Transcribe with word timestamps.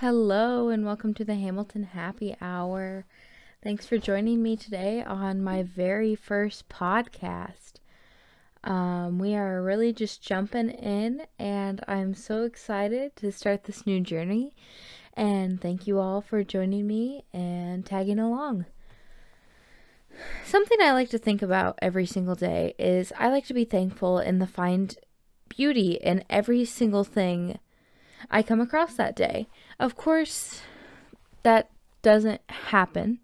Hello, 0.00 0.70
and 0.70 0.86
welcome 0.86 1.12
to 1.12 1.26
the 1.26 1.34
Hamilton 1.34 1.82
Happy 1.82 2.34
Hour. 2.40 3.04
Thanks 3.62 3.84
for 3.84 3.98
joining 3.98 4.42
me 4.42 4.56
today 4.56 5.02
on 5.02 5.44
my 5.44 5.62
very 5.62 6.14
first 6.14 6.70
podcast. 6.70 7.74
Um, 8.64 9.18
we 9.18 9.34
are 9.34 9.62
really 9.62 9.92
just 9.92 10.22
jumping 10.22 10.70
in, 10.70 11.26
and 11.38 11.84
I'm 11.86 12.14
so 12.14 12.44
excited 12.44 13.14
to 13.16 13.30
start 13.30 13.64
this 13.64 13.86
new 13.86 14.00
journey. 14.00 14.54
And 15.12 15.60
thank 15.60 15.86
you 15.86 15.98
all 15.98 16.22
for 16.22 16.44
joining 16.44 16.86
me 16.86 17.26
and 17.34 17.84
tagging 17.84 18.18
along. 18.18 18.64
Something 20.46 20.78
I 20.80 20.92
like 20.92 21.10
to 21.10 21.18
think 21.18 21.42
about 21.42 21.78
every 21.82 22.06
single 22.06 22.36
day 22.36 22.74
is 22.78 23.12
I 23.18 23.28
like 23.28 23.44
to 23.48 23.54
be 23.54 23.66
thankful 23.66 24.16
and 24.16 24.40
the 24.40 24.46
find 24.46 24.96
beauty 25.50 25.98
in 26.00 26.24
every 26.30 26.64
single 26.64 27.04
thing 27.04 27.58
I 28.30 28.42
come 28.42 28.60
across 28.60 28.94
that 28.94 29.16
day. 29.16 29.48
Of 29.78 29.96
course, 29.96 30.62
that 31.42 31.70
doesn't 32.02 32.40
happen 32.48 33.20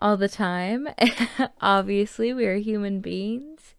all 0.00 0.16
the 0.16 0.28
time. 0.28 0.88
Obviously, 1.60 2.32
we 2.32 2.46
are 2.46 2.56
human 2.56 3.00
beings 3.00 3.74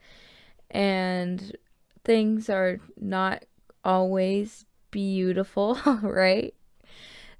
and 0.72 1.56
things 2.04 2.50
are 2.50 2.80
not 3.00 3.46
always 3.84 4.66
beautiful, 4.92 5.80
right? 6.02 6.54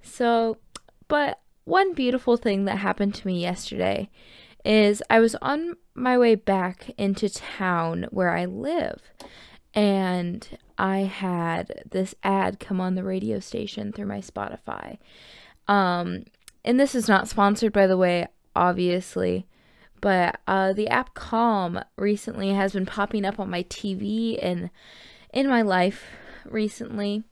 So, 0.02 0.58
but 1.08 1.40
one 1.66 1.94
beautiful 1.94 2.38
thing 2.38 2.66
that 2.66 2.78
happened 2.78 3.16
to 3.16 3.28
me 3.28 3.42
yesterday 3.42 4.10
is 4.64 5.02
I 5.10 5.20
was 5.20 5.36
on 5.42 5.76
my 5.94 6.18
way 6.18 6.36
back 6.36 6.92
into 6.98 7.30
town 7.30 8.08
where 8.12 8.30
I 8.30 8.46
live 8.46 9.02
and 9.74 10.48
I 10.78 11.00
had 11.00 11.84
this 11.90 12.16
ad 12.24 12.60
come 12.60 12.82
on 12.82 12.96
the 12.96 13.04
radio 13.04 13.40
station 13.40 13.92
through 13.92 14.08
my 14.08 14.20
Spotify. 14.20 14.98
Um, 15.68 16.26
and 16.64 16.80
this 16.80 16.96
is 16.96 17.08
not 17.08 17.28
sponsored, 17.28 17.74
by 17.74 17.88
the 17.88 17.98
way, 17.98 18.28
obviously, 18.56 19.46
but 20.02 20.40
uh, 20.48 20.74
the 20.74 20.88
app 20.88 21.14
Calm 21.14 21.80
recently 21.98 22.50
has 22.50 22.74
been 22.74 22.86
popping 22.86 23.26
up 23.26 23.40
on 23.40 23.50
my 23.50 23.64
TV 23.64 24.38
and 24.42 24.70
in 25.34 25.48
my 25.48 25.62
life 25.62 26.06
recently. 26.46 27.24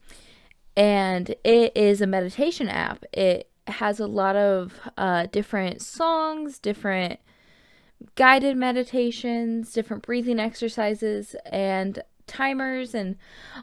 And 0.76 1.34
it 1.44 1.76
is 1.76 2.00
a 2.00 2.06
meditation 2.06 2.68
app. 2.68 3.04
It 3.12 3.50
has 3.66 4.00
a 4.00 4.06
lot 4.06 4.36
of 4.36 4.72
uh, 4.96 5.26
different 5.26 5.82
songs, 5.82 6.58
different 6.58 7.20
guided 8.16 8.56
meditations, 8.56 9.72
different 9.72 10.02
breathing 10.02 10.38
exercises, 10.38 11.34
and 11.46 12.02
timers 12.26 12.94
and 12.94 13.16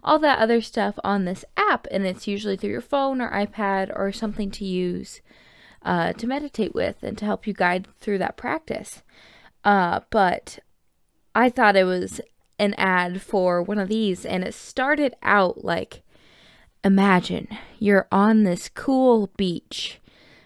all 0.03 0.19
that 0.19 0.39
other 0.39 0.61
stuff 0.61 0.99
on 1.03 1.25
this 1.25 1.45
app. 1.57 1.87
And 1.91 2.05
it's 2.05 2.27
usually 2.27 2.57
through 2.57 2.71
your 2.71 2.81
phone 2.81 3.21
or 3.21 3.31
iPad 3.31 3.91
or 3.95 4.11
something 4.11 4.51
to 4.51 4.65
use 4.65 5.21
uh, 5.83 6.13
to 6.13 6.27
meditate 6.27 6.75
with 6.75 7.01
and 7.01 7.17
to 7.17 7.25
help 7.25 7.47
you 7.47 7.53
guide 7.53 7.87
through 7.99 8.19
that 8.19 8.37
practice. 8.37 9.01
Uh, 9.63 10.01
but 10.09 10.59
I 11.33 11.49
thought 11.49 11.75
it 11.75 11.85
was 11.85 12.21
an 12.59 12.73
ad 12.75 13.21
for 13.21 13.61
one 13.61 13.79
of 13.79 13.89
these, 13.89 14.25
and 14.25 14.43
it 14.43 14.53
started 14.53 15.15
out 15.23 15.63
like 15.63 16.03
imagine 16.83 17.47
you're 17.79 18.07
on 18.11 18.43
this 18.43 18.69
cool 18.69 19.31
beach, 19.37 19.99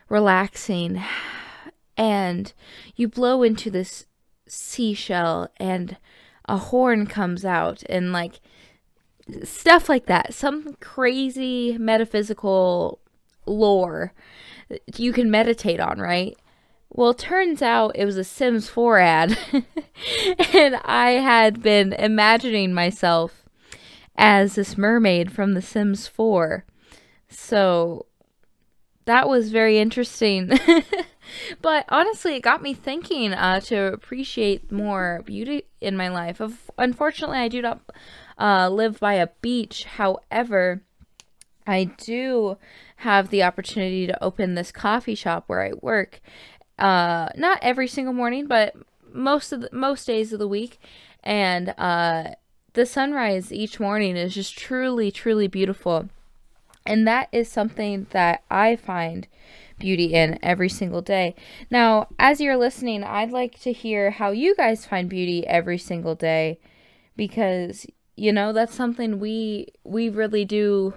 relaxing, 0.09 1.03
and 1.97 2.53
you 2.95 3.07
blow 3.07 3.44
into 3.44 3.69
this 3.69 4.05
seashell, 4.47 5.50
and 5.57 5.97
a 6.47 6.57
horn 6.57 7.07
comes 7.07 7.43
out 7.45 7.83
and 7.89 8.11
like 8.11 8.39
stuff 9.43 9.89
like 9.89 10.05
that. 10.05 10.33
Some 10.33 10.75
crazy 10.79 11.77
metaphysical 11.77 12.99
lore 13.45 14.13
you 14.95 15.13
can 15.13 15.29
meditate 15.29 15.79
on, 15.79 15.99
right? 15.99 16.35
Well, 16.89 17.13
turns 17.13 17.61
out 17.61 17.95
it 17.95 18.05
was 18.05 18.17
a 18.17 18.23
Sims 18.23 18.69
4 18.69 19.00
ad. 19.00 19.38
and 20.53 20.75
I 20.85 21.11
had 21.11 21.61
been 21.61 21.94
imagining 21.94 22.73
myself 22.73 23.44
as 24.16 24.55
this 24.55 24.78
mermaid 24.78 25.31
from 25.31 25.53
The 25.53 25.61
Sims 25.61 26.07
4. 26.07 26.66
So 27.28 28.05
that 29.05 29.28
was 29.28 29.51
very 29.51 29.78
interesting. 29.78 30.57
but 31.62 31.86
honestly, 31.90 32.36
it 32.36 32.41
got 32.41 32.62
me 32.62 32.74
thinking 32.74 33.34
uh, 33.34 33.59
to 33.62 33.94
appreciate 33.94 34.72
more 34.72 35.22
beauty 35.25 35.63
in 35.81 35.97
my 35.97 36.09
life. 36.09 36.41
Unfortunately, 36.78 37.38
I 37.38 37.47
do 37.47 37.62
not 37.62 37.81
uh, 38.40 38.69
live 38.69 39.00
by 39.00 39.16
a 39.16 39.28
beach. 39.41 39.85
However, 39.85 40.81
I 41.68 41.85
do 41.85 42.58
have 42.97 43.30
the 43.30 43.44
opportunity 43.44 44.08
to 44.08 44.24
open 44.24 44.56
this 44.56 44.72
coffee 44.72 45.16
shop 45.16 45.46
where 45.47 45.64
I 45.64 45.74
work. 45.81 46.22
Uh, 46.78 47.30
not 47.35 47.59
every 47.62 47.88
single 47.88 48.14
morning, 48.14 48.47
but 48.47 48.75
most 49.12 49.52
of 49.52 49.62
the, 49.62 49.69
most 49.72 50.06
days 50.06 50.34
of 50.34 50.40
the 50.40 50.47
week, 50.47 50.80
and 51.24 51.74
uh, 51.78 52.31
the 52.74 52.85
sunrise 52.85 53.52
each 53.52 53.80
morning 53.80 54.18
is 54.18 54.35
just 54.35 54.58
truly, 54.58 55.12
truly 55.12 55.47
beautiful. 55.47 56.09
And 56.85 57.08
that 57.08 57.30
is 57.31 57.50
something 57.50 58.08
that 58.12 58.44
I 58.52 58.75
find 58.75 59.28
beauty 59.80 60.13
in 60.13 60.40
every 60.41 60.69
single 60.69 61.02
day. 61.02 61.36
Now, 61.69 62.08
as 62.18 62.40
you're 62.41 62.58
listening, 62.58 63.03
I'd 63.03 63.31
like 63.31 63.59
to 63.62 63.72
hear 63.72 64.12
how 64.12 64.31
you 64.31 64.56
guys 64.56 64.86
find 64.86 65.09
beauty 65.09 65.46
every 65.47 65.78
single 65.78 66.16
day 66.16 66.59
because 67.16 67.85
you 68.16 68.31
know 68.31 68.53
that's 68.53 68.74
something 68.74 69.19
we 69.19 69.68
we 69.84 70.08
really 70.09 70.46
do 70.46 70.94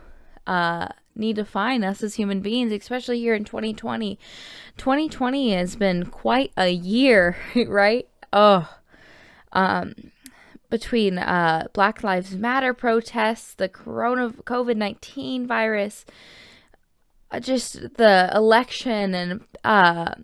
uh 0.47 0.89
need 1.19 1.37
to 1.37 1.45
find 1.45 1.85
us 1.85 2.03
as 2.03 2.15
human 2.15 2.41
beings, 2.41 2.73
especially 2.73 3.19
here 3.19 3.35
in 3.35 3.45
2020. 3.45 4.19
2020 4.77 5.53
has 5.53 5.77
been 5.77 6.07
quite 6.07 6.53
a 6.57 6.71
year, 6.71 7.37
right? 7.67 8.09
Oh, 8.33 8.73
um, 9.53 9.95
between 10.71 11.19
uh, 11.19 11.67
Black 11.73 12.05
Lives 12.05 12.37
Matter 12.37 12.73
protests, 12.73 13.55
the 13.55 13.69
Corona 13.69 14.31
COVID 14.31 14.77
19 14.77 15.47
virus, 15.47 16.05
just 17.41 17.75
the 17.97 18.31
election, 18.35 19.15
and 19.15 19.41
uh, 19.65 20.15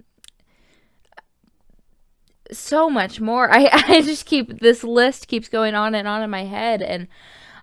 so 2.51 2.89
much 2.89 3.21
more. 3.21 3.51
I, 3.53 3.69
I 3.73 4.03
just 4.03 4.27
keep 4.27 4.61
this 4.61 4.85
list 4.85 5.29
keeps 5.29 5.49
going 5.49 5.75
on 5.75 5.95
and 5.95 6.09
on 6.09 6.23
in 6.23 6.31
my 6.31 6.45
head, 6.45 6.83
and 6.83 7.09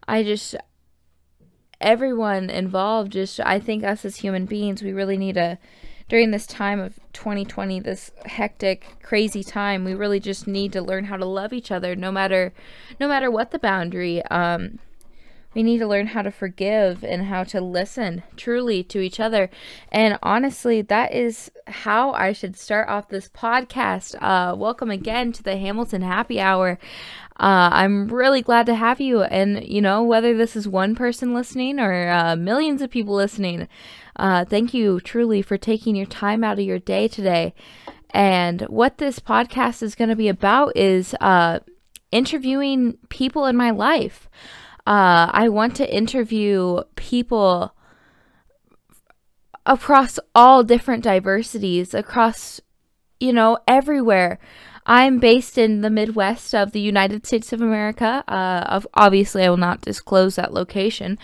I 0.08 0.24
just 0.24 0.56
everyone 1.82 2.50
involved 2.50 3.12
just 3.12 3.40
I 3.40 3.60
think 3.60 3.84
us 3.84 4.06
as 4.06 4.18
human 4.18 4.46
beings 4.46 4.84
we 4.84 4.94
really 4.94 5.18
need 5.18 5.36
to 5.36 5.58
during 6.08 6.32
this 6.32 6.46
time 6.46 6.80
of 6.80 7.00
2020 7.14 7.80
this 7.80 8.12
hectic 8.26 8.98
crazy 9.02 9.44
time 9.44 9.84
we 9.84 9.94
really 9.94 10.20
just 10.20 10.48
need 10.48 10.72
to 10.74 10.82
learn 10.82 11.06
how 11.06 11.18
to 11.18 11.26
love 11.26 11.54
each 11.54 11.72
other 11.72 11.96
no 11.96 12.12
matter 12.12 12.54
no 13.00 13.08
matter 13.08 13.32
what 13.32 13.52
the 13.52 13.60
boundary 13.60 14.22
um 14.26 14.78
we 15.54 15.64
need 15.64 15.80
to 15.80 15.88
learn 15.88 16.08
how 16.08 16.22
to 16.22 16.32
forgive 16.32 17.04
and 17.04 17.26
how 17.26 17.44
to 17.44 17.60
listen 17.60 18.24
truly 18.38 18.84
to 18.84 19.00
each 19.00 19.20
other. 19.20 19.50
And 19.92 20.18
honestly, 20.24 20.82
that 20.84 21.14
is 21.14 21.52
how 21.68 22.12
I 22.14 22.32
should 22.32 22.56
start 22.56 22.88
off 22.88 23.10
this 23.10 23.30
podcast. 23.30 24.16
Uh, 24.22 24.56
welcome 24.56 24.90
again 24.90 25.32
to 25.34 25.44
the 25.44 25.58
Hamilton 25.58 26.02
Happy 26.02 26.40
Hour. 26.40 26.80
Uh, 27.40 27.70
I'm 27.74 28.08
really 28.08 28.42
glad 28.42 28.66
to 28.68 28.76
have 28.76 29.02
you. 29.02 29.24
And, 29.24 29.68
you 29.68 29.82
know, 29.82 30.04
whether 30.04 30.38
this 30.38 30.56
is 30.56 30.68
one 30.68 30.96
person 30.96 31.34
listening 31.34 31.80
or 31.80 32.10
uh, 32.10 32.36
millions 32.36 32.82
of 32.82 32.92
people 32.92 33.16
listening, 33.16 33.68
uh, 34.16 34.46
thank 34.46 34.74
you 34.74 35.00
truly 35.02 35.42
for 35.42 35.58
taking 35.58 35.96
your 35.96 36.06
time 36.06 36.44
out 36.44 36.60
of 36.60 36.66
your 36.66 36.80
day 36.80 37.08
today. 37.08 37.54
And 38.12 38.62
what 38.64 39.00
this 39.00 39.20
podcast 39.20 39.82
is 39.82 39.96
going 39.96 40.10
to 40.10 40.16
be 40.16 40.28
about 40.28 40.78
is 40.78 41.16
uh, 41.20 41.60
interviewing 42.12 42.98
people 43.10 43.46
in 43.46 43.58
my 43.58 43.72
life. 43.72 44.30
Uh, 44.88 45.30
I 45.32 45.50
want 45.50 45.76
to 45.76 45.96
interview 45.96 46.82
people 46.96 47.76
across 49.66 50.20
all 50.34 50.64
different 50.64 51.04
diversities, 51.04 51.94
across, 51.94 52.60
you 53.20 53.32
know, 53.32 53.60
everywhere. 53.68 54.40
I'm 54.92 55.20
based 55.20 55.58
in 55.58 55.80
the 55.80 55.90
Midwest 55.90 56.54
of 56.54 56.74
the 56.74 56.82
United 56.82 57.26
States 57.26 57.54
of 57.54 57.62
America. 57.62 58.26
Uh, 58.28 58.82
obviously, 58.94 59.42
I 59.46 59.50
will 59.50 59.56
not 59.56 59.80
disclose 59.80 60.36
that 60.36 60.54
location, 60.54 61.18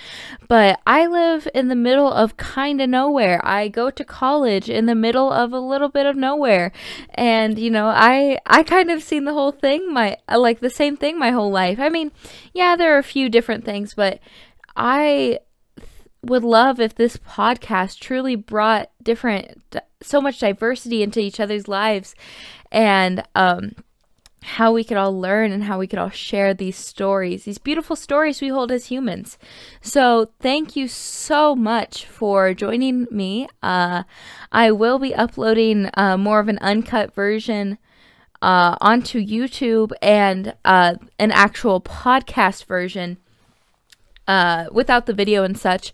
but 0.47 0.79
I 0.87 1.05
live 1.05 1.49
in 1.53 1.67
the 1.67 1.75
middle 1.75 2.09
of 2.09 2.37
kind 2.37 2.79
of 2.79 2.89
nowhere. 2.89 3.45
I 3.45 3.67
go 3.67 3.89
to 3.89 4.05
college 4.05 4.69
in 4.69 4.85
the 4.85 4.95
middle 4.95 5.33
of 5.33 5.51
a 5.51 5.59
little 5.59 5.89
bit 5.89 6.05
of 6.05 6.15
nowhere, 6.15 6.71
and 7.09 7.59
you 7.59 7.69
know, 7.69 7.87
I 7.87 8.39
I 8.45 8.63
kind 8.63 8.89
of 8.89 9.03
seen 9.03 9.25
the 9.25 9.33
whole 9.33 9.51
thing 9.51 9.93
my 9.93 10.15
like 10.33 10.61
the 10.61 10.69
same 10.69 10.95
thing 10.95 11.19
my 11.19 11.31
whole 11.31 11.51
life. 11.51 11.77
I 11.77 11.89
mean, 11.89 12.13
yeah, 12.53 12.77
there 12.77 12.95
are 12.95 12.99
a 12.99 13.03
few 13.03 13.27
different 13.27 13.65
things, 13.65 13.93
but 13.95 14.21
I 14.77 15.39
would 16.23 16.45
love 16.45 16.79
if 16.79 16.95
this 16.95 17.17
podcast 17.17 17.99
truly 17.99 18.35
brought 18.35 18.91
different 19.03 19.61
so 20.01 20.21
much 20.21 20.39
diversity 20.39 21.01
into 21.01 21.19
each 21.19 21.39
other's 21.39 21.67
lives 21.67 22.13
and 22.71 23.23
um 23.35 23.71
how 24.43 24.71
we 24.71 24.83
could 24.83 24.97
all 24.97 25.19
learn 25.19 25.51
and 25.51 25.63
how 25.65 25.77
we 25.77 25.87
could 25.87 25.99
all 25.99 26.09
share 26.09 26.53
these 26.53 26.77
stories, 26.77 27.43
these 27.43 27.57
beautiful 27.57 27.95
stories 27.95 28.39
we 28.39 28.47
hold 28.47 28.71
as 28.71 28.85
humans. 28.85 29.37
So, 29.81 30.31
thank 30.39 30.75
you 30.75 30.87
so 30.87 31.53
much 31.55 32.05
for 32.05 32.53
joining 32.53 33.07
me. 33.11 33.49
Uh, 33.61 34.03
I 34.51 34.71
will 34.71 34.99
be 34.99 35.13
uploading 35.13 35.89
uh, 35.95 36.17
more 36.17 36.39
of 36.39 36.47
an 36.47 36.59
uncut 36.59 37.13
version 37.13 37.77
uh, 38.41 38.77
onto 38.79 39.19
YouTube 39.19 39.91
and 40.01 40.55
uh, 40.63 40.95
an 41.19 41.31
actual 41.31 41.81
podcast 41.81 42.65
version 42.65 43.17
uh, 44.27 44.65
without 44.71 45.07
the 45.07 45.13
video 45.13 45.43
and 45.43 45.57
such. 45.57 45.91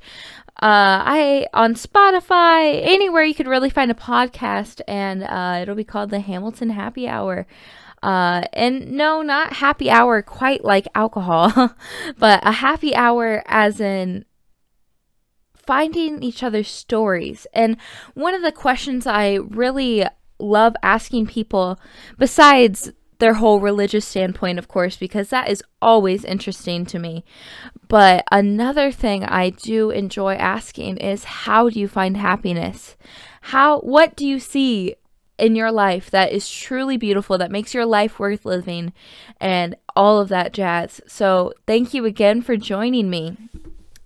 Uh, 0.61 1.01
I 1.03 1.47
on 1.53 1.73
Spotify, 1.73 2.79
anywhere 2.83 3.23
you 3.23 3.33
could 3.33 3.47
really 3.47 3.69
find 3.69 3.89
a 3.89 3.95
podcast, 3.95 4.81
and 4.87 5.23
uh, 5.23 5.59
it'll 5.61 5.75
be 5.75 5.83
called 5.83 6.09
the 6.09 6.19
Hamilton 6.19 6.69
Happy 6.69 7.07
Hour. 7.07 7.47
Uh, 8.03 8.43
and 8.51 8.91
no, 8.91 9.21
not 9.21 9.53
happy 9.53 9.89
hour 9.89 10.21
quite 10.21 10.63
like 10.63 10.87
alcohol, 10.93 11.73
but 12.17 12.45
a 12.45 12.51
happy 12.51 12.93
hour 12.93 13.43
as 13.47 13.79
in 13.79 14.25
finding 15.55 16.21
each 16.21 16.43
other's 16.43 16.67
stories. 16.67 17.47
And 17.53 17.77
one 18.13 18.33
of 18.33 18.41
the 18.41 18.51
questions 18.51 19.07
I 19.07 19.35
really 19.35 20.05
love 20.37 20.75
asking 20.83 21.27
people, 21.27 21.79
besides 22.17 22.91
their 23.23 23.35
whole 23.35 23.61
religious 23.61 24.05
standpoint, 24.05 24.59
of 24.59 24.67
course, 24.67 24.97
because 24.97 25.29
that 25.29 25.49
is 25.49 25.63
always 25.81 26.25
interesting 26.25 26.85
to 26.85 26.99
me. 26.99 27.23
But 27.87 28.25
another 28.33 28.91
thing 28.91 29.23
I 29.23 29.51
do 29.51 29.91
enjoy 29.91 30.33
asking 30.33 30.97
is 30.97 31.23
how 31.23 31.69
do 31.69 31.79
you 31.79 31.87
find 31.87 32.17
happiness? 32.17 32.97
How 33.43 33.79
what 33.79 34.17
do 34.17 34.27
you 34.27 34.41
see 34.41 34.95
in 35.37 35.55
your 35.55 35.71
life 35.71 36.11
that 36.11 36.33
is 36.33 36.51
truly 36.51 36.97
beautiful, 36.97 37.37
that 37.37 37.49
makes 37.49 37.73
your 37.73 37.85
life 37.85 38.19
worth 38.19 38.43
living, 38.43 38.91
and 39.39 39.77
all 39.95 40.19
of 40.19 40.27
that 40.27 40.51
jazz. 40.51 40.99
So, 41.07 41.53
thank 41.65 41.93
you 41.93 42.03
again 42.03 42.41
for 42.41 42.57
joining 42.57 43.09
me 43.09 43.37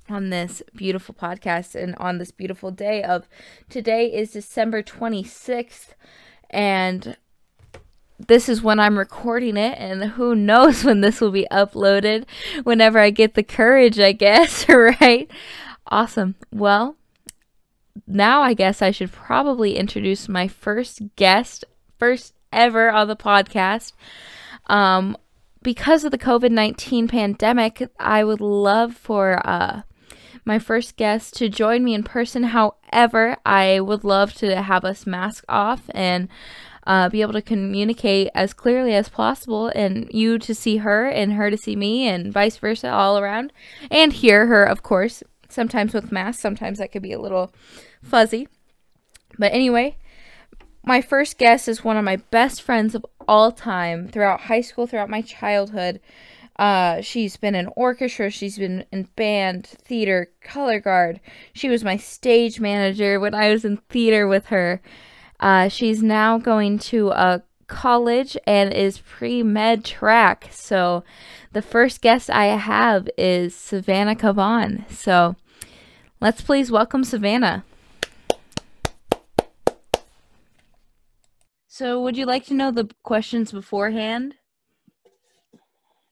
on 0.07 0.29
this 0.29 0.61
beautiful 0.75 1.15
podcast 1.15 1.73
and 1.73 1.95
on 1.95 2.19
this 2.19 2.29
beautiful 2.29 2.69
day 2.69 3.01
of 3.01 3.27
today 3.67 4.13
is 4.13 4.31
December 4.31 4.83
26th 4.83 5.95
and 6.51 7.17
this 8.19 8.49
is 8.49 8.61
when 8.61 8.79
I'm 8.79 8.97
recording 8.97 9.57
it, 9.57 9.77
and 9.77 10.03
who 10.03 10.35
knows 10.35 10.83
when 10.85 11.01
this 11.01 11.21
will 11.21 11.31
be 11.31 11.47
uploaded. 11.51 12.25
Whenever 12.63 12.99
I 12.99 13.09
get 13.09 13.33
the 13.33 13.43
courage, 13.43 13.99
I 13.99 14.11
guess, 14.11 14.67
right? 14.69 15.29
Awesome. 15.87 16.35
Well, 16.51 16.97
now 18.05 18.41
I 18.41 18.53
guess 18.53 18.81
I 18.81 18.91
should 18.91 19.11
probably 19.11 19.77
introduce 19.77 20.27
my 20.27 20.47
first 20.47 21.01
guest, 21.15 21.65
first 21.97 22.33
ever 22.51 22.89
on 22.91 23.07
the 23.07 23.15
podcast. 23.15 23.93
Um, 24.67 25.17
because 25.61 26.03
of 26.03 26.11
the 26.11 26.17
COVID 26.17 26.51
19 26.51 27.07
pandemic, 27.07 27.89
I 27.99 28.23
would 28.23 28.41
love 28.41 28.95
for 28.95 29.41
uh, 29.47 29.81
my 30.45 30.59
first 30.59 30.95
guest 30.95 31.35
to 31.37 31.49
join 31.49 31.83
me 31.83 31.93
in 31.93 32.03
person. 32.03 32.43
However, 32.43 33.37
I 33.45 33.79
would 33.79 34.03
love 34.03 34.33
to 34.35 34.61
have 34.61 34.85
us 34.85 35.05
mask 35.05 35.43
off 35.49 35.89
and 35.93 36.29
uh, 36.87 37.09
be 37.09 37.21
able 37.21 37.33
to 37.33 37.41
communicate 37.41 38.29
as 38.33 38.53
clearly 38.53 38.93
as 38.93 39.09
possible, 39.09 39.67
and 39.75 40.09
you 40.11 40.39
to 40.39 40.55
see 40.55 40.77
her 40.77 41.05
and 41.05 41.33
her 41.33 41.51
to 41.51 41.57
see 41.57 41.75
me, 41.75 42.07
and 42.07 42.31
vice 42.31 42.57
versa, 42.57 42.89
all 42.89 43.19
around, 43.19 43.51
and 43.91 44.13
hear 44.13 44.47
her, 44.47 44.63
of 44.63 44.81
course. 44.83 45.21
Sometimes 45.49 45.93
with 45.93 46.13
masks, 46.13 46.41
sometimes 46.41 46.79
that 46.79 46.93
could 46.93 47.01
be 47.01 47.11
a 47.11 47.19
little 47.19 47.53
fuzzy. 48.01 48.47
But 49.37 49.51
anyway, 49.51 49.97
my 50.83 51.01
first 51.01 51.37
guest 51.37 51.67
is 51.67 51.83
one 51.83 51.97
of 51.97 52.05
my 52.05 52.15
best 52.15 52.61
friends 52.61 52.95
of 52.95 53.05
all 53.27 53.51
time 53.51 54.07
throughout 54.07 54.41
high 54.41 54.61
school, 54.61 54.87
throughout 54.87 55.09
my 55.09 55.21
childhood. 55.21 55.99
Uh, 56.57 57.01
she's 57.01 57.35
been 57.35 57.53
in 57.53 57.67
orchestra, 57.75 58.29
she's 58.29 58.57
been 58.57 58.85
in 58.93 59.09
band, 59.17 59.65
theater, 59.67 60.31
color 60.41 60.79
guard. 60.79 61.19
She 61.51 61.67
was 61.67 61.83
my 61.83 61.97
stage 61.97 62.61
manager 62.61 63.19
when 63.19 63.35
I 63.35 63.49
was 63.51 63.65
in 63.65 63.77
theater 63.89 64.25
with 64.25 64.45
her. 64.47 64.81
Uh, 65.39 65.67
she's 65.67 66.01
now 66.01 66.37
going 66.37 66.79
to 66.79 67.09
a 67.11 67.43
college 67.67 68.37
and 68.45 68.73
is 68.73 68.99
pre 68.99 69.43
med 69.43 69.83
track. 69.83 70.47
So 70.51 71.03
the 71.51 71.61
first 71.61 72.01
guest 72.01 72.29
I 72.29 72.45
have 72.45 73.09
is 73.17 73.55
Savannah 73.55 74.15
Cavan. 74.15 74.85
So 74.89 75.35
let's 76.19 76.41
please 76.41 76.71
welcome 76.71 77.03
Savannah. 77.03 77.63
So, 81.77 82.01
would 82.01 82.17
you 82.17 82.25
like 82.25 82.43
to 82.47 82.55
know 82.55 82.71
the 82.71 82.89
questions 83.03 83.51
beforehand? 83.51 84.33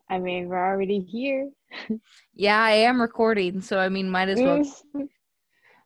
I 0.08 0.20
mean, 0.20 0.48
we're 0.48 0.64
already 0.64 1.00
here. 1.00 1.50
yeah, 2.36 2.62
I 2.62 2.72
am 2.72 3.02
recording, 3.02 3.62
so 3.62 3.80
I 3.80 3.90
mean, 3.90 4.08
might 4.08 4.30
as 4.30 4.40
well. 4.40 4.62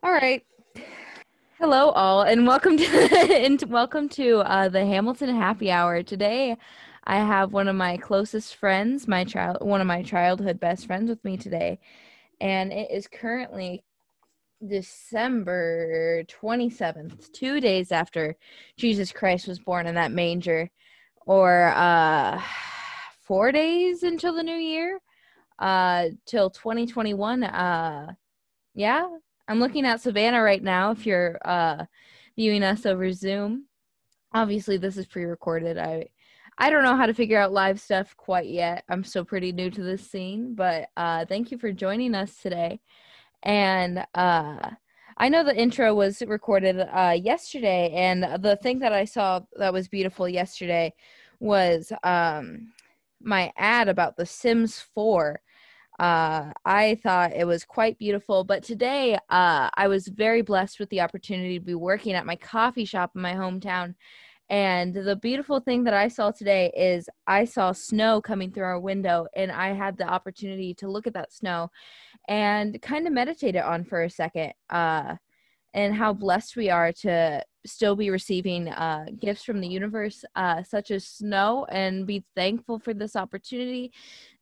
all 0.04 0.12
right. 0.12 0.44
Hello, 1.60 1.90
all, 1.90 2.22
and 2.22 2.48
welcome 2.48 2.78
to 2.78 2.86
and 3.36 3.62
welcome 3.64 4.08
to 4.08 4.38
uh, 4.38 4.70
the 4.70 4.86
Hamilton 4.86 5.36
Happy 5.36 5.70
Hour. 5.70 6.04
Today, 6.04 6.56
I 7.04 7.18
have 7.18 7.52
one 7.52 7.68
of 7.68 7.76
my 7.76 7.98
closest 7.98 8.56
friends, 8.56 9.10
my 9.10 9.26
child, 9.26 9.58
one 9.60 9.82
of 9.82 9.86
my 9.86 10.02
childhood 10.02 10.58
best 10.58 10.88
friends, 10.88 11.10
with 11.10 11.22
me 11.26 11.36
today, 11.36 11.78
and 12.40 12.72
it 12.72 12.90
is 12.90 13.10
currently 13.10 13.84
December 14.66 16.24
27th, 16.30 17.30
two 17.34 17.60
days 17.60 17.92
after 17.92 18.38
Jesus 18.78 19.12
Christ 19.12 19.46
was 19.46 19.60
born 19.60 19.86
in 19.86 19.96
that 19.96 20.14
manger, 20.14 20.72
or 21.26 21.74
uh, 21.76 22.42
four 23.20 23.52
days 23.52 24.04
until 24.04 24.34
the 24.34 24.44
new 24.44 24.56
year, 24.56 25.02
uh, 25.60 26.06
till 26.26 26.50
2021. 26.52 27.44
Uh, 27.44 28.14
yeah, 28.76 29.10
I'm 29.50 29.60
looking 29.60 29.84
at 29.84 30.00
Savannah 30.00 30.44
right 30.44 30.62
now. 30.62 30.92
If 30.92 31.08
you're 31.08 31.40
uh, 31.44 31.86
viewing 32.36 32.62
us 32.62 32.86
over 32.86 33.12
Zoom, 33.12 33.66
obviously 34.32 34.78
this 34.78 34.96
is 34.96 35.08
pre-recorded. 35.08 35.80
I 35.80 36.08
I 36.60 36.70
don't 36.70 36.84
know 36.84 36.96
how 36.96 37.08
to 37.08 37.14
figure 37.16 37.40
out 37.40 37.52
live 37.52 37.80
stuff 37.80 38.16
quite 38.16 38.48
yet. 38.48 38.84
I'm 38.90 39.04
still 39.04 39.26
pretty 39.26 39.52
new 39.52 39.72
to 39.72 39.82
this 39.82 40.12
scene, 40.12 40.54
but 40.54 40.90
uh, 40.98 41.26
thank 41.26 41.52
you 41.52 41.58
for 41.58 41.72
joining 41.72 42.14
us 42.14 42.36
today. 42.36 42.80
And 43.42 44.06
uh, 44.14 44.70
I 45.18 45.30
know 45.30 45.44
the 45.44 45.56
intro 45.56 45.96
was 45.96 46.22
recorded 46.22 46.78
uh, 46.80 47.16
yesterday, 47.20 47.92
and 47.94 48.44
the 48.44 48.58
thing 48.62 48.78
that 48.80 48.94
I 48.94 49.06
saw 49.06 49.40
that 49.58 49.74
was 49.74 49.88
beautiful 49.88 50.30
yesterday 50.30 50.94
was 51.40 51.92
um, 52.04 52.74
my 53.22 53.52
ad 53.58 53.88
about 53.88 54.16
The 54.16 54.26
Sims 54.26 54.80
4. 54.94 55.42
Uh, 56.00 56.54
I 56.64 56.98
thought 57.04 57.36
it 57.36 57.46
was 57.46 57.66
quite 57.66 58.00
beautiful, 58.00 58.46
but 58.46 58.64
today 58.64 59.16
uh, 59.30 59.70
I 59.74 59.88
was 59.90 60.08
very 60.08 60.42
blessed 60.42 60.80
with 60.80 60.90
the 60.90 61.02
opportunity 61.02 61.60
to 61.60 61.66
be 61.66 61.76
working 61.76 62.14
at 62.14 62.26
my 62.26 62.38
coffee 62.38 62.86
shop 62.86 63.12
in 63.16 63.22
my 63.22 63.34
hometown. 63.34 63.96
And 64.50 64.94
the 64.94 65.18
beautiful 65.18 65.60
thing 65.60 65.84
that 65.84 65.94
I 65.94 66.08
saw 66.08 66.32
today 66.32 66.72
is 66.76 67.10
I 67.28 67.44
saw 67.44 67.74
snow 67.74 68.22
coming 68.22 68.52
through 68.52 68.64
our 68.64 68.80
window, 68.80 69.28
and 69.36 69.52
I 69.52 69.74
had 69.74 69.98
the 69.98 70.08
opportunity 70.08 70.74
to 70.76 70.90
look 70.90 71.06
at 71.06 71.14
that 71.14 71.34
snow 71.34 71.70
and 72.30 72.82
kind 72.82 73.06
of 73.06 73.14
meditate 73.14 73.56
it 73.56 73.64
on 73.64 73.84
for 73.84 74.04
a 74.04 74.10
second 74.10 74.54
uh, 74.70 75.16
and 75.74 75.94
how 75.94 76.14
blessed 76.14 76.56
we 76.56 76.70
are 76.70 76.92
to 76.92 77.44
still 77.66 77.96
be 77.96 78.10
receiving 78.10 78.70
uh, 78.70 79.06
gifts 79.20 79.44
from 79.44 79.60
the 79.60 79.68
universe 79.68 80.24
uh, 80.36 80.64
such 80.64 80.92
as 80.92 81.06
snow 81.06 81.66
and 81.70 82.08
be 82.08 82.24
thankful 82.36 82.80
for 82.80 82.94
this 82.94 83.16
opportunity 83.16 83.92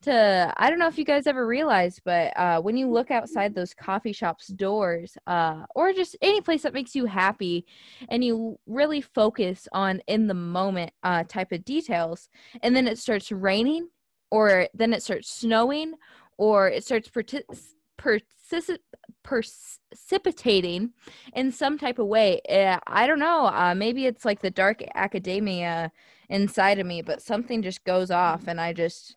to 0.01 0.53
i 0.57 0.69
don't 0.69 0.79
know 0.79 0.87
if 0.87 0.97
you 0.97 1.03
guys 1.03 1.25
ever 1.25 1.47
realized 1.47 2.01
but 2.05 2.31
uh, 2.37 2.61
when 2.61 2.77
you 2.77 2.89
look 2.89 3.09
outside 3.09 3.53
those 3.53 3.73
coffee 3.73 4.13
shops 4.13 4.47
doors 4.47 5.17
uh, 5.27 5.63
or 5.75 5.93
just 5.93 6.15
any 6.21 6.41
place 6.41 6.61
that 6.61 6.73
makes 6.73 6.95
you 6.95 7.05
happy 7.05 7.65
and 8.09 8.23
you 8.23 8.57
really 8.67 9.01
focus 9.01 9.67
on 9.73 9.99
in 10.07 10.27
the 10.27 10.33
moment 10.33 10.91
uh, 11.03 11.23
type 11.23 11.51
of 11.51 11.65
details 11.65 12.29
and 12.61 12.75
then 12.75 12.87
it 12.87 12.99
starts 12.99 13.31
raining 13.31 13.89
or 14.29 14.67
then 14.73 14.93
it 14.93 15.01
starts 15.01 15.29
snowing 15.29 15.93
or 16.37 16.69
it 16.69 16.83
starts 16.83 17.09
precipitating 19.23 20.91
in 21.33 21.51
some 21.51 21.77
type 21.77 21.99
of 21.99 22.07
way. 22.07 22.41
Uh, 22.49 22.79
I 22.87 23.07
don't 23.07 23.19
know. 23.19 23.47
Uh, 23.47 23.73
maybe 23.75 24.05
it's 24.05 24.25
like 24.25 24.41
the 24.41 24.51
dark 24.51 24.81
academia 24.95 25.91
inside 26.29 26.79
of 26.79 26.87
me, 26.87 27.01
but 27.01 27.21
something 27.21 27.61
just 27.61 27.83
goes 27.83 28.11
off 28.11 28.47
and 28.47 28.59
I 28.59 28.73
just, 28.73 29.15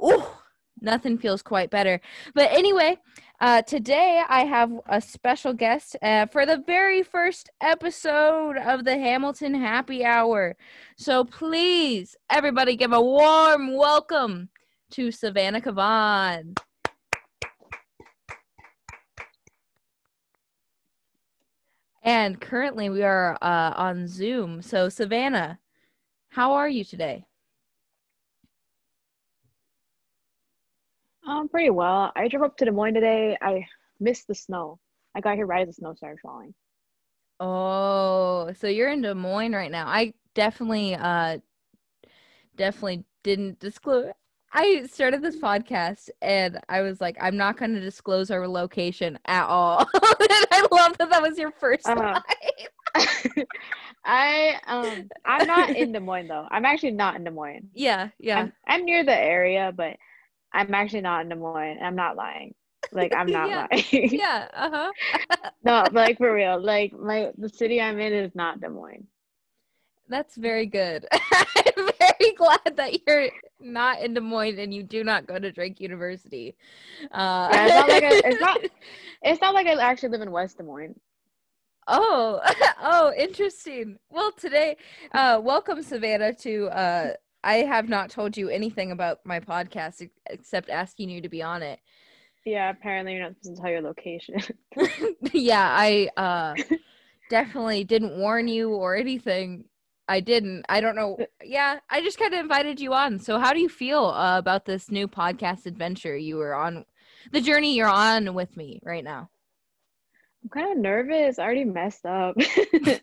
oh, 0.00 0.40
nothing 0.80 1.18
feels 1.18 1.42
quite 1.42 1.70
better. 1.70 2.00
But 2.34 2.50
anyway, 2.52 2.98
uh, 3.40 3.62
today 3.62 4.22
I 4.28 4.44
have 4.44 4.72
a 4.86 5.00
special 5.00 5.52
guest 5.52 5.96
uh, 6.02 6.26
for 6.26 6.46
the 6.46 6.62
very 6.66 7.02
first 7.02 7.50
episode 7.60 8.56
of 8.58 8.84
the 8.84 8.98
Hamilton 8.98 9.54
Happy 9.54 10.04
Hour. 10.04 10.56
So 10.96 11.24
please, 11.24 12.16
everybody, 12.30 12.76
give 12.76 12.92
a 12.92 13.00
warm 13.00 13.74
welcome 13.74 14.50
to 14.90 15.10
Savannah 15.10 15.60
Cavan. 15.60 16.54
And 22.06 22.40
currently 22.40 22.88
we 22.88 23.02
are 23.02 23.36
uh, 23.42 23.72
on 23.76 24.06
Zoom. 24.06 24.62
So, 24.62 24.88
Savannah, 24.88 25.58
how 26.28 26.52
are 26.52 26.68
you 26.68 26.84
today? 26.84 27.26
Um, 31.26 31.48
pretty 31.48 31.70
well. 31.70 32.12
I 32.14 32.28
drove 32.28 32.44
up 32.44 32.56
to 32.58 32.64
Des 32.64 32.70
Moines 32.70 32.94
today. 32.94 33.36
I 33.42 33.66
missed 33.98 34.28
the 34.28 34.36
snow. 34.36 34.78
I 35.16 35.20
got 35.20 35.34
here 35.34 35.46
right 35.46 35.62
as 35.62 35.74
the 35.74 35.80
snow 35.80 35.94
started 35.94 36.20
falling. 36.22 36.54
Oh, 37.40 38.52
so 38.56 38.68
you're 38.68 38.90
in 38.90 39.02
Des 39.02 39.14
Moines 39.14 39.52
right 39.52 39.70
now. 39.72 39.88
I 39.88 40.14
definitely 40.34 40.94
uh 40.94 41.38
definitely 42.56 43.04
didn't 43.24 43.58
disclose 43.58 44.12
I 44.56 44.86
started 44.86 45.20
this 45.20 45.36
podcast 45.36 46.08
and 46.22 46.58
I 46.70 46.80
was 46.80 46.98
like, 46.98 47.18
I'm 47.20 47.36
not 47.36 47.58
going 47.58 47.74
to 47.74 47.80
disclose 47.80 48.30
our 48.30 48.48
location 48.48 49.18
at 49.26 49.44
all. 49.44 49.80
and 49.94 50.46
I 50.50 50.66
love 50.72 50.96
that 50.96 51.10
that 51.10 51.20
was 51.20 51.36
your 51.36 51.50
first 51.50 51.86
uh, 51.86 52.18
I 54.06 54.58
um 54.66 55.10
I'm 55.26 55.46
not 55.46 55.76
in 55.76 55.92
Des 55.92 56.00
Moines 56.00 56.28
though. 56.28 56.46
I'm 56.50 56.64
actually 56.64 56.92
not 56.92 57.16
in 57.16 57.24
Des 57.24 57.30
Moines. 57.30 57.68
Yeah, 57.74 58.08
yeah. 58.18 58.38
I'm, 58.38 58.52
I'm 58.66 58.84
near 58.86 59.04
the 59.04 59.14
area, 59.14 59.74
but 59.76 59.98
I'm 60.54 60.72
actually 60.72 61.02
not 61.02 61.20
in 61.20 61.28
Des 61.28 61.34
Moines. 61.34 61.78
I'm 61.82 61.96
not 61.96 62.16
lying. 62.16 62.54
Like 62.92 63.12
I'm 63.14 63.30
not 63.30 63.48
yeah. 63.50 63.66
lying. 63.70 64.08
yeah. 64.10 64.48
Uh 64.54 64.70
huh. 64.70 65.50
no, 65.64 65.84
like 65.92 66.16
for 66.16 66.32
real. 66.32 66.58
Like 66.58 66.94
my 66.94 67.30
the 67.36 67.50
city 67.50 67.78
I'm 67.78 68.00
in 68.00 68.14
is 68.14 68.34
not 68.34 68.62
Des 68.62 68.70
Moines. 68.70 69.06
That's 70.08 70.36
very 70.36 70.66
good. 70.66 71.06
I'm 71.12 71.90
very 71.98 72.32
glad 72.38 72.76
that 72.76 73.00
you're 73.06 73.28
not 73.60 74.00
in 74.00 74.14
Des 74.14 74.20
Moines 74.20 74.58
and 74.58 74.72
you 74.72 74.82
do 74.82 75.04
not 75.04 75.26
go 75.26 75.38
to 75.38 75.52
Drake 75.52 75.80
University. 75.80 76.56
Uh, 77.12 77.48
yeah, 77.52 77.66
it's 77.66 77.74
not 77.74 77.88
like 77.88 78.04
I, 78.04 78.22
it's 78.24 78.40
not. 78.40 78.58
It's 79.22 79.40
not 79.40 79.54
like 79.54 79.66
I 79.66 79.74
actually 79.74 80.10
live 80.10 80.22
in 80.22 80.30
West 80.30 80.58
Des 80.58 80.64
Moines. 80.64 80.98
Oh, 81.86 82.40
oh, 82.82 83.12
interesting. 83.16 83.98
Well, 84.10 84.32
today, 84.32 84.76
uh, 85.12 85.40
welcome 85.42 85.82
Savannah 85.82 86.34
to. 86.34 86.66
Uh, 86.68 87.12
I 87.44 87.58
have 87.58 87.88
not 87.88 88.10
told 88.10 88.36
you 88.36 88.48
anything 88.48 88.90
about 88.90 89.20
my 89.24 89.38
podcast 89.38 90.08
except 90.28 90.68
asking 90.68 91.10
you 91.10 91.20
to 91.20 91.28
be 91.28 91.42
on 91.42 91.62
it. 91.62 91.78
Yeah, 92.44 92.70
apparently 92.70 93.14
you're 93.14 93.22
not 93.22 93.34
supposed 93.40 93.56
to 93.56 93.62
tell 93.62 93.70
your 93.70 93.82
location. 93.82 94.40
yeah, 95.32 95.68
I 95.70 96.08
uh, 96.16 96.54
definitely 97.30 97.84
didn't 97.84 98.18
warn 98.18 98.48
you 98.48 98.70
or 98.70 98.96
anything 98.96 99.64
I 100.08 100.20
didn't. 100.20 100.64
I 100.68 100.80
don't 100.80 100.96
know. 100.96 101.18
Yeah, 101.42 101.80
I 101.90 102.00
just 102.00 102.18
kind 102.18 102.32
of 102.32 102.40
invited 102.40 102.80
you 102.80 102.94
on. 102.94 103.18
So, 103.18 103.38
how 103.38 103.52
do 103.52 103.60
you 103.60 103.68
feel 103.68 104.06
uh, 104.06 104.38
about 104.38 104.64
this 104.64 104.90
new 104.90 105.08
podcast 105.08 105.66
adventure 105.66 106.16
you 106.16 106.36
were 106.36 106.54
on, 106.54 106.84
the 107.32 107.40
journey 107.40 107.74
you're 107.74 107.88
on 107.88 108.34
with 108.34 108.56
me 108.56 108.80
right 108.84 109.04
now? 109.04 109.30
I'm 110.44 110.50
kind 110.50 110.72
of 110.72 110.78
nervous. 110.78 111.38
I 111.38 111.44
already 111.44 111.64
messed 111.64 112.06
up. 112.06 112.34
it's 112.38 113.00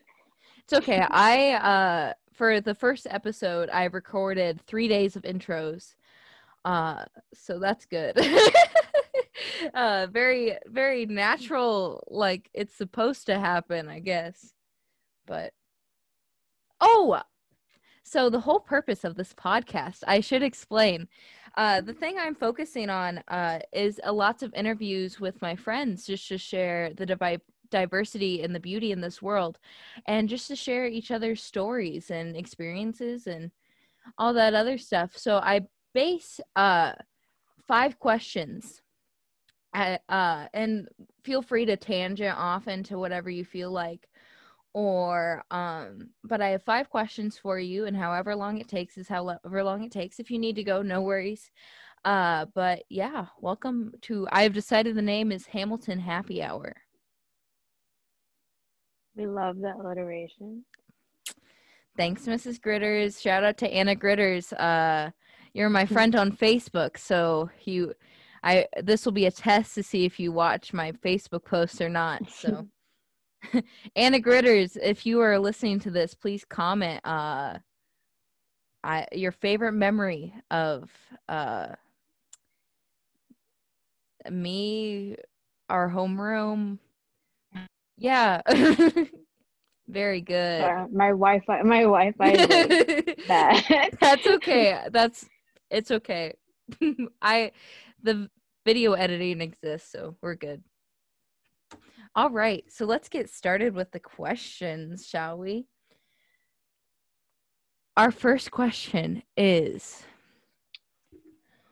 okay. 0.72 1.04
I 1.10 1.52
uh 1.52 2.12
for 2.32 2.60
the 2.60 2.74
first 2.74 3.06
episode, 3.10 3.68
I 3.70 3.84
recorded 3.84 4.60
three 4.66 4.88
days 4.88 5.14
of 5.14 5.22
intros. 5.22 5.94
Uh, 6.64 7.04
so 7.34 7.58
that's 7.58 7.84
good. 7.84 8.18
uh, 9.74 10.06
very 10.10 10.56
very 10.66 11.04
natural, 11.04 12.02
like 12.10 12.48
it's 12.54 12.74
supposed 12.74 13.26
to 13.26 13.38
happen, 13.38 13.88
I 13.88 14.00
guess. 14.00 14.54
But 15.26 15.52
Oh, 16.86 17.22
so 18.02 18.28
the 18.28 18.40
whole 18.40 18.60
purpose 18.60 19.04
of 19.04 19.16
this 19.16 19.32
podcast, 19.32 20.00
I 20.06 20.20
should 20.20 20.42
explain. 20.42 21.08
Uh, 21.56 21.80
the 21.80 21.94
thing 21.94 22.16
I'm 22.18 22.34
focusing 22.34 22.90
on 22.90 23.22
uh, 23.28 23.60
is 23.72 23.98
a 24.04 24.12
lots 24.12 24.42
of 24.42 24.52
interviews 24.52 25.18
with 25.18 25.40
my 25.40 25.56
friends 25.56 26.04
just 26.04 26.28
to 26.28 26.36
share 26.36 26.92
the 26.92 27.40
diversity 27.70 28.42
and 28.42 28.54
the 28.54 28.60
beauty 28.60 28.92
in 28.92 29.00
this 29.00 29.22
world 29.22 29.58
and 30.06 30.28
just 30.28 30.46
to 30.48 30.56
share 30.56 30.86
each 30.86 31.10
other's 31.10 31.42
stories 31.42 32.10
and 32.10 32.36
experiences 32.36 33.26
and 33.26 33.50
all 34.18 34.34
that 34.34 34.52
other 34.52 34.76
stuff. 34.76 35.16
So 35.16 35.38
I 35.38 35.62
base 35.94 36.38
uh, 36.54 36.92
five 37.66 37.98
questions 37.98 38.82
at, 39.72 40.02
uh, 40.10 40.48
and 40.52 40.86
feel 41.22 41.40
free 41.40 41.64
to 41.64 41.78
tangent 41.78 42.36
off 42.36 42.68
into 42.68 42.98
whatever 42.98 43.30
you 43.30 43.46
feel 43.46 43.70
like 43.70 44.06
or 44.74 45.44
um 45.52 46.10
but 46.24 46.40
i 46.40 46.48
have 46.48 46.62
five 46.62 46.90
questions 46.90 47.38
for 47.38 47.58
you 47.58 47.86
and 47.86 47.96
however 47.96 48.34
long 48.34 48.58
it 48.58 48.68
takes 48.68 48.98
is 48.98 49.08
however 49.08 49.62
long 49.62 49.84
it 49.84 49.92
takes 49.92 50.18
if 50.18 50.30
you 50.30 50.38
need 50.38 50.56
to 50.56 50.64
go 50.64 50.82
no 50.82 51.00
worries. 51.00 51.50
Uh 52.04 52.44
but 52.54 52.82
yeah 52.90 53.26
welcome 53.40 53.92
to 54.02 54.28
i've 54.30 54.52
decided 54.52 54.94
the 54.94 55.00
name 55.00 55.32
is 55.32 55.46
hamilton 55.46 55.98
happy 55.98 56.42
hour. 56.42 56.76
We 59.16 59.26
love 59.26 59.60
that 59.60 59.76
alliteration. 59.76 60.64
Thanks 61.96 62.26
mrs 62.26 62.60
gritters. 62.60 63.22
Shout 63.22 63.44
out 63.44 63.56
to 63.58 63.72
anna 63.72 63.94
gritters. 63.94 64.52
Uh 64.52 65.12
you're 65.54 65.70
my 65.70 65.86
friend 65.86 66.14
on 66.22 66.32
facebook 66.32 66.98
so 66.98 67.48
you 67.62 67.94
i 68.42 68.66
this 68.82 69.04
will 69.04 69.12
be 69.12 69.26
a 69.26 69.30
test 69.30 69.74
to 69.76 69.82
see 69.82 70.04
if 70.04 70.18
you 70.20 70.32
watch 70.32 70.72
my 70.72 70.90
facebook 70.92 71.44
posts 71.44 71.80
or 71.80 71.88
not 71.88 72.28
so 72.28 72.68
Anna 73.96 74.18
Gritters, 74.18 74.76
if 74.82 75.06
you 75.06 75.20
are 75.20 75.38
listening 75.38 75.78
to 75.80 75.90
this, 75.90 76.14
please 76.14 76.44
comment 76.44 77.00
uh 77.04 77.58
I 78.82 79.06
your 79.12 79.32
favorite 79.32 79.72
memory 79.72 80.34
of 80.50 80.90
uh 81.28 81.68
me 84.30 85.16
our 85.68 85.88
homeroom. 85.90 86.78
Yeah. 87.96 88.42
Very 89.88 90.22
good. 90.22 90.62
Uh, 90.62 90.86
my 90.90 91.08
Wi-Fi, 91.08 91.62
my 91.62 91.82
Wi-Fi 91.82 92.30
is 92.32 93.14
bad. 93.28 93.92
That's 94.00 94.26
okay. 94.26 94.86
That's 94.90 95.26
it's 95.70 95.90
okay. 95.90 96.34
I 97.22 97.52
the 98.02 98.30
video 98.64 98.92
editing 98.94 99.40
exists, 99.42 99.92
so 99.92 100.16
we're 100.22 100.36
good. 100.36 100.62
All 102.16 102.30
right, 102.30 102.64
so 102.68 102.84
let's 102.84 103.08
get 103.08 103.28
started 103.28 103.74
with 103.74 103.90
the 103.90 103.98
questions, 103.98 105.04
shall 105.04 105.36
we? 105.36 105.66
Our 107.96 108.12
first 108.12 108.52
question 108.52 109.24
is 109.36 110.04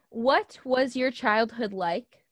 What 0.08 0.58
was 0.64 0.96
your 0.96 1.12
childhood 1.12 1.72
like? 1.72 2.24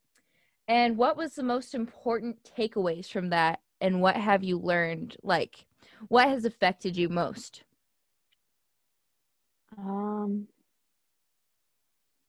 And 0.67 0.97
what 0.97 1.17
was 1.17 1.35
the 1.35 1.45
most 1.45 1.73
important 1.73 2.38
takeaways 2.57 3.09
from 3.09 3.31
that? 3.31 3.61
And 3.81 4.00
what 4.00 4.17
have 4.17 4.43
you 4.43 4.59
learned? 4.59 5.17
Like, 5.23 5.64
what 6.09 6.29
has 6.29 6.45
affected 6.45 6.97
you 6.97 7.09
most? 7.09 7.62
Um, 9.79 10.49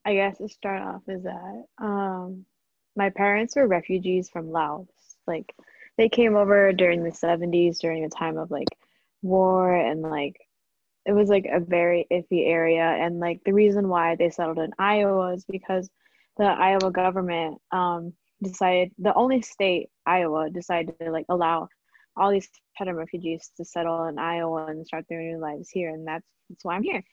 I 0.05 0.13
guess 0.13 0.37
to 0.37 0.47
start 0.47 0.81
off 0.81 1.01
is 1.07 1.23
that 1.23 1.65
um, 1.79 2.45
my 2.95 3.09
parents 3.09 3.55
were 3.55 3.67
refugees 3.67 4.29
from 4.29 4.51
Laos. 4.51 4.87
Like, 5.27 5.53
they 6.01 6.09
came 6.09 6.35
over 6.35 6.73
during 6.73 7.03
the 7.03 7.11
70s 7.11 7.77
during 7.77 8.03
a 8.03 8.09
time 8.09 8.35
of 8.35 8.49
like 8.49 8.67
war 9.21 9.75
and 9.75 10.01
like 10.01 10.35
it 11.05 11.11
was 11.11 11.29
like 11.29 11.45
a 11.45 11.59
very 11.59 12.07
iffy 12.11 12.47
area 12.47 12.81
and 12.81 13.19
like 13.19 13.39
the 13.45 13.53
reason 13.53 13.87
why 13.87 14.15
they 14.15 14.31
settled 14.31 14.57
in 14.57 14.71
Iowa 14.79 15.35
is 15.35 15.45
because 15.45 15.91
the 16.37 16.45
Iowa 16.45 16.89
government 16.91 17.61
um 17.71 18.13
decided 18.41 18.91
the 18.97 19.13
only 19.13 19.43
state 19.43 19.89
Iowa 20.07 20.49
decided 20.49 20.97
to 20.99 21.11
like 21.11 21.27
allow 21.29 21.69
all 22.17 22.31
these 22.31 22.49
Tai 22.79 22.85
Dam 22.85 22.95
refugees 22.95 23.51
to 23.57 23.63
settle 23.63 24.05
in 24.05 24.17
Iowa 24.17 24.65
and 24.69 24.83
start 24.87 25.05
their 25.07 25.21
new 25.21 25.37
lives 25.37 25.69
here 25.69 25.91
and 25.91 26.07
that's 26.07 26.25
that's 26.49 26.65
why 26.65 26.73
I'm 26.73 26.83
here. 26.83 27.03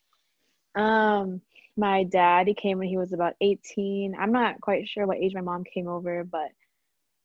Um 0.75 1.43
my 1.77 2.05
dad 2.05 2.47
he 2.47 2.55
came 2.55 2.79
when 2.79 2.89
he 2.89 2.97
was 2.97 3.13
about 3.13 3.35
18. 3.43 4.17
I'm 4.19 4.33
not 4.33 4.63
quite 4.63 4.89
sure 4.89 5.07
what 5.07 5.19
age 5.19 5.35
my 5.35 5.43
mom 5.43 5.65
came 5.65 5.89
over 5.89 6.25
but 6.25 6.49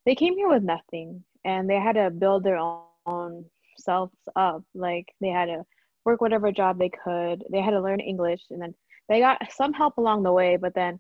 they 0.06 0.16
came 0.16 0.36
here 0.36 0.50
with 0.50 0.64
nothing 0.64 1.24
and 1.46 1.70
they 1.70 1.80
had 1.80 1.94
to 1.94 2.10
build 2.10 2.44
their 2.44 2.58
own 2.58 3.46
selves 3.80 4.16
up. 4.36 4.64
Like 4.74 5.08
they 5.22 5.30
had 5.30 5.46
to 5.46 5.64
work 6.06 6.22
whatever 6.22 6.52
job 6.52 6.80
they 6.80 6.90
could. 6.90 7.44
They 7.52 7.62
had 7.62 7.72
to 7.72 7.82
learn 7.82 8.00
English, 8.00 8.42
and 8.50 8.62
then 8.62 8.74
they 9.10 9.20
got 9.20 9.42
some 9.52 9.74
help 9.74 9.98
along 9.98 10.24
the 10.24 10.32
way. 10.32 10.58
But 10.58 10.74
then, 10.74 11.00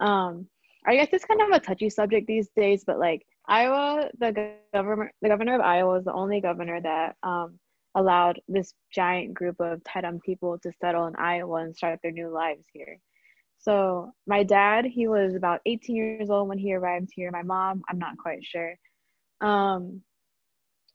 um, 0.00 0.46
I 0.86 0.96
guess 0.96 1.08
it's 1.12 1.24
kind 1.24 1.40
of 1.42 1.50
a 1.50 1.60
touchy 1.60 1.90
subject 1.90 2.26
these 2.26 2.48
days. 2.56 2.84
But 2.86 2.98
like 2.98 3.22
Iowa, 3.46 4.10
the 4.18 4.54
government, 4.74 5.12
the 5.22 5.28
governor 5.28 5.54
of 5.54 5.60
Iowa 5.60 5.98
is 5.98 6.04
the 6.04 6.12
only 6.12 6.40
governor 6.40 6.80
that 6.80 7.16
um 7.22 7.58
allowed 7.94 8.40
this 8.48 8.72
giant 8.92 9.34
group 9.34 9.56
of 9.60 9.82
Tai 9.84 10.00
Dam 10.00 10.18
people 10.24 10.58
to 10.62 10.72
settle 10.80 11.06
in 11.08 11.16
Iowa 11.16 11.56
and 11.56 11.76
start 11.76 12.00
their 12.02 12.12
new 12.12 12.30
lives 12.30 12.64
here. 12.72 12.98
So 13.58 14.12
my 14.26 14.42
dad, 14.42 14.86
he 14.86 15.08
was 15.08 15.34
about 15.34 15.60
18 15.66 15.94
years 15.94 16.30
old 16.30 16.48
when 16.48 16.58
he 16.58 16.74
arrived 16.74 17.10
here. 17.14 17.30
My 17.30 17.42
mom, 17.42 17.82
I'm 17.88 17.98
not 17.98 18.16
quite 18.16 18.42
sure 18.42 18.74
um 19.42 20.00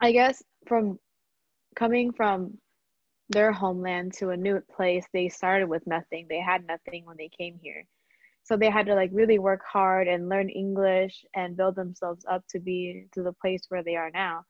i 0.01 0.11
guess 0.11 0.41
from 0.67 0.97
coming 1.75 2.11
from 2.11 2.57
their 3.29 3.51
homeland 3.51 4.13
to 4.13 4.29
a 4.29 4.37
new 4.37 4.61
place 4.75 5.05
they 5.13 5.29
started 5.29 5.67
with 5.67 5.85
nothing. 5.85 6.27
They 6.29 6.39
had 6.39 6.65
nothing 6.65 7.05
when 7.05 7.17
they 7.17 7.29
came 7.37 7.59
here. 7.61 7.85
So 8.43 8.55
they 8.55 8.69
had 8.69 8.85
to 8.85 8.95
like 8.95 9.09
really 9.11 9.39
work 9.39 9.61
hard 9.69 10.07
and 10.07 10.29
learn 10.29 10.49
english 10.49 11.25
and 11.35 11.57
build 11.57 11.75
themselves 11.75 12.25
up 12.29 12.43
to 12.49 12.59
be 12.59 13.07
to 13.13 13.23
the 13.23 13.33
place 13.33 13.63
where 13.69 13.83
they 13.83 13.95
are 13.95 14.11
now. 14.11 14.43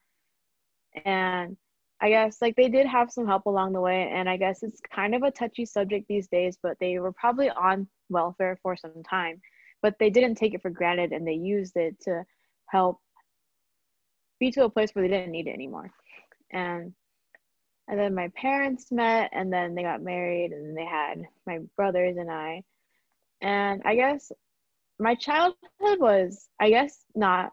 And 1.05 1.57
i 1.99 2.09
guess 2.09 2.37
like 2.41 2.55
they 2.55 2.69
did 2.69 2.85
have 2.85 3.11
some 3.11 3.25
help 3.25 3.47
along 3.47 3.73
the 3.73 3.81
way 3.81 4.07
and 4.13 4.29
i 4.29 4.37
guess 4.37 4.61
it's 4.61 4.79
kind 4.93 5.15
of 5.15 5.23
a 5.23 5.31
touchy 5.31 5.65
subject 5.65 6.05
these 6.07 6.27
days 6.27 6.55
but 6.61 6.77
they 6.79 6.99
were 6.99 7.11
probably 7.11 7.49
on 7.49 7.87
welfare 8.09 8.59
for 8.61 8.75
some 8.75 9.03
time. 9.03 9.41
But 9.81 9.95
they 9.99 10.09
didn't 10.11 10.35
take 10.35 10.53
it 10.53 10.61
for 10.61 10.69
granted 10.69 11.11
and 11.11 11.27
they 11.27 11.33
used 11.33 11.75
it 11.75 11.99
to 12.01 12.23
help 12.69 12.99
be 14.39 14.51
to 14.51 14.65
a 14.65 14.69
place 14.69 14.91
where 14.93 15.07
they 15.07 15.13
didn't 15.13 15.31
need 15.31 15.47
it 15.47 15.53
anymore. 15.53 15.91
And 16.51 16.93
and 17.89 17.99
then 17.99 18.13
my 18.13 18.29
parents 18.35 18.91
met 18.91 19.29
and 19.33 19.51
then 19.51 19.73
they 19.73 19.83
got 19.83 20.01
married 20.01 20.51
and 20.51 20.65
then 20.65 20.75
they 20.75 20.85
had 20.85 21.23
my 21.45 21.59
brothers 21.77 22.17
and 22.17 22.29
I. 22.29 22.63
And 23.41 23.81
I 23.85 23.95
guess 23.95 24.31
my 24.99 25.15
childhood 25.15 25.99
was 25.99 26.47
I 26.59 26.69
guess 26.69 27.03
not 27.15 27.51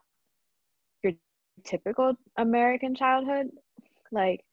your 1.02 1.12
typical 1.64 2.14
American 2.36 2.94
childhood. 2.94 3.48
Like 4.10 4.44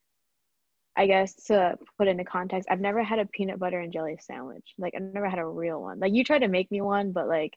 I 0.96 1.08
guess 1.08 1.34
to 1.46 1.78
put 1.98 2.08
into 2.08 2.26
context, 2.26 2.68
I've 2.70 2.82
never 2.82 3.02
had 3.02 3.20
a 3.20 3.26
peanut 3.26 3.60
butter 3.60 3.80
and 3.80 3.94
jelly 3.94 4.18
sandwich. 4.20 4.74
Like 4.78 4.94
I've 4.96 5.02
never 5.02 5.30
had 5.30 5.40
a 5.40 5.46
real 5.46 5.82
one. 5.82 6.00
Like 6.00 6.14
you 6.14 6.24
tried 6.24 6.40
to 6.40 6.48
make 6.48 6.70
me 6.70 6.82
one, 6.82 7.12
but 7.12 7.28
like 7.28 7.54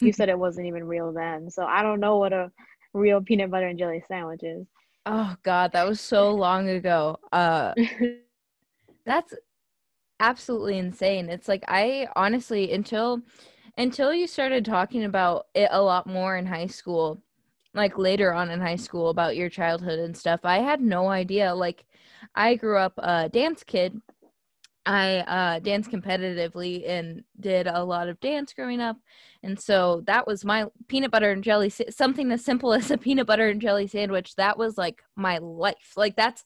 you 0.00 0.12
said 0.14 0.28
it 0.28 0.38
wasn't 0.38 0.66
even 0.66 0.84
real 0.84 1.12
then. 1.12 1.50
So 1.50 1.64
I 1.64 1.82
don't 1.82 2.00
know 2.00 2.16
what 2.16 2.32
a 2.32 2.50
real 2.94 3.20
peanut 3.22 3.50
butter 3.50 3.68
and 3.68 3.78
jelly 3.78 4.02
sandwiches. 4.06 4.66
Oh 5.06 5.36
god, 5.42 5.72
that 5.72 5.86
was 5.88 6.00
so 6.00 6.30
long 6.34 6.68
ago. 6.68 7.18
Uh 7.32 7.74
that's 9.06 9.34
absolutely 10.20 10.78
insane. 10.78 11.28
It's 11.30 11.48
like 11.48 11.64
I 11.68 12.08
honestly 12.16 12.72
until 12.72 13.22
until 13.76 14.14
you 14.14 14.26
started 14.26 14.64
talking 14.64 15.04
about 15.04 15.46
it 15.54 15.68
a 15.72 15.82
lot 15.82 16.06
more 16.06 16.36
in 16.36 16.46
high 16.46 16.66
school, 16.66 17.22
like 17.74 17.98
later 17.98 18.32
on 18.34 18.50
in 18.50 18.60
high 18.60 18.76
school 18.76 19.10
about 19.10 19.36
your 19.36 19.50
childhood 19.50 19.98
and 20.00 20.16
stuff, 20.16 20.40
I 20.44 20.58
had 20.58 20.80
no 20.82 21.08
idea. 21.08 21.54
Like 21.54 21.86
I 22.34 22.56
grew 22.56 22.78
up 22.78 22.94
a 22.98 23.28
dance 23.28 23.64
kid. 23.64 24.00
I 24.88 25.18
uh, 25.18 25.58
danced 25.58 25.90
competitively 25.90 26.88
and 26.88 27.22
did 27.38 27.66
a 27.66 27.84
lot 27.84 28.08
of 28.08 28.18
dance 28.20 28.54
growing 28.54 28.80
up. 28.80 28.96
And 29.42 29.60
so 29.60 30.02
that 30.06 30.26
was 30.26 30.46
my 30.46 30.64
peanut 30.88 31.10
butter 31.10 31.30
and 31.30 31.44
jelly, 31.44 31.68
something 31.68 32.32
as 32.32 32.42
simple 32.42 32.72
as 32.74 32.90
a 32.90 32.96
peanut 32.96 33.26
butter 33.26 33.50
and 33.50 33.60
jelly 33.60 33.86
sandwich. 33.86 34.34
That 34.36 34.56
was 34.56 34.78
like 34.78 35.02
my 35.14 35.36
life. 35.38 35.92
Like 35.94 36.16
that's, 36.16 36.42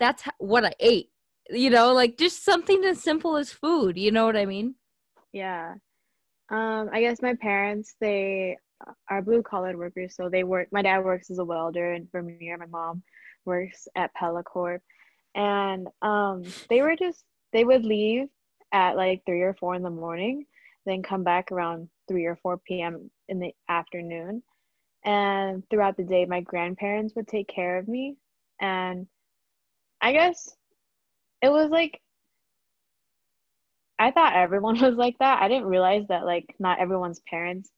that's 0.00 0.24
what 0.38 0.64
I 0.64 0.72
ate, 0.80 1.10
you 1.48 1.70
know, 1.70 1.92
like 1.92 2.18
just 2.18 2.44
something 2.44 2.84
as 2.84 3.00
simple 3.00 3.36
as 3.36 3.52
food. 3.52 3.96
You 3.96 4.10
know 4.10 4.26
what 4.26 4.36
I 4.36 4.46
mean? 4.46 4.74
Yeah. 5.32 5.74
Um, 6.50 6.90
I 6.92 7.00
guess 7.02 7.22
my 7.22 7.34
parents, 7.34 7.94
they 8.00 8.56
are 9.08 9.22
blue 9.22 9.42
collar 9.42 9.76
workers. 9.76 10.16
So 10.16 10.28
they 10.28 10.42
work, 10.42 10.66
my 10.72 10.82
dad 10.82 11.04
works 11.04 11.30
as 11.30 11.38
a 11.38 11.44
welder 11.44 11.92
in 11.92 12.08
Vermeer. 12.10 12.58
My 12.58 12.66
mom 12.66 13.04
works 13.44 13.86
at 13.94 14.12
Pella 14.14 14.42
Corp 14.42 14.82
and 15.36 15.86
um, 16.02 16.42
they 16.68 16.82
were 16.82 16.96
just 16.96 17.22
they 17.56 17.64
would 17.64 17.86
leave 17.86 18.28
at 18.72 18.96
like 18.96 19.22
three 19.24 19.40
or 19.40 19.54
four 19.54 19.74
in 19.74 19.82
the 19.82 19.88
morning, 19.90 20.44
then 20.84 21.02
come 21.02 21.24
back 21.24 21.50
around 21.50 21.88
three 22.06 22.26
or 22.26 22.36
four 22.36 22.58
p.m. 22.58 23.10
in 23.28 23.40
the 23.40 23.52
afternoon, 23.68 24.42
and 25.04 25.62
throughout 25.70 25.96
the 25.96 26.04
day, 26.04 26.26
my 26.26 26.40
grandparents 26.42 27.14
would 27.16 27.26
take 27.26 27.48
care 27.48 27.78
of 27.78 27.88
me, 27.88 28.16
and 28.60 29.06
I 30.02 30.12
guess 30.12 30.54
it 31.40 31.48
was 31.48 31.70
like 31.70 32.00
I 33.98 34.10
thought 34.10 34.34
everyone 34.36 34.78
was 34.80 34.96
like 34.96 35.18
that. 35.20 35.40
I 35.40 35.48
didn't 35.48 35.68
realize 35.68 36.04
that 36.08 36.26
like 36.26 36.54
not 36.58 36.78
everyone's 36.78 37.22
parents 37.28 37.70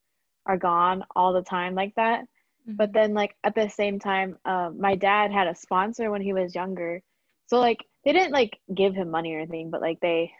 are 0.46 0.58
gone 0.58 1.04
all 1.14 1.32
the 1.32 1.42
time 1.42 1.76
like 1.76 1.94
that. 1.94 2.22
Mm-hmm. 2.22 2.74
But 2.74 2.92
then 2.92 3.14
like 3.14 3.36
at 3.44 3.54
the 3.54 3.68
same 3.68 4.00
time, 4.00 4.36
uh, 4.44 4.70
my 4.76 4.96
dad 4.96 5.30
had 5.30 5.46
a 5.46 5.54
sponsor 5.54 6.10
when 6.10 6.22
he 6.22 6.32
was 6.32 6.54
younger 6.54 7.00
so 7.48 7.58
like 7.58 7.84
they 8.04 8.12
didn't 8.12 8.32
like 8.32 8.58
give 8.74 8.94
him 8.94 9.10
money 9.10 9.34
or 9.34 9.40
anything, 9.40 9.70
but 9.70 9.80
like 9.80 9.98
they 10.00 10.32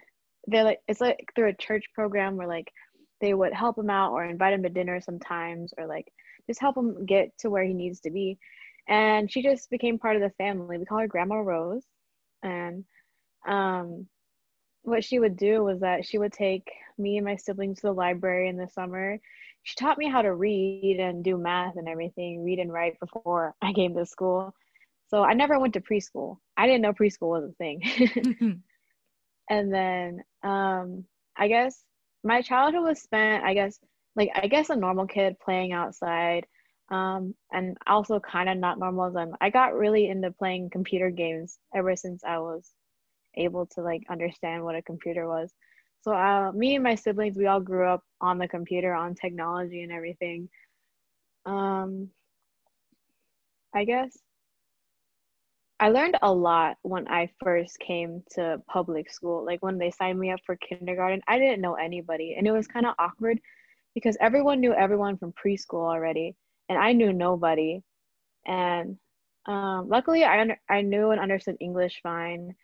they're 0.47 0.65
like 0.65 0.81
it's 0.88 1.00
like 1.00 1.19
through 1.35 1.49
a 1.49 1.55
church 1.55 1.85
program 1.95 2.37
where 2.37 2.49
like 2.49 2.73
they 3.21 3.35
would 3.35 3.53
help 3.53 3.79
him 3.79 3.91
out 3.91 4.12
or 4.12 4.25
invite 4.25 4.55
him 4.55 4.62
to 4.62 4.69
dinner 4.69 5.00
sometimes 5.00 5.73
or 5.77 5.87
like 5.87 6.07
just 6.47 6.61
help 6.61 6.77
him 6.77 7.05
get 7.05 7.37
to 7.38 7.50
where 7.50 7.65
he 7.65 7.75
needs 7.75 8.00
to 8.00 8.11
be. 8.11 8.38
And 8.88 9.31
she 9.31 9.43
just 9.43 9.69
became 9.71 9.99
part 9.99 10.17
of 10.17 10.23
the 10.23 10.31
family. 10.38 10.79
We 10.79 10.87
call 10.87 11.00
her 11.00 11.09
Grandma 11.09 11.37
Rose. 11.37 11.85
And 12.42 12.85
um 13.47 14.07
what 14.83 15.05
she 15.05 15.18
would 15.18 15.37
do 15.37 15.62
was 15.64 15.81
that 15.81 16.07
she 16.07 16.18
would 16.18 16.33
take 16.33 16.68
me 16.97 17.16
and 17.18 17.27
my 17.27 17.37
siblings 17.37 17.81
to 17.81 17.88
the 17.88 17.92
library 17.92 18.49
in 18.49 18.57
the 18.57 18.68
summer. 18.68 19.18
She 19.64 19.77
taught 19.77 19.99
me 19.99 20.09
how 20.09 20.23
to 20.23 20.35
read 20.35 20.99
and 20.99 21.23
do 21.23 21.37
math 21.37 21.77
and 21.77 21.88
everything, 21.88 22.42
read 22.42 22.59
and 22.59 22.73
write 22.73 22.99
before 23.01 23.55
I 23.61 23.73
came 23.75 23.94
to 23.97 24.07
school. 24.07 24.55
So 25.09 25.23
I 25.23 25.35
never 25.35 25.59
went 25.59 25.75
to 25.75 25.81
preschool. 25.81 26.37
I 26.57 26.66
didn't 26.66 26.83
know 26.83 26.92
preschool 26.92 27.31
was 27.31 27.51
a 27.51 27.55
thing. 27.55 27.83
and 29.51 29.73
then 29.73 30.23
um, 30.42 31.05
I 31.37 31.49
guess 31.49 31.83
my 32.25 32.42
childhood 32.42 32.85
was 32.85 33.01
spent, 33.01 33.44
I 33.44 33.55
guess, 33.55 33.79
like 34.16 34.31
I 34.35 34.47
guess 34.49 34.71
a 34.71 34.77
normal 34.77 35.07
kid 35.07 35.37
playing 35.42 35.73
outside. 35.73 36.47
Um, 36.90 37.35
and 37.53 37.77
also 37.87 38.18
kind 38.18 38.49
of 38.49 38.57
not 38.57 38.79
normal 38.79 39.11
them. 39.11 39.35
I 39.42 39.51
got 39.51 39.75
really 39.75 40.09
into 40.09 40.31
playing 40.33 40.71
computer 40.71 41.11
games 41.11 41.59
ever 41.75 41.94
since 41.97 42.25
I 42.25 42.38
was 42.38 42.71
able 43.35 43.66
to 43.66 43.83
like 43.83 44.03
understand 44.11 44.64
what 44.64 44.75
a 44.75 44.83
computer 44.83 45.29
was. 45.29 45.53
So 46.03 46.12
uh, 46.14 46.53
me 46.53 46.77
and 46.77 46.85
my 46.85 46.94
siblings, 46.94 47.37
we 47.37 47.47
all 47.47 47.61
grew 47.61 47.87
up 47.87 48.03
on 48.21 48.38
the 48.38 48.49
computer, 48.49 48.94
on 48.94 49.14
technology 49.14 49.83
and 49.83 49.92
everything. 49.92 50.49
Um, 51.44 52.09
I 53.75 53.85
guess 53.85 54.16
I 55.81 55.91
learned 55.91 56.17
a 56.23 56.33
lot 56.33 56.77
when 56.83 57.07
I 57.09 57.31
first 57.43 57.79
came 57.79 58.23
to 58.33 58.61
public 58.67 59.11
school. 59.11 59.45
Like 59.45 59.62
when 59.62 59.79
they 59.79 59.93
signed 59.93 60.19
me 60.19 60.33
up 60.33 60.41
for 60.45 60.57
kindergarten, 60.57 61.21
I 61.29 61.38
didn't 61.38 61.61
know 61.61 61.75
anybody. 61.75 62.35
And 62.37 62.47
it 62.49 62.53
was 62.53 62.67
kind 62.67 62.85
of 62.85 62.95
awkward 62.99 63.38
because 63.95 64.17
everyone 64.21 64.61
knew 64.61 64.75
everyone 64.75 65.19
from 65.19 65.33
preschool 65.33 65.88
already. 65.88 66.35
And 66.69 66.79
I 66.79 66.93
knew 66.93 67.12
nobody. 67.12 67.81
And 68.45 68.97
um, 69.47 69.88
luckily, 69.88 70.25
I, 70.25 70.41
under- 70.41 70.61
I 70.69 70.83
knew 70.83 71.11
and 71.11 71.21
understood 71.21 71.57
English 71.61 72.01
fine. 72.03 72.55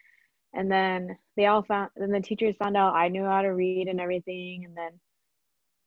And 0.53 0.71
then 0.71 1.17
they 1.37 1.47
all 1.47 1.63
found, 1.63 1.91
then 1.97 2.11
the 2.11 2.21
teachers 2.21 2.57
found 2.57 2.77
out 2.77 2.95
I 2.95 3.09
knew 3.09 3.25
how 3.25 3.43
to 3.43 3.49
read 3.49 3.87
and 3.87 4.01
everything. 4.01 4.65
And 4.65 4.77
then 4.77 4.91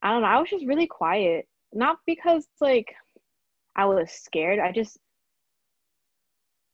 I 0.02 0.12
don't 0.12 0.22
know, 0.22 0.28
I 0.28 0.40
was 0.40 0.50
just 0.50 0.66
really 0.66 0.88
quiet. 0.88 1.46
Not 1.74 1.98
because 2.08 2.48
like 2.62 2.96
I 3.76 3.86
was 3.86 4.12
scared, 4.12 4.60
I 4.60 4.72
just, 4.72 4.98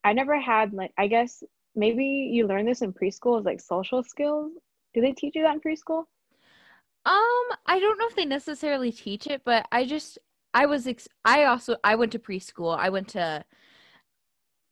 I 0.04 0.13
never 0.13 0.39
had 0.39 0.74
like 0.74 0.94
I 0.98 1.08
guess 1.08 1.44
maybe 1.76 2.06
you 2.06 2.48
learn 2.48 2.66
this 2.66 2.82
in 2.82 2.94
preschool 2.94 3.39
is 3.39 3.46
like 3.46 3.62
social 3.62 4.04
skills. 4.04 4.52
Do 4.94 5.02
they 5.02 5.12
teach 5.12 5.36
you 5.36 5.44
that 5.44 5.56
in 5.56 5.62
preschool? 5.62 6.06
Um, 7.06 7.58
I 7.66 7.80
don't 7.80 7.98
know 7.98 8.08
if 8.08 8.16
they 8.16 8.26
necessarily 8.26 8.92
teach 8.92 9.28
it, 9.28 9.42
but 9.44 9.68
I 9.72 9.86
just 9.86 10.18
I 10.54 10.66
was 10.66 10.88
ex- 10.88 11.10
I 11.26 11.46
also 11.46 11.76
I 11.84 11.96
went 11.96 12.12
to 12.13 12.20
preschool. 12.20 12.78
I 12.78 12.89
went 12.89 13.10
to 13.10 13.44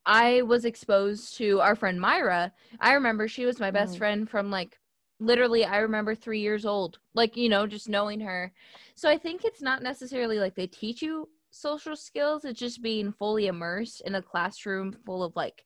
I 0.06 0.42
was 0.44 0.66
exposed 0.66 1.38
to 1.38 1.60
our 1.62 1.76
friend 1.76 2.00
Myra. 2.00 2.54
I 2.80 2.94
remember 2.94 3.28
she 3.28 3.46
was 3.46 3.60
my 3.60 3.72
best 3.72 3.96
mm. 3.96 3.98
friend 4.00 4.30
from 4.30 4.50
like 4.50 4.80
literally 5.20 5.66
I 5.66 5.78
remember 5.78 6.16
3 6.16 6.40
years 6.40 6.66
old. 6.66 7.00
Like, 7.14 7.38
you 7.38 7.50
know, 7.50 7.68
just 7.68 7.90
knowing 7.90 8.22
her. 8.22 8.52
So 8.96 9.10
I 9.10 9.18
think 9.18 9.44
it's 9.44 9.62
not 9.62 9.84
necessarily 9.84 10.40
like 10.40 10.56
they 10.56 10.68
teach 10.68 11.02
you 11.02 11.30
social 11.52 11.96
skills. 11.96 12.46
It's 12.46 12.60
just 12.60 12.82
being 12.82 13.14
fully 13.14 13.48
immersed 13.48 14.02
in 14.02 14.16
a 14.16 14.22
classroom 14.22 14.96
full 15.06 15.24
of 15.24 15.36
like 15.36 15.66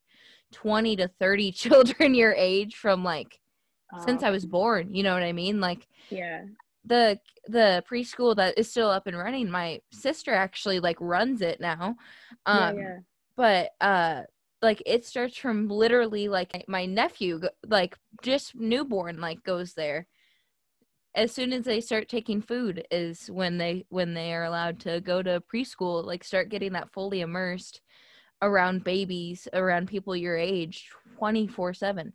20 0.53 0.97
to 0.97 1.07
30 1.07 1.51
children 1.53 2.15
your 2.15 2.33
age 2.33 2.75
from 2.75 3.03
like 3.03 3.39
since 4.03 4.23
I 4.23 4.31
was 4.31 4.45
born. 4.45 4.93
You 4.93 5.03
know 5.03 5.13
what 5.13 5.23
I 5.23 5.31
mean? 5.31 5.61
Like, 5.61 5.87
yeah. 6.09 6.43
The 6.87 7.19
the 7.47 7.83
preschool 7.89 8.35
that 8.35 8.59
is 8.59 8.69
still 8.69 8.89
up 8.89 9.07
and 9.07 9.17
running, 9.17 9.49
my 9.49 9.81
sister 9.91 10.33
actually 10.33 10.79
like 10.79 10.97
runs 10.99 11.41
it 11.41 11.59
now. 11.59 11.95
Um, 12.45 12.77
yeah, 12.77 12.83
yeah. 12.83 12.97
But 13.35 13.69
uh, 13.81 14.23
like 14.61 14.83
it 14.85 15.03
starts 15.05 15.35
from 15.35 15.67
literally 15.67 16.27
like 16.27 16.63
my 16.67 16.85
nephew, 16.85 17.41
like 17.67 17.97
just 18.21 18.55
newborn, 18.55 19.19
like 19.19 19.43
goes 19.43 19.73
there 19.73 20.07
as 21.15 21.31
soon 21.31 21.53
as 21.53 21.63
they 21.63 21.79
start 21.81 22.09
taking 22.09 22.41
food 22.41 22.85
is 22.91 23.31
when 23.31 23.57
they 23.57 23.85
when 23.89 24.13
they 24.13 24.33
are 24.33 24.43
allowed 24.43 24.79
to 24.81 25.01
go 25.01 25.21
to 25.21 25.41
preschool 25.53 26.03
like 26.05 26.23
start 26.23 26.49
getting 26.49 26.73
that 26.73 26.91
fully 26.91 27.21
immersed 27.21 27.81
around 28.41 28.83
babies 28.83 29.47
around 29.53 29.87
people 29.87 30.15
your 30.15 30.35
age 30.37 30.89
24 31.17 31.73
7 31.73 32.13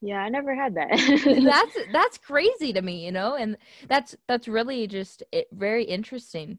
yeah 0.00 0.20
i 0.20 0.28
never 0.28 0.54
had 0.54 0.74
that. 0.74 0.90
That's 1.44 1.92
that's 1.92 2.18
crazy 2.18 2.72
to 2.72 2.82
me 2.82 3.04
you 3.04 3.12
know 3.12 3.36
and 3.36 3.56
that's 3.88 4.16
that's 4.26 4.48
really 4.48 4.86
just 4.86 5.22
it, 5.32 5.46
very 5.52 5.84
interesting. 5.84 6.58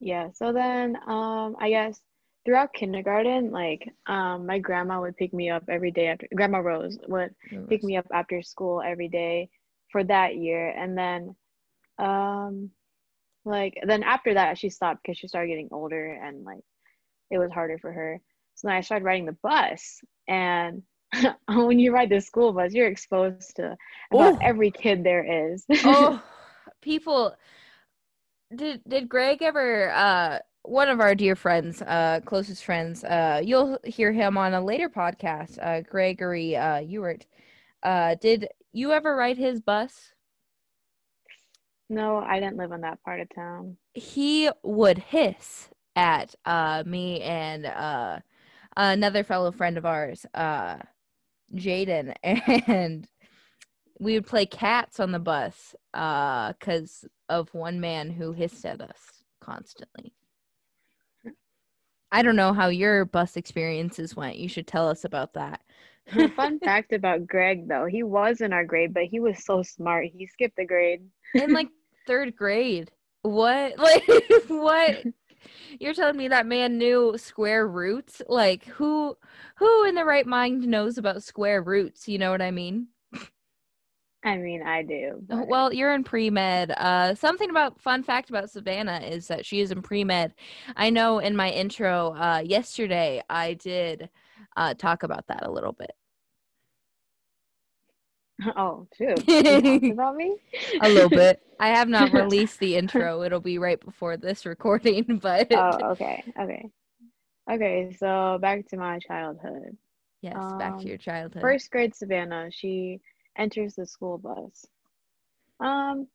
Yeah 0.00 0.30
so 0.32 0.52
then 0.52 0.96
um 1.06 1.56
i 1.60 1.70
guess 1.70 2.00
throughout 2.44 2.72
kindergarten, 2.74 3.50
like 3.50 3.88
um, 4.06 4.46
my 4.46 4.58
grandma 4.58 5.00
would 5.00 5.16
pick 5.16 5.32
me 5.32 5.50
up 5.50 5.64
every 5.68 5.90
day 5.90 6.08
after 6.08 6.26
Grandma 6.34 6.58
Rose 6.58 6.98
would 7.08 7.34
Rose. 7.52 7.66
pick 7.68 7.82
me 7.82 7.96
up 7.96 8.06
after 8.12 8.42
school 8.42 8.82
every 8.82 9.08
day 9.08 9.48
for 9.90 10.02
that 10.04 10.36
year, 10.36 10.68
and 10.70 10.96
then 10.96 11.34
um, 11.98 12.70
like 13.44 13.74
then 13.86 14.02
after 14.02 14.34
that 14.34 14.58
she 14.58 14.68
stopped 14.70 15.00
because 15.02 15.18
she 15.18 15.28
started 15.28 15.48
getting 15.48 15.68
older 15.72 16.12
and 16.12 16.44
like 16.44 16.62
it 17.30 17.38
was 17.38 17.50
harder 17.52 17.78
for 17.78 17.92
her. 17.92 18.20
So 18.54 18.68
then 18.68 18.76
I 18.76 18.80
started 18.80 19.04
riding 19.04 19.26
the 19.26 19.36
bus, 19.42 20.00
and 20.28 20.82
when 21.48 21.78
you 21.78 21.92
ride 21.92 22.10
the 22.10 22.20
school 22.20 22.52
bus, 22.52 22.72
you're 22.74 22.88
exposed 22.88 23.56
to 23.56 23.76
about 24.12 24.34
Ooh. 24.34 24.38
every 24.42 24.70
kid 24.70 25.04
there 25.04 25.52
is. 25.52 25.64
oh, 25.84 26.20
people. 26.80 27.34
Did 28.54 28.82
did 28.86 29.08
Greg 29.08 29.42
ever? 29.42 29.90
Uh, 29.90 30.38
one 30.62 30.88
of 30.88 31.00
our 31.00 31.14
dear 31.14 31.36
friends, 31.36 31.82
uh, 31.82 32.20
closest 32.24 32.64
friends. 32.64 33.04
Uh, 33.04 33.40
you'll 33.44 33.78
hear 33.84 34.12
him 34.12 34.38
on 34.38 34.54
a 34.54 34.64
later 34.64 34.88
podcast. 34.88 35.58
Uh, 35.60 35.80
Gregory 35.82 36.56
uh, 36.56 36.80
Ewert. 36.80 37.26
Uh, 37.82 38.14
did 38.20 38.48
you 38.72 38.92
ever 38.92 39.14
ride 39.16 39.38
his 39.38 39.60
bus? 39.60 40.12
No, 41.88 42.18
I 42.18 42.40
didn't 42.40 42.56
live 42.56 42.72
in 42.72 42.80
that 42.82 43.02
part 43.04 43.20
of 43.20 43.28
town. 43.34 43.76
He 43.94 44.48
would 44.62 44.98
hiss 44.98 45.68
at 45.94 46.34
uh 46.46 46.82
me 46.86 47.20
and 47.20 47.66
uh 47.66 48.18
another 48.76 49.22
fellow 49.22 49.52
friend 49.52 49.76
of 49.76 49.84
ours, 49.84 50.24
uh 50.32 50.78
Jaden, 51.54 52.14
and 52.22 53.06
we 54.00 54.14
would 54.14 54.26
play 54.26 54.46
cats 54.46 55.00
on 55.00 55.12
the 55.12 55.18
bus 55.18 55.74
uh 55.92 56.54
because 56.54 57.04
of 57.28 57.52
one 57.52 57.78
man 57.78 58.10
who 58.10 58.32
hissed 58.32 58.64
at 58.64 58.80
us 58.80 59.22
constantly. 59.42 60.14
I 62.12 62.22
don't 62.22 62.36
know 62.36 62.52
how 62.52 62.68
your 62.68 63.06
bus 63.06 63.36
experiences 63.36 64.14
went. 64.14 64.36
You 64.36 64.48
should 64.48 64.66
tell 64.66 64.88
us 64.88 65.04
about 65.04 65.32
that. 65.32 65.62
Fun 66.36 66.60
fact 66.60 66.92
about 66.92 67.26
Greg 67.26 67.68
though, 67.68 67.86
he 67.86 68.02
was 68.02 68.42
in 68.42 68.52
our 68.52 68.64
grade, 68.64 68.92
but 68.92 69.04
he 69.04 69.18
was 69.18 69.44
so 69.44 69.62
smart. 69.62 70.08
He 70.14 70.26
skipped 70.26 70.56
the 70.56 70.66
grade. 70.66 71.02
in 71.34 71.52
like 71.52 71.68
third 72.06 72.36
grade. 72.36 72.90
What? 73.22 73.78
Like 73.78 74.04
what? 74.48 75.04
You're 75.80 75.94
telling 75.94 76.16
me 76.16 76.28
that 76.28 76.46
man 76.46 76.76
knew 76.76 77.16
square 77.16 77.66
roots? 77.66 78.20
Like 78.28 78.64
who 78.66 79.16
who 79.56 79.84
in 79.84 79.94
the 79.94 80.04
right 80.04 80.26
mind 80.26 80.66
knows 80.66 80.98
about 80.98 81.22
square 81.22 81.62
roots? 81.62 82.08
You 82.08 82.18
know 82.18 82.30
what 82.30 82.42
I 82.42 82.50
mean? 82.50 82.88
I 84.24 84.36
mean, 84.36 84.62
I 84.62 84.82
do. 84.82 85.22
But... 85.28 85.48
Well, 85.48 85.72
you're 85.72 85.92
in 85.92 86.04
pre 86.04 86.30
med. 86.30 86.72
Uh, 86.72 87.14
something 87.14 87.50
about 87.50 87.80
fun 87.80 88.02
fact 88.02 88.30
about 88.30 88.50
Savannah 88.50 89.00
is 89.00 89.26
that 89.28 89.44
she 89.44 89.60
is 89.60 89.72
in 89.72 89.82
pre 89.82 90.04
med. 90.04 90.34
I 90.76 90.90
know 90.90 91.18
in 91.18 91.34
my 91.34 91.50
intro 91.50 92.14
uh, 92.14 92.42
yesterday 92.44 93.22
I 93.28 93.54
did 93.54 94.08
uh, 94.56 94.74
talk 94.74 95.02
about 95.02 95.26
that 95.28 95.44
a 95.44 95.50
little 95.50 95.72
bit. 95.72 95.92
Oh, 98.56 98.88
shoot. 98.96 99.20
about 99.92 100.16
me? 100.16 100.36
a 100.80 100.88
little 100.88 101.10
bit. 101.10 101.40
I 101.60 101.68
have 101.68 101.88
not 101.88 102.12
released 102.12 102.58
the 102.58 102.76
intro. 102.76 103.22
It'll 103.22 103.38
be 103.38 103.58
right 103.58 103.78
before 103.78 104.16
this 104.16 104.44
recording, 104.46 105.20
but 105.22 105.46
Oh, 105.52 105.90
okay. 105.92 106.24
Okay. 106.40 106.68
Okay, 107.48 107.96
so 107.98 108.38
back 108.40 108.66
to 108.68 108.76
my 108.76 108.98
childhood. 108.98 109.76
Yes, 110.22 110.36
um, 110.36 110.58
back 110.58 110.78
to 110.78 110.88
your 110.88 110.96
childhood. 110.96 111.40
First 111.40 111.70
grade 111.70 111.94
Savannah, 111.94 112.48
she 112.50 113.00
enters 113.36 113.74
the 113.74 113.86
school 113.86 114.18
bus. 114.18 114.66
Um 115.60 116.08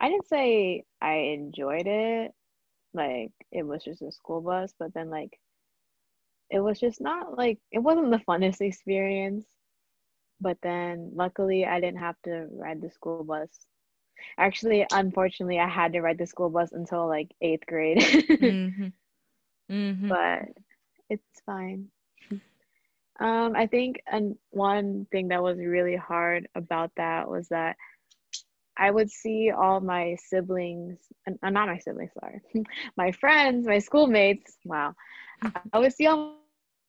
I 0.00 0.08
didn't 0.08 0.26
say 0.28 0.84
I 1.00 1.14
enjoyed 1.14 1.86
it. 1.86 2.32
Like 2.94 3.32
it 3.52 3.62
was 3.64 3.84
just 3.84 4.02
a 4.02 4.12
school 4.12 4.40
bus, 4.40 4.74
but 4.78 4.92
then 4.94 5.10
like 5.10 5.38
it 6.50 6.60
was 6.60 6.78
just 6.80 7.00
not 7.00 7.36
like 7.36 7.58
it 7.72 7.78
wasn't 7.80 8.10
the 8.10 8.18
funnest 8.18 8.60
experience 8.60 9.44
but 10.40 10.58
then 10.62 11.10
luckily 11.14 11.64
I 11.64 11.80
didn't 11.80 12.00
have 12.00 12.16
to 12.24 12.48
ride 12.52 12.80
the 12.80 12.90
school 12.90 13.16
bus. 13.16 13.50
Actually, 14.30 14.78
unfortunately, 14.82 15.58
I 15.58 15.68
had 15.68 15.92
to 15.92 16.00
ride 16.00 16.18
the 16.18 16.26
school 16.26 16.48
bus 16.50 16.72
until 16.72 17.06
like 17.08 17.30
eighth 17.40 17.66
grade. 17.66 17.98
mm-hmm. 18.40 18.88
Mm-hmm. 19.70 20.08
But 20.08 20.48
it's 21.10 21.40
fine. 21.46 21.88
Um, 23.20 23.54
I 23.54 23.66
think 23.66 24.02
and 24.10 24.36
one 24.50 25.06
thing 25.12 25.28
that 25.28 25.42
was 25.42 25.58
really 25.58 25.96
hard 25.96 26.48
about 26.54 26.90
that 26.96 27.28
was 27.28 27.48
that 27.48 27.76
I 28.76 28.90
would 28.90 29.10
see 29.10 29.52
all 29.56 29.80
my 29.80 30.16
siblings, 30.28 30.98
and 31.26 31.38
uh, 31.42 31.50
not 31.50 31.68
my 31.68 31.78
siblings, 31.78 32.10
sorry, 32.18 32.40
my 32.96 33.12
friends, 33.12 33.66
my 33.66 33.78
schoolmates. 33.78 34.56
Wow, 34.64 34.94
I 35.72 35.78
would 35.78 35.94
see 35.94 36.06
all 36.06 36.38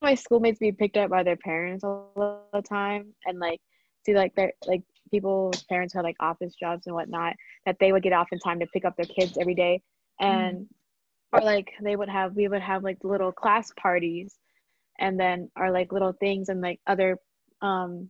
my 0.01 0.15
schoolmates 0.15 0.59
be 0.59 0.71
picked 0.71 0.97
up 0.97 1.09
by 1.09 1.23
their 1.23 1.37
parents 1.37 1.83
all 1.83 2.47
the 2.53 2.61
time 2.61 3.13
and 3.25 3.39
like 3.39 3.59
see 4.05 4.13
like 4.13 4.35
their 4.35 4.53
like 4.65 4.83
people's 5.11 5.63
parents 5.63 5.93
who 5.93 5.99
had 5.99 6.03
like 6.03 6.17
office 6.19 6.53
jobs 6.55 6.85
and 6.85 6.95
whatnot 6.95 7.33
that 7.65 7.77
they 7.79 7.91
would 7.91 8.03
get 8.03 8.13
off 8.13 8.27
in 8.31 8.39
time 8.39 8.59
to 8.59 8.67
pick 8.67 8.85
up 8.85 8.95
their 8.97 9.05
kids 9.05 9.37
every 9.39 9.55
day 9.55 9.81
and 10.19 10.57
mm. 10.57 10.67
or 11.31 11.41
like 11.41 11.71
they 11.81 11.95
would 11.95 12.09
have 12.09 12.35
we 12.35 12.47
would 12.47 12.61
have 12.61 12.83
like 12.83 12.97
little 13.03 13.31
class 13.31 13.71
parties 13.79 14.35
and 14.99 15.19
then 15.19 15.49
our 15.55 15.71
like 15.71 15.91
little 15.91 16.13
things 16.13 16.49
and 16.49 16.61
like 16.61 16.79
other 16.87 17.17
um 17.61 18.09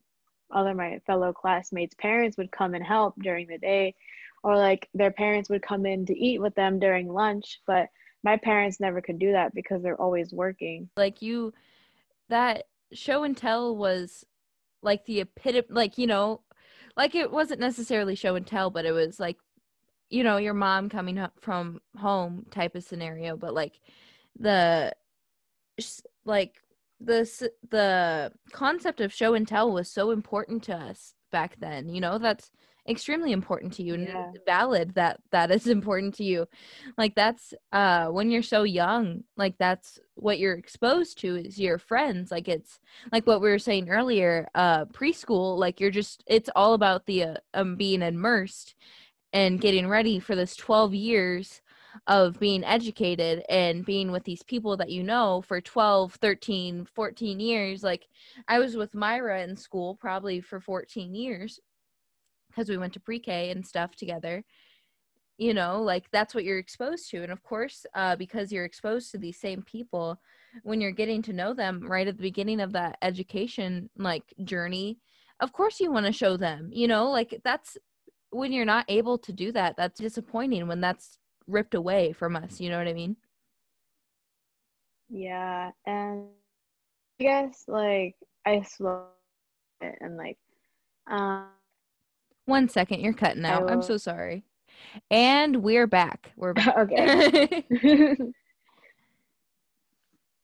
other 0.51 0.73
my 0.73 0.99
fellow 1.07 1.33
classmates 1.33 1.95
parents 1.99 2.37
would 2.37 2.51
come 2.51 2.75
and 2.75 2.85
help 2.85 3.15
during 3.21 3.47
the 3.47 3.57
day 3.57 3.95
or 4.43 4.55
like 4.55 4.87
their 4.93 5.11
parents 5.11 5.49
would 5.49 5.61
come 5.61 5.85
in 5.85 6.05
to 6.05 6.17
eat 6.17 6.39
with 6.39 6.53
them 6.55 6.79
during 6.79 7.11
lunch 7.11 7.61
but 7.65 7.89
my 8.25 8.37
parents 8.37 8.79
never 8.79 9.01
could 9.01 9.19
do 9.19 9.31
that 9.33 9.53
because 9.53 9.83
they're 9.83 10.01
always 10.01 10.33
working. 10.33 10.89
Like 10.97 11.21
you 11.21 11.53
that 12.27 12.63
show 12.91 13.23
and 13.23 13.37
tell 13.37 13.75
was 13.75 14.25
like 14.81 15.05
the 15.05 15.21
epitome 15.21 15.67
like 15.69 15.97
you 15.97 16.07
know 16.07 16.41
like 16.97 17.13
it 17.13 17.31
wasn't 17.31 17.59
necessarily 17.59 18.15
show 18.15 18.35
and 18.35 18.47
tell 18.47 18.71
but 18.71 18.85
it 18.85 18.91
was 18.91 19.19
like 19.19 19.37
you 20.09 20.23
know 20.23 20.37
your 20.37 20.53
mom 20.53 20.89
coming 20.89 21.19
up 21.19 21.33
from 21.39 21.79
home 21.97 22.45
type 22.49 22.75
of 22.75 22.83
scenario 22.83 23.37
but 23.37 23.53
like 23.53 23.79
the 24.39 24.91
like 26.25 26.55
the 26.99 27.49
the 27.69 28.31
concept 28.51 29.01
of 29.01 29.13
show 29.13 29.33
and 29.33 29.47
tell 29.47 29.71
was 29.71 29.91
so 29.91 30.11
important 30.11 30.63
to 30.63 30.73
us 30.73 31.13
back 31.31 31.57
then 31.59 31.89
you 31.89 31.99
know 31.99 32.17
that's 32.17 32.51
extremely 32.87 33.31
important 33.31 33.73
to 33.73 33.83
you 33.83 33.95
and 33.95 34.07
yeah. 34.07 34.31
valid 34.45 34.93
that 34.93 35.19
that 35.31 35.49
is 35.51 35.67
important 35.77 36.13
to 36.13 36.23
you 36.23 36.45
like 36.97 37.15
that's 37.15 37.53
uh 37.71 38.07
when 38.07 38.29
you're 38.29 38.43
so 38.43 38.63
young 38.63 39.23
like 39.35 39.55
that's 39.57 39.99
what 40.15 40.39
you're 40.39 40.53
exposed 40.53 41.17
to 41.19 41.35
is 41.35 41.59
your 41.59 41.77
friends 41.77 42.31
like 42.31 42.47
it's 42.47 42.79
like 43.11 43.25
what 43.25 43.41
we 43.41 43.49
were 43.49 43.59
saying 43.59 43.89
earlier 43.89 44.47
uh 44.55 44.85
preschool 44.85 45.57
like 45.57 45.79
you're 45.79 45.91
just 45.91 46.23
it's 46.27 46.49
all 46.55 46.73
about 46.73 47.05
the 47.05 47.23
uh, 47.23 47.35
um 47.53 47.75
being 47.75 48.01
immersed 48.01 48.75
and 49.33 49.59
getting 49.59 49.87
ready 49.87 50.19
for 50.19 50.35
this 50.35 50.55
12 50.55 50.93
years 50.93 51.61
of 52.07 52.39
being 52.39 52.63
educated 52.63 53.43
and 53.49 53.85
being 53.85 54.11
with 54.11 54.23
these 54.23 54.43
people 54.43 54.77
that 54.77 54.89
you 54.89 55.03
know 55.03 55.41
for 55.47 55.61
12 55.61 56.13
13 56.15 56.87
14 56.93 57.39
years 57.39 57.83
like 57.83 58.07
i 58.47 58.59
was 58.59 58.75
with 58.75 58.93
myra 58.95 59.41
in 59.41 59.55
school 59.55 59.95
probably 59.95 60.41
for 60.41 60.59
14 60.59 61.15
years 61.15 61.59
because 62.55 62.69
we 62.69 62.77
went 62.77 62.93
to 62.93 62.99
pre-K 62.99 63.51
and 63.51 63.65
stuff 63.65 63.95
together. 63.95 64.43
You 65.37 65.53
know, 65.53 65.81
like 65.81 66.09
that's 66.11 66.33
what 66.33 66.45
you're 66.45 66.59
exposed 66.59 67.09
to. 67.11 67.21
And 67.21 67.31
of 67.31 67.43
course, 67.43 67.85
uh, 67.93 68.15
because 68.15 68.51
you're 68.51 68.63
exposed 68.63 69.11
to 69.11 69.17
these 69.17 69.37
same 69.39 69.61
people, 69.63 70.17
when 70.63 70.79
you're 70.79 70.91
getting 70.91 71.21
to 71.23 71.33
know 71.33 71.53
them 71.53 71.85
right 71.85 72.07
at 72.07 72.15
the 72.15 72.23
beginning 72.23 72.61
of 72.61 72.71
that 72.71 72.97
education 73.01 73.89
like 73.97 74.33
journey, 74.45 74.99
of 75.41 75.51
course 75.51 75.81
you 75.81 75.91
want 75.91 76.05
to 76.05 76.13
show 76.13 76.37
them, 76.37 76.69
you 76.71 76.87
know, 76.87 77.09
like 77.09 77.41
that's 77.43 77.77
when 78.29 78.53
you're 78.53 78.63
not 78.63 78.85
able 78.87 79.17
to 79.17 79.33
do 79.33 79.51
that, 79.51 79.75
that's 79.75 79.99
disappointing 79.99 80.67
when 80.67 80.79
that's 80.79 81.19
ripped 81.47 81.75
away 81.75 82.13
from 82.13 82.35
us. 82.35 82.59
You 82.59 82.69
know 82.69 82.77
what 82.77 82.87
I 82.87 82.93
mean? 82.93 83.15
Yeah. 85.09 85.71
And 85.85 86.27
I 87.19 87.23
guess 87.23 87.65
like 87.67 88.15
I 88.45 88.61
slow 88.63 89.05
it 89.81 89.95
and 90.01 90.17
like 90.17 90.37
um 91.07 91.47
one 92.45 92.69
second, 92.69 93.01
you're 93.01 93.13
cutting 93.13 93.45
out. 93.45 93.69
I'm 93.69 93.81
so 93.81 93.97
sorry. 93.97 94.43
And 95.09 95.63
we're 95.63 95.87
back. 95.87 96.31
We're 96.35 96.53
back. 96.53 96.77
okay. 96.77 97.65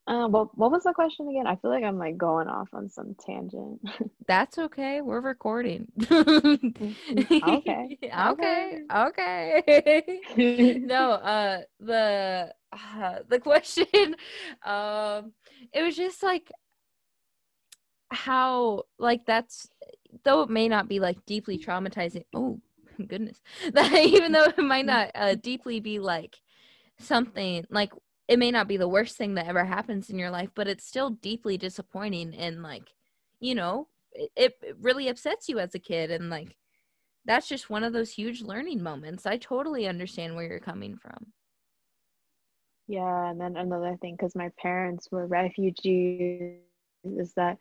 uh, 0.08 0.28
what 0.28 0.58
what 0.58 0.72
was 0.72 0.84
the 0.84 0.94
question 0.94 1.30
again? 1.30 1.46
I 1.48 1.56
feel 1.58 1.70
like 1.70 1.84
I'm 1.84 1.98
like 1.98 2.18
going 2.18 2.48
off 2.48 2.70
on 2.74 2.90
some 2.90 3.16
tangent. 3.24 3.82
That's 4.28 4.58
okay. 4.58 5.02
We're 5.02 5.22
recording. 5.22 5.88
okay. 6.12 6.96
Okay. 8.12 8.82
Okay. 8.94 10.20
no, 10.86 11.12
uh 11.12 11.62
the 11.80 12.54
uh, 12.72 13.20
the 13.28 13.40
question 13.40 14.16
um 14.64 15.34
it 15.74 15.82
was 15.84 15.96
just 15.96 16.24
like 16.24 16.52
how 18.10 18.84
like 18.98 19.26
that's 19.26 19.70
though 20.24 20.42
it 20.42 20.50
may 20.50 20.68
not 20.68 20.88
be 20.88 21.00
like 21.00 21.26
deeply 21.26 21.58
traumatizing 21.58 22.26
oh 22.36 22.60
goodness 23.08 23.42
that 23.74 23.94
even 23.94 24.32
though 24.32 24.44
it 24.46 24.58
might 24.58 24.86
not 24.86 25.12
uh, 25.16 25.36
deeply 25.36 25.80
be 25.80 26.00
like 26.00 26.38
something 27.00 27.66
like 27.70 27.92
it 28.32 28.39
may 28.39 28.50
not 28.50 28.67
be 28.67 28.78
the 28.78 28.88
worst 28.88 29.17
thing 29.17 29.34
that 29.36 29.48
ever 29.48 29.65
happens 29.65 30.10
in 30.10 30.17
your 30.17 30.30
life 30.30 30.50
but 30.56 30.67
it's 30.67 30.86
still 30.86 31.10
deeply 31.10 31.58
disappointing 31.58 32.34
and 32.36 32.63
like 32.63 32.94
you 33.39 33.54
know 33.54 33.88
it, 34.13 34.32
it 34.36 34.76
really 34.80 35.08
upsets 35.10 35.50
you 35.50 35.60
as 35.60 35.76
a 35.76 35.80
kid 35.80 36.10
and 36.12 36.30
like 36.30 36.56
that's 37.26 37.48
just 37.48 37.70
one 37.70 37.84
of 37.84 37.94
those 37.94 38.12
huge 38.12 38.41
learning 38.41 38.82
moments 38.82 39.26
i 39.26 39.38
totally 39.38 39.88
understand 39.88 40.36
where 40.36 40.48
you're 40.48 40.60
coming 40.60 40.96
from 40.98 41.28
yeah 42.88 43.30
and 43.30 43.39
then 43.39 43.58
another 43.58 43.98
thing 44.02 44.15
because 44.15 44.36
my 44.36 44.50
parents 44.58 45.10
were 45.12 45.28
refugees 45.28 46.60
is 47.04 47.34
that 47.36 47.58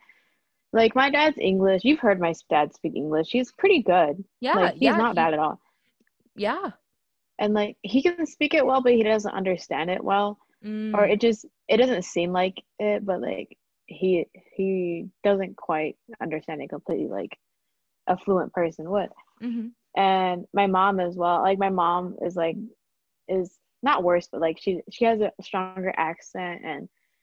Like 0.73 0.95
my 0.95 1.09
dad's 1.09 1.37
English. 1.37 1.81
You've 1.83 1.99
heard 1.99 2.19
my 2.19 2.33
dad 2.49 2.73
speak 2.73 2.95
English. 2.95 3.29
He's 3.31 3.51
pretty 3.51 3.83
good. 3.83 4.23
Yeah, 4.39 4.55
like, 4.55 4.73
he's 4.73 4.83
yeah, 4.83 4.95
not 4.95 5.09
he- 5.11 5.15
bad 5.15 5.33
at 5.33 5.39
all. 5.39 5.59
Yeah. 6.35 6.71
And 7.39 7.53
like 7.53 7.75
he 7.81 8.01
can 8.01 8.25
speak 8.25 8.53
it 8.53 8.65
well, 8.65 8.81
but 8.81 8.93
he 8.93 9.03
doesn't 9.03 9.33
understand 9.33 9.89
it 9.89 10.03
well. 10.03 10.37
Mm, 10.63 10.93
Or 10.93 11.05
it 11.05 11.19
just 11.21 11.45
it 11.67 11.77
doesn't 11.77 12.03
seem 12.03 12.31
like 12.33 12.63
it, 12.79 13.05
but 13.05 13.21
like 13.21 13.57
he 13.87 14.25
he 14.55 15.07
doesn't 15.23 15.55
quite 15.57 15.97
understand 16.21 16.61
it 16.61 16.69
completely 16.69 17.07
like 17.07 17.37
a 18.07 18.17
fluent 18.17 18.53
person 18.53 18.89
would. 18.89 19.09
mhm. 19.41 19.73
and 19.95 20.45
my 20.53 20.67
mom 20.67 20.99
as 20.99 21.15
well 21.15 21.41
like 21.41 21.57
my 21.59 21.69
mom 21.69 22.15
is 22.25 22.35
like 22.35 22.57
is 23.27 23.59
not 23.83 24.03
worse 24.03 24.27
but 24.31 24.41
like 24.41 24.57
she 24.59 24.81
she 24.91 25.05
has 25.05 25.19
a 25.21 25.31
stronger 25.41 25.79
accent 25.83 26.49
and 26.51 26.73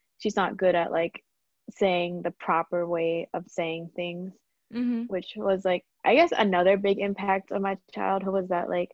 she's 0.04 0.22
not 0.36 0.42
good 0.56 0.62
at 0.74 0.90
like 0.92 1.22
saying 1.70 2.20
the 2.22 2.30
proper 2.32 2.86
way 2.86 3.28
of 3.34 3.44
saying 3.46 3.88
things 3.94 4.32
Mhm. 4.72 5.08
which 5.08 5.32
was 5.36 5.64
like 5.64 5.84
i 6.04 6.14
guess 6.14 6.32
another 6.36 6.76
big 6.76 6.98
impact 6.98 7.50
of 7.52 7.62
my 7.62 7.76
childhood 7.92 8.32
was 8.34 8.48
that 8.48 8.68
like 8.68 8.90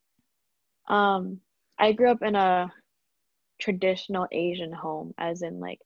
um 0.89 1.41
i 1.79 1.93
grew 1.93 2.11
up 2.11 2.23
in 2.23 2.35
a 2.35 2.73
traditional 3.59 4.27
asian 4.33 4.73
home 4.73 5.15
as 5.19 5.43
in 5.43 5.61
like 5.61 5.81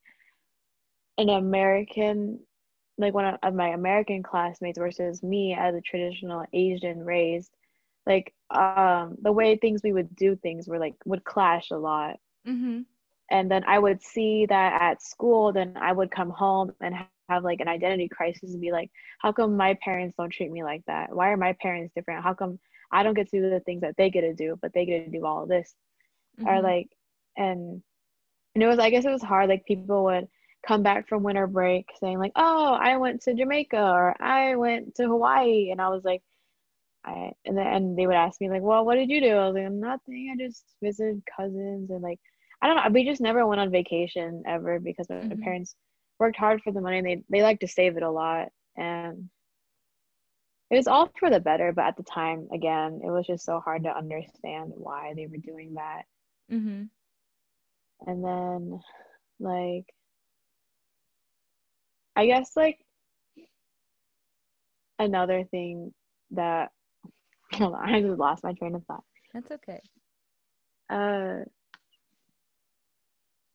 an 1.19 1.29
american 1.29 2.39
like 2.99 3.15
one 3.15 3.37
of 3.43 3.55
my 3.55 3.69
american 3.69 4.23
classmates 4.23 4.79
versus 4.79 5.23
me 5.23 5.55
as 5.59 5.75
a 5.75 5.81
traditional 5.81 6.45
asian 6.53 7.05
raised 7.05 7.53
like 8.07 8.35
um 8.51 9.17
the 9.23 9.33
way 9.33 9.57
things 9.57 9.83
we 9.83 9.93
would 9.93 10.15
do 10.17 10.37
things 10.37 10.69
were 10.69 10.79
like 10.79 10.95
would 11.05 11.25
clash 11.25 11.71
a 11.71 11.77
lot 11.77 12.17
Mhm. 12.45 12.87
and 13.31 13.51
then 13.51 13.65
I 13.67 13.79
would 13.79 14.03
see 14.03 14.47
that 14.47 14.81
at 14.83 15.03
school, 15.03 15.53
then 15.53 15.75
I 15.77 15.93
would 15.93 16.11
come 16.11 16.31
home 16.31 16.73
and 16.81 16.83
have 16.85 17.03
like 17.03 17.25
an 17.61 17.69
identity 17.69 18.09
crisis 18.09 18.53
and 18.53 18.61
be 18.61 18.73
like, 18.73 18.91
how 19.21 19.33
come 19.33 19.57
my 19.57 19.77
parents 19.83 20.15
don't 20.17 20.31
treat 20.33 20.51
me 20.51 20.63
like 20.63 20.83
that? 20.87 21.15
Why 21.15 21.29
are 21.31 21.37
my 21.37 21.55
parents 21.61 21.93
different? 21.95 22.23
How 22.25 22.33
come 22.35 22.59
I 22.91 23.03
don't 23.03 23.15
get 23.15 23.29
to 23.31 23.41
do 23.41 23.51
the 23.51 23.61
things 23.61 23.81
that 23.83 23.95
they 23.97 24.11
get 24.11 24.23
to 24.23 24.35
do, 24.35 24.57
but 24.61 24.73
they 24.73 24.85
get 24.87 25.05
to 25.05 25.11
do 25.11 25.25
all 25.27 25.47
this? 25.47 25.75
Or 26.45 26.61
Mhm. 26.61 26.63
like, 26.63 26.89
and 27.39 27.83
and 28.55 28.65
it 28.65 28.69
was, 28.69 28.79
I 28.81 28.91
guess 28.91 29.07
it 29.07 29.11
was 29.13 29.23
hard. 29.23 29.49
Like 29.51 29.67
people 29.67 29.97
would 29.97 30.17
come 30.55 30.71
back 30.73 30.97
from 30.97 31.13
winter 31.15 31.37
break 31.39 31.81
saying 31.95 32.13
like, 32.13 32.33
oh, 32.37 32.73
I 32.75 32.97
went 32.97 33.23
to 33.23 33.35
Jamaica 33.35 33.81
or 33.81 34.17
I 34.23 34.57
went 34.57 34.95
to 34.97 35.07
Hawaii, 35.07 35.71
and 35.71 35.81
I 35.81 35.89
was 35.89 36.05
like, 36.05 36.23
I 37.05 37.33
and 37.45 37.57
then 37.57 37.67
and 37.67 37.99
they 37.99 38.07
would 38.07 38.17
ask 38.17 38.41
me 38.41 38.51
like, 38.51 38.63
well, 38.63 38.85
what 38.85 38.97
did 38.97 39.11
you 39.11 39.21
do? 39.21 39.31
I 39.37 39.47
was 39.49 39.55
like, 39.55 39.71
nothing. 39.73 40.31
I 40.35 40.43
just 40.45 40.65
visited 40.83 41.23
cousins 41.37 41.91
and 41.91 42.03
like, 42.03 42.21
I 42.63 42.69
don't 42.69 42.77
know. 42.77 42.89
We 42.93 43.05
just 43.05 43.21
never 43.23 43.47
went 43.47 43.61
on 43.61 43.71
vacation 43.71 44.43
ever 44.47 44.81
because 44.81 45.09
my 45.11 45.21
Mhm. 45.23 45.39
parents 45.43 45.77
worked 46.19 46.37
hard 46.39 46.63
for 46.63 46.73
the 46.73 46.81
money. 46.81 46.99
And 46.99 47.07
they 47.07 47.23
they 47.31 47.43
like 47.43 47.61
to 47.61 47.69
save 47.69 47.97
it 47.97 48.03
a 48.05 48.11
lot, 48.11 48.49
and 48.77 49.29
it 50.71 50.77
was 50.77 50.89
all 50.89 51.11
for 51.19 51.31
the 51.31 51.41
better. 51.41 51.73
But 51.73 51.85
at 51.87 51.97
the 51.97 52.03
time, 52.03 52.49
again, 52.53 53.01
it 53.05 53.11
was 53.11 53.27
just 53.27 53.45
so 53.45 53.61
hard 53.61 53.85
to 53.85 53.97
understand 53.97 54.73
why 54.75 55.13
they 55.15 55.27
were 55.27 55.37
doing 55.39 55.75
that. 55.75 56.05
Mhm. 56.49 56.91
And 58.07 58.25
then, 58.25 58.81
like, 59.41 59.87
I 62.17 62.27
guess 62.27 62.57
like 62.57 62.79
another 64.99 65.45
thing 65.45 65.93
that 66.33 66.71
hold 67.53 67.75
on, 67.75 67.89
I 67.89 68.01
just 68.03 68.19
lost 68.19 68.45
my 68.45 68.53
train 68.55 68.75
of 68.75 68.85
thought. 68.87 69.05
That's 69.33 69.51
okay. 69.53 69.81
Uh, 70.91 71.45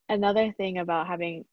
another 0.10 0.52
thing 0.54 0.78
about 0.78 1.08
having 1.08 1.46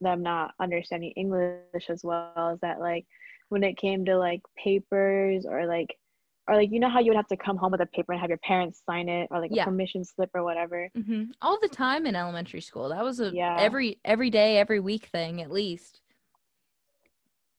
them 0.00 0.22
not 0.22 0.54
understanding 0.60 1.12
English 1.16 1.88
as 1.88 2.02
well 2.02 2.50
is 2.54 2.60
that 2.60 2.80
like 2.80 3.06
when 3.48 3.62
it 3.62 3.78
came 3.78 4.04
to 4.04 4.18
like 4.18 4.40
papers 4.62 5.46
or 5.48 5.66
like 5.66 5.96
or 6.48 6.56
like 6.56 6.70
you 6.70 6.78
know 6.80 6.88
how 6.88 7.00
you 7.00 7.10
would 7.10 7.16
have 7.16 7.26
to 7.28 7.36
come 7.36 7.56
home 7.56 7.72
with 7.72 7.80
a 7.80 7.86
paper 7.86 8.12
and 8.12 8.20
have 8.20 8.30
your 8.30 8.38
parents 8.38 8.82
sign 8.86 9.08
it 9.08 9.28
or 9.30 9.40
like 9.40 9.50
Yeah. 9.52 9.62
a 9.62 9.66
permission 9.66 10.04
slip 10.04 10.30
or 10.34 10.44
whatever. 10.44 10.88
hmm 10.94 11.24
All 11.42 11.58
the 11.60 11.68
time 11.68 12.06
in 12.06 12.14
elementary 12.16 12.60
school. 12.60 12.88
That 12.90 13.02
was 13.04 13.20
a 13.20 13.30
Yeah. 13.34 13.56
every 13.58 13.98
every 14.04 14.30
day, 14.30 14.58
every 14.58 14.80
week 14.80 15.06
thing 15.06 15.42
at 15.42 15.50
least. 15.50 16.00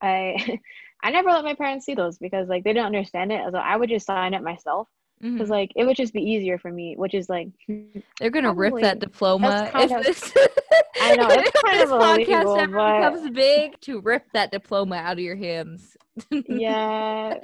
I 0.02 0.60
I 1.04 1.12
never 1.12 1.30
let 1.30 1.44
my 1.44 1.54
parents 1.54 1.86
see 1.86 1.94
those 1.94 2.18
because 2.18 2.48
like 2.48 2.64
they 2.64 2.74
didn't 2.74 2.86
understand 2.88 3.32
it. 3.32 3.42
So 3.52 3.58
I 3.58 3.76
would 3.78 3.90
just 3.90 4.06
sign 4.06 4.34
it 4.34 4.42
myself 4.42 4.88
because 5.22 5.48
Mhm. 5.48 5.52
like 5.52 5.72
it 5.76 5.86
would 5.86 5.96
just 5.98 6.14
be 6.14 6.22
easier 6.22 6.58
for 6.58 6.72
me, 6.72 6.96
which 6.98 7.14
is 7.14 7.30
like 7.30 7.50
They're 8.20 8.30
gonna 8.32 8.54
rip 8.54 8.76
that 8.82 9.00
diploma 9.00 9.70
if 9.76 9.92
of- 9.92 10.04
this. 10.04 10.34
I 11.02 11.16
know, 11.16 11.28
it's 11.30 11.62
kind 11.62 11.80
this 11.80 11.92
of 11.92 12.02
podcast 12.02 12.16
illegal, 12.18 12.58
ever 12.58 12.78
but- 12.78 13.12
becomes 13.12 13.30
big 13.36 13.80
to 13.82 14.00
rip 14.02 14.26
that 14.34 14.52
diploma 14.52 14.96
out 14.96 15.14
of 15.14 15.20
your 15.20 15.36
hands. 15.36 15.96
yeah. 16.32 17.36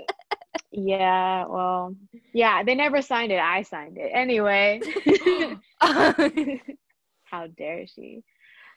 Yeah, 0.72 1.46
well, 1.46 1.96
yeah, 2.34 2.64
they 2.64 2.76
never 2.76 3.02
signed 3.02 3.32
it. 3.32 3.40
I 3.40 3.62
signed 3.64 3.98
it. 3.98 4.10
Anyway. 4.14 4.82
How 7.24 7.48
dare 7.48 7.86
she? 7.88 8.24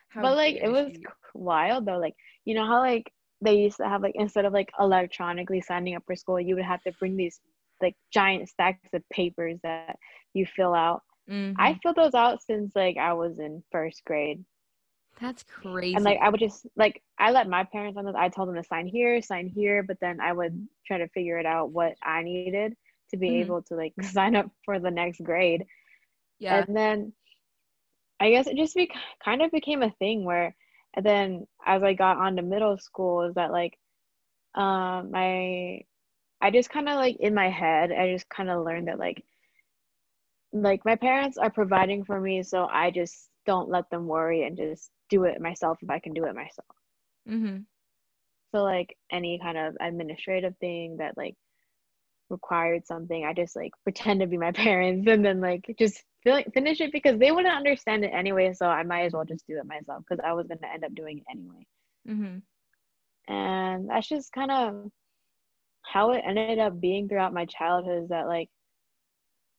How 0.08 0.22
but 0.22 0.36
like 0.36 0.56
it 0.56 0.68
was 0.70 0.92
she. 0.92 1.02
wild 1.34 1.86
though. 1.86 1.98
Like, 1.98 2.14
you 2.44 2.54
know 2.54 2.66
how 2.66 2.80
like 2.80 3.10
they 3.42 3.54
used 3.56 3.76
to 3.78 3.88
have 3.88 4.02
like 4.02 4.14
instead 4.14 4.44
of 4.44 4.52
like 4.52 4.70
electronically 4.80 5.60
signing 5.60 5.94
up 5.94 6.02
for 6.06 6.16
school, 6.16 6.40
you 6.40 6.54
would 6.54 6.64
have 6.64 6.82
to 6.82 6.92
bring 6.98 7.16
these 7.16 7.40
like 7.82 7.94
giant 8.12 8.48
stacks 8.48 8.88
of 8.94 9.02
papers 9.12 9.58
that 9.62 9.96
you 10.32 10.46
fill 10.46 10.74
out. 10.74 11.02
Mhm. 11.30 11.54
I 11.58 11.78
filled 11.82 11.96
those 11.96 12.14
out 12.14 12.42
since 12.42 12.72
like 12.74 12.96
I 12.96 13.12
was 13.12 13.38
in 13.38 13.62
first 13.70 14.02
grade. 14.06 14.42
That's 15.20 15.42
crazy. 15.42 15.94
And 15.94 16.04
like 16.04 16.18
I 16.22 16.28
would 16.28 16.40
just 16.40 16.66
like 16.76 17.02
I 17.18 17.30
let 17.30 17.48
my 17.48 17.64
parents 17.64 17.96
on 17.98 18.04
this. 18.04 18.14
I 18.16 18.28
told 18.28 18.48
them 18.48 18.56
to 18.56 18.64
sign 18.64 18.86
here, 18.86 19.20
sign 19.22 19.48
here, 19.48 19.82
but 19.82 19.98
then 20.00 20.20
I 20.20 20.32
would 20.32 20.68
try 20.86 20.98
to 20.98 21.08
figure 21.08 21.38
it 21.38 21.46
out 21.46 21.72
what 21.72 21.94
I 22.02 22.22
needed 22.22 22.74
to 23.10 23.16
be 23.18 23.26
Mhm. 23.26 23.40
able 23.40 23.62
to 23.62 23.76
like 23.76 23.94
sign 24.02 24.36
up 24.36 24.50
for 24.64 24.78
the 24.78 24.90
next 24.90 25.22
grade. 25.22 25.64
yeah. 26.38 26.66
And 26.66 26.76
then 26.76 27.12
I 28.20 28.30
guess 28.30 28.46
it 28.46 28.56
just 28.56 28.74
be, 28.76 28.90
kind 29.24 29.42
of 29.42 29.50
became 29.50 29.82
a 29.82 29.90
thing 29.90 30.24
where 30.24 30.54
and 30.94 31.04
then 31.04 31.46
as 31.66 31.82
I 31.82 31.94
got 31.94 32.18
on 32.18 32.36
to 32.36 32.42
middle 32.42 32.76
school 32.78 33.22
is 33.22 33.34
that 33.34 33.52
like 33.52 33.78
um 34.54 35.10
my 35.12 35.80
I 36.40 36.50
just 36.52 36.70
kind 36.70 36.88
of 36.88 36.96
like 36.96 37.16
in 37.20 37.34
my 37.34 37.48
head 37.50 37.92
I 37.92 38.12
just 38.12 38.28
kind 38.28 38.50
of 38.50 38.64
learned 38.64 38.88
that 38.88 38.98
like 38.98 39.24
like 40.52 40.84
my 40.84 40.96
parents 40.96 41.36
are 41.38 41.50
providing 41.50 42.04
for 42.04 42.20
me 42.20 42.42
so 42.42 42.66
I 42.66 42.90
just 42.90 43.30
don't 43.46 43.68
let 43.68 43.90
them 43.90 44.06
worry 44.06 44.44
and 44.44 44.56
just 44.56 44.90
do 45.10 45.24
it 45.24 45.40
myself 45.40 45.78
if 45.82 45.90
I 45.90 45.98
can 46.00 46.12
do 46.14 46.24
it 46.26 46.34
myself. 46.34 46.68
hmm 47.26 47.66
So 48.54 48.62
like 48.62 48.96
any 49.10 49.38
kind 49.38 49.56
of 49.58 49.76
administrative 49.80 50.56
thing 50.58 50.96
that 50.98 51.16
like 51.16 51.34
required 52.30 52.86
something, 52.86 53.24
I 53.24 53.32
just 53.32 53.56
like 53.56 53.72
pretend 53.84 54.20
to 54.20 54.26
be 54.26 54.38
my 54.38 54.52
parents 54.52 55.06
and 55.08 55.24
then 55.24 55.40
like 55.40 55.64
just 55.78 56.04
feel, 56.22 56.42
finish 56.54 56.80
it 56.80 56.92
because 56.92 57.18
they 57.18 57.32
wouldn't 57.32 57.54
understand 57.56 58.04
it 58.04 58.08
anyway. 58.08 58.52
So 58.54 58.66
I 58.66 58.82
might 58.84 59.04
as 59.04 59.12
well 59.12 59.24
just 59.24 59.46
do 59.46 59.58
it 59.58 59.66
myself 59.66 60.04
because 60.08 60.22
I 60.26 60.32
was 60.32 60.46
gonna 60.48 60.72
end 60.72 60.84
up 60.84 60.94
doing 60.94 61.18
it 61.18 61.24
anyway. 61.30 61.66
hmm 62.06 62.42
And 63.28 63.88
that's 63.88 64.08
just 64.08 64.32
kind 64.32 64.50
of 64.50 64.90
how 65.82 66.12
it 66.12 66.22
ended 66.26 66.58
up 66.58 66.80
being 66.80 67.08
throughout 67.08 67.32
my 67.34 67.46
childhood. 67.46 68.04
Is 68.04 68.08
that 68.10 68.26
like 68.26 68.48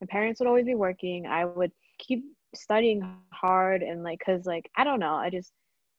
my 0.02 0.08
parents 0.08 0.40
would 0.40 0.48
always 0.48 0.66
be 0.66 0.76
working. 0.76 1.26
I 1.28 1.46
would 1.46 1.72
keep 2.00 2.24
studying 2.62 3.02
hard 3.02 3.54
and 3.56 3.76
like 3.76 3.91
because 3.93 4.17
like 4.17 4.41
I 4.50 4.56
don't 4.58 4.74
know. 4.74 4.88
I 4.88 5.02
just 5.08 5.28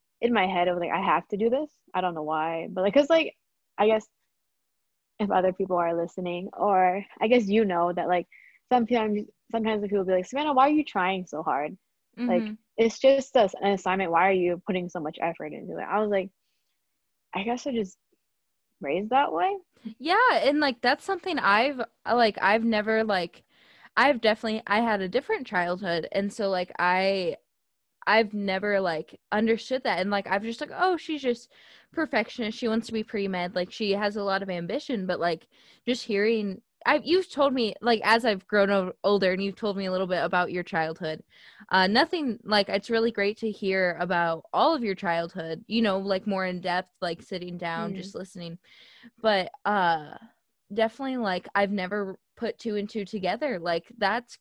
in 0.04 0.16
my 0.16 0.28
head 0.30 0.48
I 0.52 0.54
was 0.56 0.64
like 0.64 0.78
I 0.78 0.88
have 0.88 1.16
to 1.18 1.24
do 1.26 1.38
this. 1.38 1.70
I 1.84 1.90
don't 1.92 2.06
know 2.14 2.22
why, 2.22 2.66
but 2.70 2.82
like 2.82 2.92
because 2.92 3.08
like 3.08 3.34
I 3.78 3.86
guess 3.86 4.08
if 5.20 5.30
other 5.30 5.52
people 5.52 5.76
are 5.76 5.94
listening 5.94 6.48
or 6.56 7.04
I 7.20 7.28
guess 7.28 7.48
you 7.48 7.64
know 7.64 7.92
that 7.92 8.08
like 8.08 8.26
sometimes 8.72 9.20
sometimes 9.50 9.82
people 9.82 10.04
be 10.04 10.12
like 10.12 10.26
Savannah, 10.26 10.52
why 10.54 10.68
are 10.68 10.72
you 10.72 10.84
trying 10.84 11.26
so 11.26 11.42
hard? 11.42 11.76
Like 12.28 12.46
Mhm. 12.46 12.68
it's 12.76 12.98
just 13.00 13.26
a, 13.26 13.38
an 13.48 13.62
assignment. 13.62 14.02
Why 14.02 14.16
are 14.18 14.24
you 14.24 14.52
putting 14.58 14.80
so 14.80 14.94
much 14.94 15.10
effort 15.12 15.46
into 15.46 15.72
it? 15.72 15.82
I 15.82 15.98
was 16.00 16.08
like, 16.10 16.30
I 17.34 17.42
guess 17.42 17.66
I 17.66 17.72
just 17.72 17.98
raised 18.80 19.10
that 19.10 19.32
way. 19.32 19.56
Yeah, 19.98 20.16
and 20.42 20.60
like 20.60 20.80
that's 20.80 21.04
something 21.04 21.38
I've 21.38 21.80
like 22.10 22.38
I've 22.40 22.64
never 22.64 23.04
like 23.04 23.44
I've 23.98 24.22
definitely 24.22 24.62
I 24.68 24.80
had 24.80 25.02
a 25.02 25.10
different 25.10 25.48
childhood 25.48 26.08
and 26.12 26.32
so 26.32 26.50
like 26.50 26.72
I 26.80 27.36
I've 28.06 28.34
never 28.34 28.80
like 28.80 29.20
understood 29.32 29.84
that 29.84 30.00
and 30.00 30.10
like 30.10 30.26
I've 30.28 30.42
just 30.44 30.60
like 30.60 30.70
oh 30.74 30.96
she's 30.96 31.22
just 31.22 31.52
perfectionist 31.92 32.58
she 32.58 32.68
wants 32.68 32.86
to 32.88 32.92
be 32.94 33.04
pre-med 33.04 33.54
like 33.54 33.72
she 33.72 33.92
has 33.92 34.16
a 34.16 34.24
lot 34.24 34.42
of 34.42 34.50
ambition 34.50 35.06
but 35.06 35.20
like 35.20 35.48
just 35.86 36.04
hearing 36.04 36.62
I 36.86 37.00
you've 37.04 37.30
told 37.30 37.54
me 37.54 37.74
like 37.82 38.00
as 38.04 38.24
I've 38.24 38.46
grown 38.48 38.70
o- 38.70 38.92
older 39.04 39.32
and 39.32 39.42
you've 39.44 39.56
told 39.56 39.76
me 39.76 39.86
a 39.86 39.92
little 39.92 40.06
bit 40.08 40.24
about 40.24 40.52
your 40.52 40.64
childhood 40.64 41.22
uh 41.70 41.86
nothing 41.88 42.38
like 42.44 42.68
it's 42.70 42.90
really 42.90 43.12
great 43.12 43.38
to 43.38 43.50
hear 43.50 43.96
about 44.00 44.44
all 44.54 44.74
of 44.74 44.84
your 44.84 44.94
childhood 44.96 45.64
you 45.68 45.82
know 45.82 45.98
like 45.98 46.26
more 46.26 46.46
in 46.46 46.60
depth 46.62 46.90
like 47.02 47.22
sitting 47.22 47.58
down 47.58 47.94
Mhm. 47.94 47.96
just 47.96 48.14
listening 48.14 48.58
but 49.20 49.50
uh 49.64 50.14
definitely 50.72 51.16
like 51.16 51.48
I've 51.54 51.70
never 51.72 52.18
put 52.38 52.58
two 52.58 52.76
and 52.76 52.88
two 52.88 53.04
together 53.04 53.58
like 53.58 53.84
that's 53.98 54.38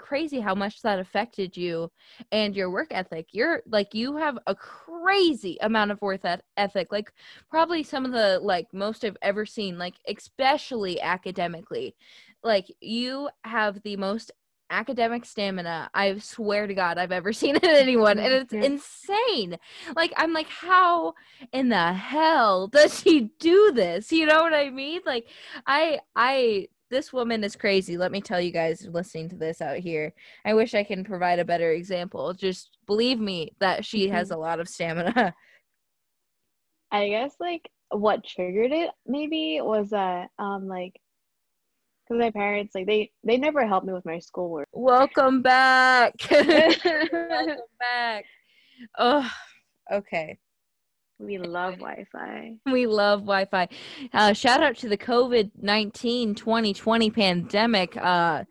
crazy 0.00 0.40
how 0.40 0.54
much 0.54 0.80
that 0.80 0.98
affected 0.98 1.56
you 1.56 1.90
and 2.32 2.56
your 2.56 2.70
work 2.70 2.88
ethic. 2.90 3.26
You're 3.32 3.62
like 3.66 3.92
you 3.92 4.16
have 4.16 4.38
a 4.46 4.54
crazy 4.54 5.58
amount 5.60 5.90
of 5.90 6.00
work 6.00 6.22
ethic. 6.56 6.90
Like 6.90 7.12
probably 7.50 7.82
some 7.82 8.06
of 8.06 8.12
the 8.12 8.40
like 8.42 8.66
most 8.72 9.04
I've 9.04 9.18
ever 9.20 9.44
seen, 9.44 9.78
like 9.78 9.94
especially 10.08 11.00
academically. 11.02 11.94
Like 12.42 12.74
you 12.80 13.28
have 13.44 13.82
the 13.82 13.96
most 13.96 14.32
academic 14.70 15.24
stamina 15.24 15.90
I 15.92 16.16
swear 16.18 16.66
to 16.66 16.74
God 16.74 16.96
I've 16.96 17.12
ever 17.12 17.32
seen 17.40 17.56
in 17.56 17.64
anyone. 17.64 18.18
And 18.18 18.32
it's 18.32 18.52
yeah. 18.52 18.62
insane. 18.62 19.58
Like, 19.94 20.12
I'm 20.16 20.32
like, 20.32 20.48
how 20.48 21.14
in 21.52 21.68
the 21.68 21.92
hell 21.92 22.68
does 22.68 23.00
she 23.00 23.32
do 23.38 23.72
this? 23.72 24.12
You 24.12 24.26
know 24.26 24.40
what 24.40 24.54
I 24.54 24.70
mean? 24.70 25.00
Like, 25.04 25.26
I, 25.66 26.00
I, 26.14 26.68
this 26.90 27.12
woman 27.12 27.44
is 27.44 27.56
crazy. 27.56 27.96
Let 27.96 28.12
me 28.12 28.20
tell 28.20 28.40
you 28.40 28.50
guys 28.50 28.86
listening 28.90 29.28
to 29.30 29.36
this 29.36 29.60
out 29.60 29.78
here. 29.78 30.12
I 30.44 30.54
wish 30.54 30.74
I 30.74 30.84
can 30.84 31.04
provide 31.04 31.38
a 31.38 31.44
better 31.44 31.72
example. 31.72 32.34
Just 32.34 32.76
believe 32.86 33.20
me 33.20 33.52
that 33.60 33.84
she 33.84 34.06
mm-hmm. 34.06 34.14
has 34.14 34.30
a 34.30 34.36
lot 34.36 34.60
of 34.60 34.68
stamina. 34.68 35.34
I 36.92 37.08
guess 37.08 37.34
like 37.38 37.70
what 37.90 38.24
triggered 38.24 38.72
it 38.72 38.90
maybe 39.06 39.60
was 39.62 39.90
that 39.90 40.28
um 40.38 40.66
like 40.66 41.00
because 42.08 42.20
my 42.20 42.30
parents 42.30 42.74
like 42.74 42.86
they 42.86 43.10
they 43.22 43.36
never 43.36 43.66
helped 43.66 43.86
me 43.86 43.92
with 43.92 44.04
my 44.04 44.18
schoolwork. 44.18 44.68
Welcome 44.72 45.42
back. 45.42 46.14
Welcome 46.30 47.56
back. 47.78 48.24
Oh, 48.98 49.30
okay. 49.92 50.38
We 51.20 51.36
love 51.36 51.74
Wi-Fi. 51.74 52.54
We 52.64 52.86
love 52.86 53.20
Wi-Fi. 53.20 53.68
Uh, 54.12 54.32
shout 54.32 54.62
out 54.62 54.76
to 54.76 54.88
the 54.88 54.96
COVID 54.96 55.50
19 55.60 56.34
2020 56.34 57.10
pandemic. 57.10 57.94
Uh, 57.96 58.44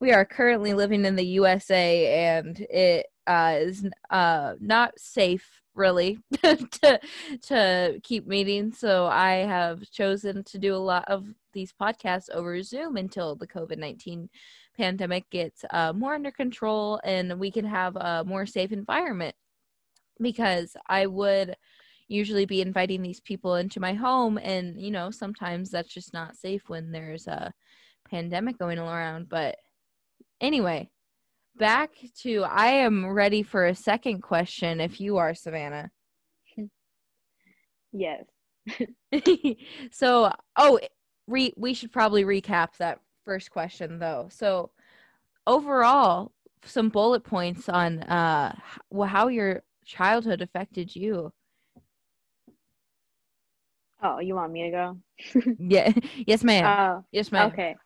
we 0.00 0.10
are 0.12 0.24
currently 0.24 0.72
living 0.72 1.04
in 1.04 1.16
the 1.16 1.26
USA, 1.26 2.36
and 2.38 2.58
it 2.70 3.06
uh, 3.26 3.56
is 3.58 3.84
uh, 4.08 4.54
not 4.58 4.98
safe 4.98 5.60
really 5.74 6.18
to 6.42 7.00
to 7.42 8.00
keep 8.02 8.26
meetings. 8.26 8.78
So 8.78 9.06
I 9.06 9.32
have 9.46 9.82
chosen 9.90 10.44
to 10.44 10.58
do 10.58 10.74
a 10.74 10.76
lot 10.76 11.04
of 11.08 11.26
these 11.52 11.74
podcasts 11.78 12.30
over 12.30 12.62
Zoom 12.62 12.96
until 12.96 13.36
the 13.36 13.46
COVID 13.46 13.76
19 13.76 14.30
pandemic 14.78 15.28
gets 15.28 15.62
uh, 15.70 15.92
more 15.92 16.14
under 16.14 16.30
control 16.30 17.00
and 17.04 17.38
we 17.38 17.50
can 17.50 17.66
have 17.66 17.96
a 17.96 18.24
more 18.26 18.46
safe 18.46 18.72
environment. 18.72 19.34
Because 20.20 20.76
I 20.88 21.06
would 21.06 21.56
usually 22.08 22.46
be 22.46 22.60
inviting 22.60 23.02
these 23.02 23.20
people 23.20 23.56
into 23.56 23.80
my 23.80 23.94
home, 23.94 24.38
and 24.38 24.80
you 24.80 24.90
know, 24.90 25.10
sometimes 25.10 25.70
that's 25.70 25.92
just 25.92 26.12
not 26.12 26.36
safe 26.36 26.62
when 26.68 26.92
there's 26.92 27.26
a 27.26 27.52
pandemic 28.10 28.58
going 28.58 28.78
around. 28.78 29.28
But 29.28 29.56
anyway, 30.40 30.90
back 31.56 31.90
to 32.22 32.44
I 32.44 32.66
am 32.66 33.06
ready 33.06 33.42
for 33.42 33.66
a 33.66 33.74
second 33.74 34.22
question 34.22 34.80
if 34.80 35.00
you 35.00 35.16
are 35.18 35.34
Savannah. 35.34 35.90
Yes. 37.94 38.24
so, 39.92 40.32
oh, 40.56 40.80
re- 41.28 41.54
we 41.56 41.74
should 41.74 41.92
probably 41.92 42.24
recap 42.24 42.76
that 42.78 42.98
first 43.24 43.50
question 43.50 43.98
though. 43.98 44.28
So, 44.30 44.72
overall, 45.46 46.32
some 46.64 46.88
bullet 46.88 47.24
points 47.24 47.68
on 47.68 48.02
uh 48.04 48.54
how 49.06 49.28
your 49.28 49.62
childhood 49.84 50.42
affected 50.42 50.94
you. 50.94 51.32
Oh, 54.04 54.20
you 54.20 54.34
want 54.34 54.52
me 54.52 54.64
to 54.64 54.70
go? 54.70 54.98
yeah. 55.58 55.92
Yes, 56.26 56.44
ma'am. 56.44 56.66
Oh, 56.66 57.04
yes, 57.10 57.32
ma'am. 57.32 57.50
Okay. 57.50 57.76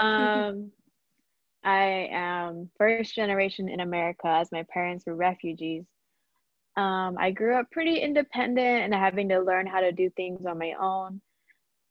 Um, 0.00 0.70
I 1.64 2.08
am 2.12 2.70
first 2.78 3.14
generation 3.14 3.68
in 3.68 3.80
America, 3.80 4.28
as 4.28 4.52
my 4.52 4.64
parents 4.72 5.04
were 5.06 5.14
refugees. 5.16 5.84
Um, 6.76 7.16
I 7.18 7.30
grew 7.30 7.56
up 7.56 7.70
pretty 7.70 7.98
independent 7.98 8.84
and 8.84 8.94
having 8.94 9.28
to 9.30 9.40
learn 9.40 9.66
how 9.66 9.80
to 9.80 9.92
do 9.92 10.10
things 10.10 10.46
on 10.46 10.58
my 10.58 10.72
own 10.80 11.20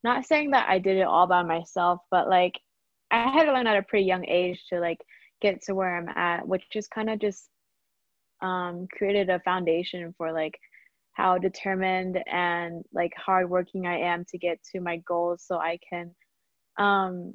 not 0.04 0.26
saying 0.26 0.52
that 0.52 0.68
I 0.70 0.80
did 0.80 0.98
it 0.98 1.04
all 1.08 1.28
by 1.28 1.44
myself, 1.44 2.02
but 2.12 2.28
like 2.30 2.60
I 3.12 3.30
had 3.32 3.46
to 3.46 3.54
learn 3.54 3.68
at 3.68 3.78
a 3.78 3.84
pretty 3.84 4.06
young 4.06 4.26
age 4.28 4.62
to 4.70 4.80
like 4.80 5.00
get 5.42 5.62
to 5.64 5.76
where 5.76 5.96
I'm 5.96 6.10
at, 6.10 6.48
which 6.48 6.64
just 6.72 6.92
kind 6.92 7.10
of 7.10 7.20
just 7.20 7.50
um, 8.42 8.88
created 8.92 9.30
a 9.30 9.40
foundation 9.40 10.14
for 10.18 10.32
like 10.32 10.60
how 11.14 11.38
determined 11.38 12.20
and 12.28 12.84
like 12.94 13.14
hardworking 13.16 13.86
I 13.86 14.00
am 14.00 14.26
to 14.26 14.38
get 14.38 14.60
to 14.72 14.82
my 14.82 14.98
goals 15.08 15.44
so 15.46 15.58
I 15.58 15.80
can 15.88 16.12
um, 16.78 17.34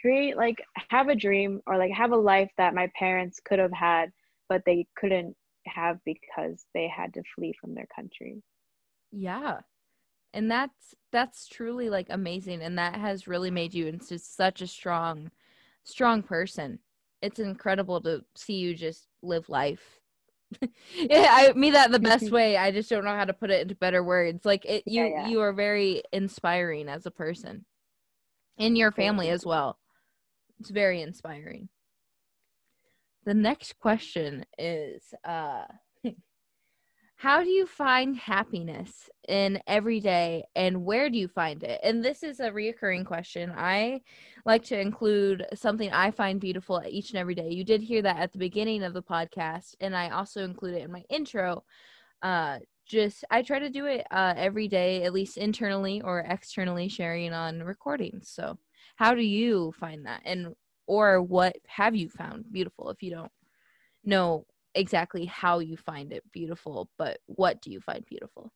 create 0.00 0.36
like 0.36 0.56
have 0.90 1.08
a 1.08 1.14
dream 1.14 1.60
or 1.66 1.78
like 1.78 1.92
have 1.92 2.12
a 2.12 2.16
life 2.16 2.50
that 2.58 2.74
my 2.74 2.90
parents 2.98 3.40
could 3.44 3.58
have 3.58 3.72
had, 3.72 4.10
but 4.48 4.62
they 4.66 4.86
couldn't 4.96 5.36
have 5.66 5.98
because 6.04 6.64
they 6.74 6.88
had 6.88 7.14
to 7.14 7.22
flee 7.34 7.54
from 7.60 7.74
their 7.74 7.86
country. 7.94 8.42
Yeah. 9.12 9.60
And 10.32 10.50
that's 10.50 10.94
that's 11.12 11.48
truly 11.48 11.90
like 11.90 12.06
amazing. 12.10 12.62
And 12.62 12.78
that 12.78 12.96
has 12.96 13.28
really 13.28 13.50
made 13.50 13.74
you 13.74 13.86
into 13.86 14.18
such 14.18 14.60
a 14.60 14.66
strong 14.66 15.30
strong 15.84 16.22
person. 16.22 16.80
It's 17.22 17.38
incredible 17.38 18.00
to 18.02 18.24
see 18.34 18.54
you 18.54 18.74
just 18.74 19.08
live 19.22 19.48
life 19.48 19.99
yeah 20.96 21.28
i 21.30 21.52
mean 21.52 21.72
that 21.72 21.90
the 21.92 21.98
best 22.10 22.30
way 22.30 22.56
i 22.56 22.70
just 22.70 22.90
don't 22.90 23.04
know 23.04 23.14
how 23.14 23.24
to 23.24 23.32
put 23.32 23.50
it 23.50 23.62
into 23.62 23.74
better 23.74 24.02
words 24.02 24.44
like 24.44 24.64
it 24.64 24.82
you 24.86 25.04
yeah, 25.04 25.08
yeah. 25.08 25.28
you 25.28 25.40
are 25.40 25.52
very 25.52 26.02
inspiring 26.12 26.88
as 26.88 27.06
a 27.06 27.10
person. 27.10 27.64
In 28.58 28.76
your 28.76 28.92
family 28.92 29.30
as 29.30 29.46
well. 29.46 29.78
It's 30.58 30.68
very 30.68 31.00
inspiring. 31.00 31.70
The 33.24 33.32
next 33.32 33.78
question 33.78 34.44
is 34.58 35.14
uh 35.24 35.64
how 37.20 37.42
do 37.42 37.50
you 37.50 37.66
find 37.66 38.16
happiness 38.16 39.10
in 39.28 39.60
every 39.66 40.00
day 40.00 40.42
and 40.56 40.86
where 40.86 41.10
do 41.10 41.18
you 41.18 41.28
find 41.28 41.62
it? 41.62 41.78
And 41.84 42.02
this 42.02 42.22
is 42.22 42.40
a 42.40 42.48
reoccurring 42.48 43.04
question. 43.04 43.52
I 43.54 44.00
like 44.46 44.64
to 44.64 44.80
include 44.80 45.44
something 45.52 45.92
I 45.92 46.12
find 46.12 46.40
beautiful 46.40 46.82
each 46.88 47.10
and 47.10 47.18
every 47.18 47.34
day. 47.34 47.50
You 47.50 47.62
did 47.62 47.82
hear 47.82 48.00
that 48.00 48.16
at 48.16 48.32
the 48.32 48.38
beginning 48.38 48.82
of 48.82 48.94
the 48.94 49.02
podcast, 49.02 49.74
and 49.82 49.94
I 49.94 50.08
also 50.08 50.44
include 50.44 50.76
it 50.76 50.84
in 50.84 50.90
my 50.90 51.04
intro. 51.10 51.62
Uh, 52.22 52.60
just 52.86 53.22
I 53.30 53.42
try 53.42 53.58
to 53.58 53.68
do 53.68 53.84
it 53.84 54.06
uh, 54.10 54.32
every 54.34 54.66
day, 54.66 55.04
at 55.04 55.12
least 55.12 55.36
internally 55.36 56.00
or 56.00 56.20
externally, 56.20 56.88
sharing 56.88 57.34
on 57.34 57.62
recordings. 57.62 58.30
So, 58.30 58.56
how 58.96 59.12
do 59.12 59.20
you 59.20 59.74
find 59.78 60.06
that, 60.06 60.22
and 60.24 60.54
or 60.86 61.20
what 61.20 61.56
have 61.66 61.94
you 61.94 62.08
found 62.08 62.50
beautiful? 62.50 62.88
If 62.88 63.02
you 63.02 63.10
don't 63.10 63.32
know 64.06 64.46
exactly 64.74 65.26
how 65.26 65.58
you 65.60 65.76
find 65.76 66.12
it 66.12 66.22
beautiful, 66.32 66.88
but 66.98 67.18
what 67.26 67.60
do 67.62 67.70
you 67.70 67.80
find 67.80 68.04
beautiful? 68.06 68.52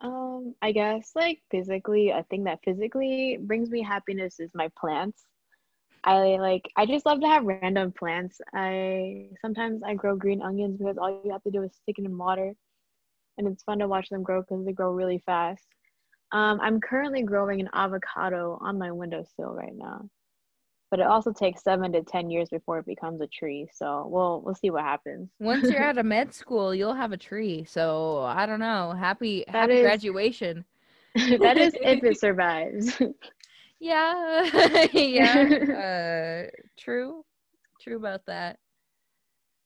Um, 0.00 0.54
I 0.62 0.72
guess 0.72 1.12
like 1.14 1.40
physically, 1.50 2.10
a 2.10 2.24
thing 2.30 2.44
that 2.44 2.60
physically 2.64 3.38
brings 3.40 3.70
me 3.70 3.82
happiness 3.82 4.38
is 4.38 4.50
my 4.54 4.70
plants. 4.78 5.24
I 6.04 6.36
like 6.36 6.62
I 6.76 6.86
just 6.86 7.06
love 7.06 7.20
to 7.20 7.26
have 7.26 7.44
random 7.44 7.92
plants. 7.92 8.40
I 8.54 9.30
sometimes 9.42 9.82
I 9.84 9.94
grow 9.94 10.16
green 10.16 10.42
onions 10.42 10.78
because 10.78 10.98
all 10.98 11.20
you 11.24 11.32
have 11.32 11.42
to 11.42 11.50
do 11.50 11.62
is 11.62 11.74
stick 11.74 11.98
it 11.98 12.04
in 12.04 12.16
water 12.16 12.54
and 13.38 13.48
it's 13.48 13.62
fun 13.64 13.78
to 13.80 13.88
watch 13.88 14.08
them 14.08 14.22
grow 14.22 14.42
because 14.42 14.64
they 14.64 14.72
grow 14.72 14.92
really 14.92 15.22
fast. 15.26 15.66
Um, 16.32 16.60
I'm 16.60 16.80
currently 16.80 17.22
growing 17.22 17.60
an 17.60 17.70
avocado 17.72 18.58
on 18.60 18.78
my 18.78 18.92
windowsill 18.92 19.54
right 19.54 19.74
now 19.74 20.08
but 20.90 21.00
it 21.00 21.06
also 21.06 21.32
takes 21.32 21.62
seven 21.62 21.92
to 21.92 22.02
ten 22.02 22.30
years 22.30 22.48
before 22.48 22.78
it 22.78 22.86
becomes 22.86 23.20
a 23.20 23.26
tree. 23.26 23.68
So 23.72 24.06
we'll 24.08 24.40
we'll 24.42 24.54
see 24.54 24.70
what 24.70 24.84
happens. 24.84 25.28
Once 25.38 25.70
you're 25.70 25.82
out 25.82 25.98
of 25.98 26.06
med 26.06 26.32
school, 26.32 26.74
you'll 26.74 26.94
have 26.94 27.12
a 27.12 27.16
tree. 27.16 27.64
So 27.64 28.22
I 28.22 28.46
don't 28.46 28.60
know. 28.60 28.92
Happy 28.92 29.44
that 29.46 29.54
happy 29.54 29.74
is, 29.74 29.82
graduation. 29.82 30.64
that 31.14 31.58
is 31.58 31.74
if 31.80 32.02
it 32.04 32.18
survives. 32.20 33.00
yeah, 33.80 34.86
yeah. 34.92 36.46
Uh, 36.46 36.50
true, 36.78 37.24
true 37.80 37.96
about 37.96 38.24
that. 38.26 38.58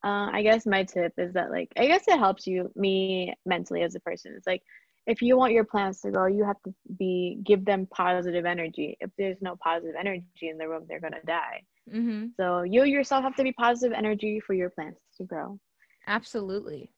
Uh, 0.04 0.28
I 0.32 0.42
guess 0.42 0.66
my 0.66 0.82
tip 0.82 1.12
is 1.16 1.32
that 1.34 1.52
like 1.52 1.72
I 1.76 1.86
guess 1.86 2.02
it 2.08 2.18
helps 2.18 2.46
you 2.46 2.72
me 2.74 3.34
mentally 3.46 3.82
as 3.82 3.94
a 3.94 4.00
person. 4.00 4.34
It's 4.36 4.46
like 4.46 4.62
if 5.06 5.20
you 5.20 5.36
want 5.36 5.52
your 5.52 5.64
plants 5.64 6.00
to 6.02 6.10
grow, 6.10 6.26
you 6.26 6.44
have 6.44 6.62
to 6.64 6.74
be 6.98 7.38
give 7.44 7.64
them 7.64 7.86
positive 7.86 8.44
energy. 8.44 8.96
If 9.00 9.10
there's 9.18 9.38
no 9.40 9.56
positive 9.56 9.94
energy 9.98 10.24
in 10.42 10.58
the 10.58 10.68
room, 10.68 10.84
they're 10.88 11.00
gonna 11.00 11.16
die. 11.26 11.62
Mm-hmm. 11.92 12.26
So 12.36 12.62
you 12.62 12.84
yourself 12.84 13.24
have 13.24 13.36
to 13.36 13.42
be 13.42 13.52
positive 13.52 13.96
energy 13.96 14.40
for 14.40 14.54
your 14.54 14.70
plants 14.70 15.00
to 15.18 15.24
grow. 15.24 15.58
Absolutely, 16.06 16.92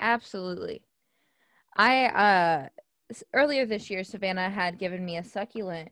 absolutely. 0.00 0.82
I 1.76 2.06
uh 2.06 2.68
earlier 3.34 3.66
this 3.66 3.90
year, 3.90 4.04
Savannah 4.04 4.48
had 4.48 4.78
given 4.78 5.04
me 5.04 5.18
a 5.18 5.24
succulent, 5.24 5.90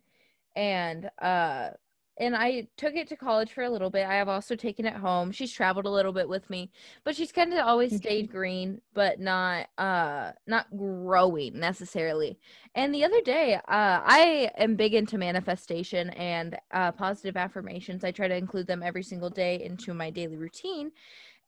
and 0.57 1.11
uh 1.21 1.71
and 2.19 2.35
I 2.37 2.67
took 2.77 2.95
it 2.95 3.09
to 3.09 3.17
college 3.17 3.53
for 3.53 3.63
a 3.63 3.71
little 3.71 3.91
bit. 3.91 4.07
I 4.07 4.15
have 4.15 4.29
also 4.29 4.57
taken 4.57 4.85
it 4.87 4.95
home. 4.95 5.31
She's 5.31 5.53
traveled 5.53 5.87
a 5.87 5.91
little 5.91 6.13
bit 6.13 6.29
with 6.29 6.49
me, 6.51 6.71
but 7.05 7.15
she's 7.17 7.33
kind 7.33 7.53
of 7.53 7.61
always 7.61 7.97
stayed 7.97 8.31
green, 8.31 8.81
but 8.95 9.21
not 9.21 9.69
uh 9.79 10.33
not 10.47 10.67
growing 10.77 11.59
necessarily. 11.59 12.39
And 12.75 12.95
the 12.95 13.05
other 13.05 13.21
day, 13.21 13.55
uh 13.55 13.61
I 13.69 14.51
am 14.59 14.77
big 14.77 14.95
into 14.95 15.19
manifestation 15.19 16.11
and 16.11 16.59
uh 16.73 16.93
positive 16.93 17.37
affirmations. 17.37 18.05
I 18.05 18.11
try 18.11 18.29
to 18.29 18.37
include 18.37 18.67
them 18.67 18.83
every 18.83 19.03
single 19.03 19.31
day 19.31 19.63
into 19.63 19.95
my 19.95 20.11
daily 20.11 20.37
routine. 20.37 20.91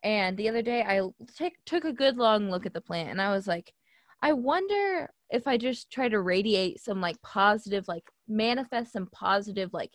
And 0.02 0.36
the 0.36 0.48
other 0.48 0.62
day 0.62 0.82
I 0.82 1.02
take, 1.36 1.62
took 1.66 1.84
a 1.84 1.92
good 1.92 2.16
long 2.16 2.50
look 2.50 2.66
at 2.66 2.72
the 2.74 2.80
plant 2.80 3.10
and 3.10 3.20
I 3.20 3.32
was 3.32 3.46
like, 3.46 3.74
I 4.22 4.32
wonder 4.32 5.10
if 5.30 5.46
I 5.46 5.56
just 5.56 5.90
try 5.90 6.08
to 6.08 6.20
radiate 6.20 6.80
some 6.80 7.00
like 7.00 7.20
positive, 7.22 7.88
like 7.88 8.04
manifest 8.28 8.92
some 8.92 9.06
positive, 9.06 9.72
like 9.72 9.92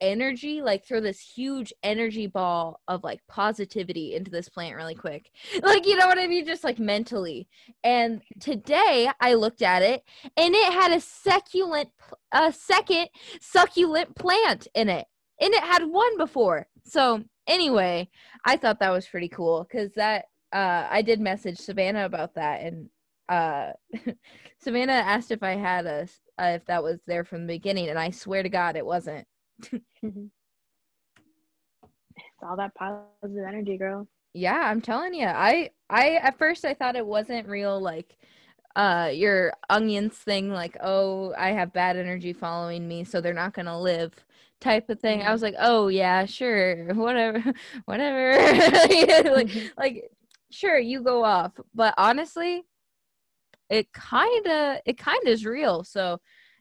energy, 0.00 0.62
like 0.62 0.84
throw 0.84 1.00
this 1.00 1.20
huge 1.20 1.72
energy 1.82 2.26
ball 2.26 2.80
of 2.88 3.04
like 3.04 3.20
positivity 3.28 4.14
into 4.14 4.30
this 4.30 4.48
plant 4.48 4.76
really 4.76 4.94
quick. 4.94 5.30
Like, 5.62 5.86
you 5.86 5.96
know 5.96 6.06
what 6.06 6.18
I 6.18 6.26
mean? 6.26 6.46
Just 6.46 6.64
like 6.64 6.78
mentally. 6.78 7.48
And 7.84 8.22
today 8.40 9.10
I 9.20 9.34
looked 9.34 9.62
at 9.62 9.82
it 9.82 10.02
and 10.36 10.54
it 10.54 10.72
had 10.72 10.92
a 10.92 11.00
succulent, 11.00 11.90
a 12.32 12.52
second 12.52 13.08
succulent 13.40 14.16
plant 14.16 14.66
in 14.74 14.88
it. 14.88 15.06
And 15.40 15.54
it 15.54 15.62
had 15.62 15.84
one 15.84 16.16
before. 16.18 16.66
So, 16.84 17.22
anyway, 17.46 18.08
I 18.44 18.56
thought 18.56 18.80
that 18.80 18.90
was 18.90 19.06
pretty 19.06 19.28
cool 19.28 19.66
because 19.70 19.92
that, 19.94 20.26
uh, 20.52 20.86
I 20.90 21.02
did 21.02 21.20
message 21.20 21.58
Savannah 21.58 22.04
about 22.04 22.34
that 22.34 22.62
and 22.62 22.88
uh 23.30 23.72
Savannah 24.58 24.92
asked 24.92 25.30
if 25.30 25.42
I 25.42 25.52
had 25.52 25.86
a 25.86 26.08
uh, 26.38 26.56
if 26.56 26.64
that 26.66 26.82
was 26.82 26.98
there 27.06 27.24
from 27.24 27.46
the 27.46 27.54
beginning 27.54 27.88
and 27.88 27.98
I 27.98 28.10
swear 28.10 28.42
to 28.42 28.48
god 28.48 28.76
it 28.76 28.84
wasn't. 28.84 29.26
It's 29.60 30.30
all 32.42 32.56
that 32.56 32.74
positive 32.74 33.44
energy, 33.46 33.76
girl. 33.76 34.08
Yeah, 34.32 34.60
I'm 34.62 34.80
telling 34.80 35.14
you. 35.14 35.26
I 35.26 35.70
I 35.88 36.16
at 36.16 36.38
first 36.38 36.64
I 36.64 36.74
thought 36.74 36.96
it 36.96 37.06
wasn't 37.06 37.48
real 37.48 37.80
like 37.80 38.16
uh 38.76 39.10
your 39.12 39.52
onions 39.68 40.14
thing 40.16 40.48
like 40.48 40.76
oh 40.80 41.34
I 41.36 41.50
have 41.50 41.72
bad 41.72 41.96
energy 41.96 42.32
following 42.32 42.86
me 42.86 43.02
so 43.02 43.20
they're 43.20 43.34
not 43.34 43.52
going 43.52 43.66
to 43.66 43.76
live 43.76 44.12
type 44.60 44.88
of 44.90 45.00
thing. 45.00 45.22
I 45.22 45.32
was 45.32 45.42
like, 45.42 45.54
"Oh 45.58 45.88
yeah, 45.88 46.26
sure. 46.26 46.84
Whatever. 46.94 47.42
Whatever." 47.86 48.32
like, 48.42 49.48
mm-hmm. 49.48 49.66
like 49.78 50.10
sure, 50.50 50.78
you 50.78 51.02
go 51.02 51.24
off. 51.24 51.52
But 51.74 51.94
honestly, 51.98 52.64
it 53.68 53.92
kind 53.92 54.46
of 54.46 54.78
it 54.86 54.98
kind 54.98 55.20
of 55.22 55.28
is 55.28 55.46
real. 55.46 55.84
So 55.84 56.20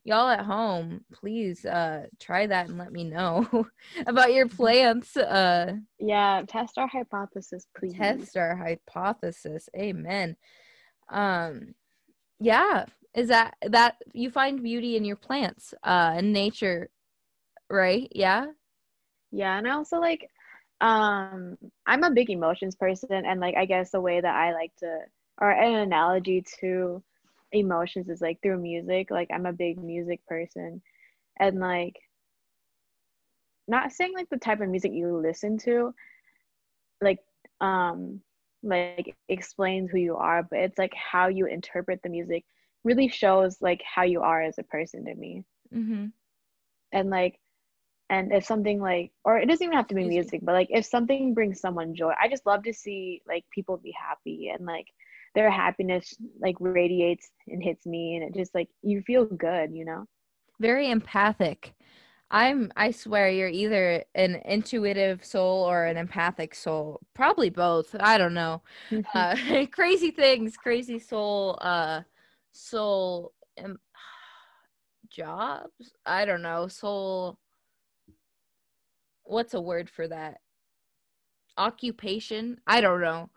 y'all 0.09 0.27
at 0.27 0.43
home, 0.43 1.05
please 1.13 1.65
uh 1.65 2.07
try 2.19 2.47
that 2.47 2.67
and 2.67 2.77
let 2.77 2.91
me 2.91 3.03
know 3.03 3.67
about 4.07 4.33
your 4.33 4.47
plants. 4.47 5.15
Uh 5.15 5.73
yeah, 5.99 6.41
test 6.47 6.77
our 6.77 6.87
hypothesis, 6.87 7.67
please. 7.77 7.93
Test 7.93 8.35
our 8.35 8.55
hypothesis. 8.55 9.69
Amen. 9.77 10.35
Um 11.09 11.75
yeah, 12.39 12.85
is 13.13 13.27
that 13.29 13.53
that 13.61 13.97
you 14.13 14.31
find 14.31 14.63
beauty 14.63 14.97
in 14.97 15.05
your 15.05 15.15
plants 15.15 15.73
uh 15.83 16.15
in 16.17 16.33
nature, 16.33 16.89
right? 17.69 18.11
Yeah. 18.13 18.47
Yeah, 19.31 19.57
and 19.57 19.67
I 19.67 19.75
also 19.75 19.99
like 19.99 20.27
um 20.81 21.55
I'm 21.85 22.03
a 22.03 22.11
big 22.11 22.31
emotions 22.31 22.75
person 22.75 23.09
and 23.11 23.39
like 23.39 23.55
I 23.55 23.65
guess 23.65 23.91
the 23.91 24.01
way 24.01 24.19
that 24.19 24.35
I 24.35 24.53
like 24.53 24.75
to 24.77 25.01
or 25.39 25.51
an 25.51 25.75
analogy 25.75 26.43
to 26.61 27.03
emotions 27.51 28.09
is 28.09 28.21
like 28.21 28.41
through 28.41 28.59
music. 28.59 29.11
Like 29.11 29.29
I'm 29.33 29.45
a 29.45 29.53
big 29.53 29.81
music 29.81 30.25
person 30.27 30.81
and 31.39 31.59
like 31.59 31.95
not 33.67 33.91
saying 33.91 34.13
like 34.15 34.29
the 34.29 34.37
type 34.37 34.61
of 34.61 34.69
music 34.69 34.91
you 34.91 35.15
listen 35.15 35.57
to 35.59 35.93
like 37.01 37.19
um 37.61 38.21
like 38.61 39.15
explains 39.29 39.89
who 39.89 39.97
you 39.99 40.15
are, 40.15 40.43
but 40.43 40.59
it's 40.59 40.77
like 40.77 40.93
how 40.93 41.27
you 41.27 41.45
interpret 41.45 42.01
the 42.03 42.09
music 42.09 42.43
really 42.83 43.07
shows 43.07 43.61
like 43.61 43.81
how 43.83 44.03
you 44.03 44.21
are 44.21 44.41
as 44.41 44.57
a 44.57 44.63
person 44.63 45.05
to 45.05 45.15
me. 45.15 45.43
Mm-hmm. 45.73 46.07
And 46.91 47.09
like 47.09 47.39
and 48.09 48.33
if 48.33 48.43
something 48.43 48.81
like 48.81 49.11
or 49.23 49.37
it 49.37 49.45
doesn't 49.45 49.63
even 49.63 49.75
have 49.75 49.87
to 49.87 49.95
be 49.95 50.05
music 50.05 50.41
but 50.43 50.53
like 50.53 50.67
if 50.71 50.85
something 50.85 51.33
brings 51.33 51.59
someone 51.59 51.93
joy 51.95 52.11
i 52.19 52.27
just 52.27 52.45
love 52.45 52.63
to 52.63 52.73
see 52.73 53.21
like 53.27 53.45
people 53.53 53.77
be 53.77 53.91
happy 53.91 54.49
and 54.53 54.65
like 54.65 54.87
their 55.35 55.51
happiness 55.51 56.13
like 56.39 56.55
radiates 56.59 57.31
and 57.47 57.63
hits 57.63 57.85
me 57.85 58.15
and 58.15 58.23
it 58.23 58.37
just 58.37 58.53
like 58.55 58.69
you 58.81 59.01
feel 59.01 59.25
good 59.25 59.71
you 59.71 59.85
know? 59.85 60.05
Very 60.59 60.89
empathic. 60.89 61.73
I'm 62.31 62.71
i 62.75 62.91
swear 62.91 63.29
you're 63.29 63.49
either 63.49 64.03
an 64.13 64.35
intuitive 64.45 65.25
soul 65.25 65.63
or 65.63 65.85
an 65.85 65.97
empathic 65.97 66.53
soul. 66.53 66.99
Probably 67.15 67.49
both. 67.49 67.95
I 67.99 68.17
don't 68.17 68.35
know. 68.35 68.61
Uh, 69.15 69.35
crazy 69.71 70.11
things 70.11 70.55
crazy 70.57 70.99
soul 70.99 71.57
uh 71.61 72.01
soul 72.51 73.33
jobs? 75.09 75.93
I 76.05 76.25
don't 76.25 76.41
know. 76.41 76.67
Soul 76.67 77.39
what's 79.23 79.53
a 79.53 79.61
word 79.61 79.89
for 79.89 80.07
that? 80.07 80.39
Occupation? 81.57 82.59
I 82.67 82.79
don't 82.81 83.01
know 83.01 83.29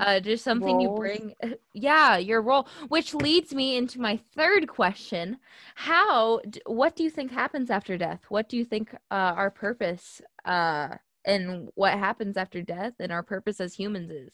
uh 0.00 0.20
just 0.20 0.44
something 0.44 0.76
Roles. 0.76 0.82
you 0.82 0.96
bring 0.96 1.34
yeah 1.72 2.16
your 2.16 2.42
role 2.42 2.68
which 2.88 3.14
leads 3.14 3.54
me 3.54 3.76
into 3.76 4.00
my 4.00 4.18
third 4.36 4.68
question. 4.68 5.38
How 5.74 6.40
what 6.66 6.96
do 6.96 7.02
you 7.02 7.10
think 7.10 7.30
happens 7.30 7.70
after 7.70 7.96
death? 7.96 8.20
What 8.28 8.48
do 8.48 8.56
you 8.56 8.64
think 8.64 8.94
uh 9.10 9.34
our 9.36 9.50
purpose 9.50 10.20
uh 10.44 10.88
and 11.24 11.68
what 11.74 11.92
happens 11.98 12.36
after 12.36 12.60
death 12.62 12.94
and 13.00 13.10
our 13.10 13.22
purpose 13.22 13.60
as 13.60 13.74
humans 13.74 14.10
is? 14.10 14.32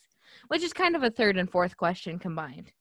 Which 0.49 0.63
is 0.63 0.73
kind 0.73 0.97
of 0.97 1.03
a 1.03 1.11
third 1.11 1.37
and 1.37 1.51
fourth 1.51 1.77
question 1.77 2.19
combined. 2.19 2.73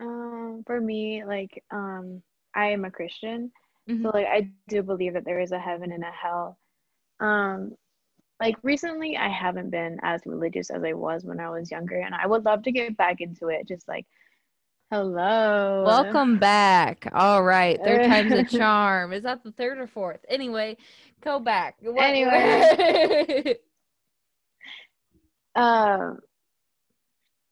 Um 0.00 0.62
for 0.66 0.80
me 0.80 1.24
like 1.24 1.62
um 1.70 2.22
i 2.54 2.66
am 2.66 2.84
a 2.84 2.90
christian 2.90 3.50
mm-hmm. 3.88 4.02
so 4.02 4.10
like 4.10 4.26
i 4.26 4.50
do 4.68 4.82
believe 4.82 5.14
that 5.14 5.24
there 5.24 5.40
is 5.40 5.52
a 5.52 5.58
heaven 5.58 5.92
and 5.92 6.04
a 6.04 6.10
hell. 6.10 6.58
Um 7.20 7.72
like 8.42 8.56
recently 8.64 9.16
I 9.16 9.28
haven't 9.28 9.70
been 9.70 9.98
as 10.02 10.20
religious 10.26 10.70
as 10.70 10.82
I 10.82 10.94
was 10.94 11.24
when 11.24 11.38
I 11.38 11.48
was 11.48 11.70
younger 11.70 12.00
and 12.00 12.12
I 12.12 12.26
would 12.26 12.44
love 12.44 12.64
to 12.64 12.72
get 12.72 12.96
back 12.96 13.20
into 13.20 13.48
it 13.48 13.68
just 13.68 13.86
like 13.86 14.04
hello. 14.90 15.84
Welcome 15.86 16.38
back. 16.38 17.08
All 17.14 17.44
right. 17.44 17.80
Third 17.82 18.04
time's 18.08 18.32
a 18.32 18.44
charm. 18.44 19.12
Is 19.12 19.22
that 19.22 19.44
the 19.44 19.52
third 19.52 19.78
or 19.78 19.86
fourth? 19.86 20.20
Anyway 20.28 20.76
go 21.22 21.38
back. 21.38 21.76
Anyway. 21.96 23.56
Um 25.54 26.18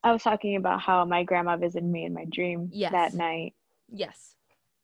I 0.03 0.11
was 0.11 0.23
talking 0.23 0.57
about 0.57 0.81
how 0.81 1.05
my 1.05 1.23
grandma 1.23 1.59
visited 1.59 1.87
me 1.87 2.07
in 2.07 2.15
my 2.15 2.25
dream 2.33 2.71
yes. 2.73 2.93
that 2.93 3.13
night. 3.13 3.53
Yes. 3.93 4.35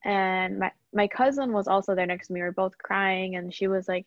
And 0.04 0.58
my 0.58 0.70
my 0.92 1.08
cousin 1.08 1.54
was 1.54 1.66
also 1.66 1.94
there 1.94 2.04
next 2.04 2.26
to 2.26 2.34
me. 2.34 2.40
We 2.40 2.44
were 2.44 2.52
both 2.52 2.76
crying 2.76 3.36
and 3.36 3.54
she 3.54 3.68
was 3.68 3.88
like 3.88 4.06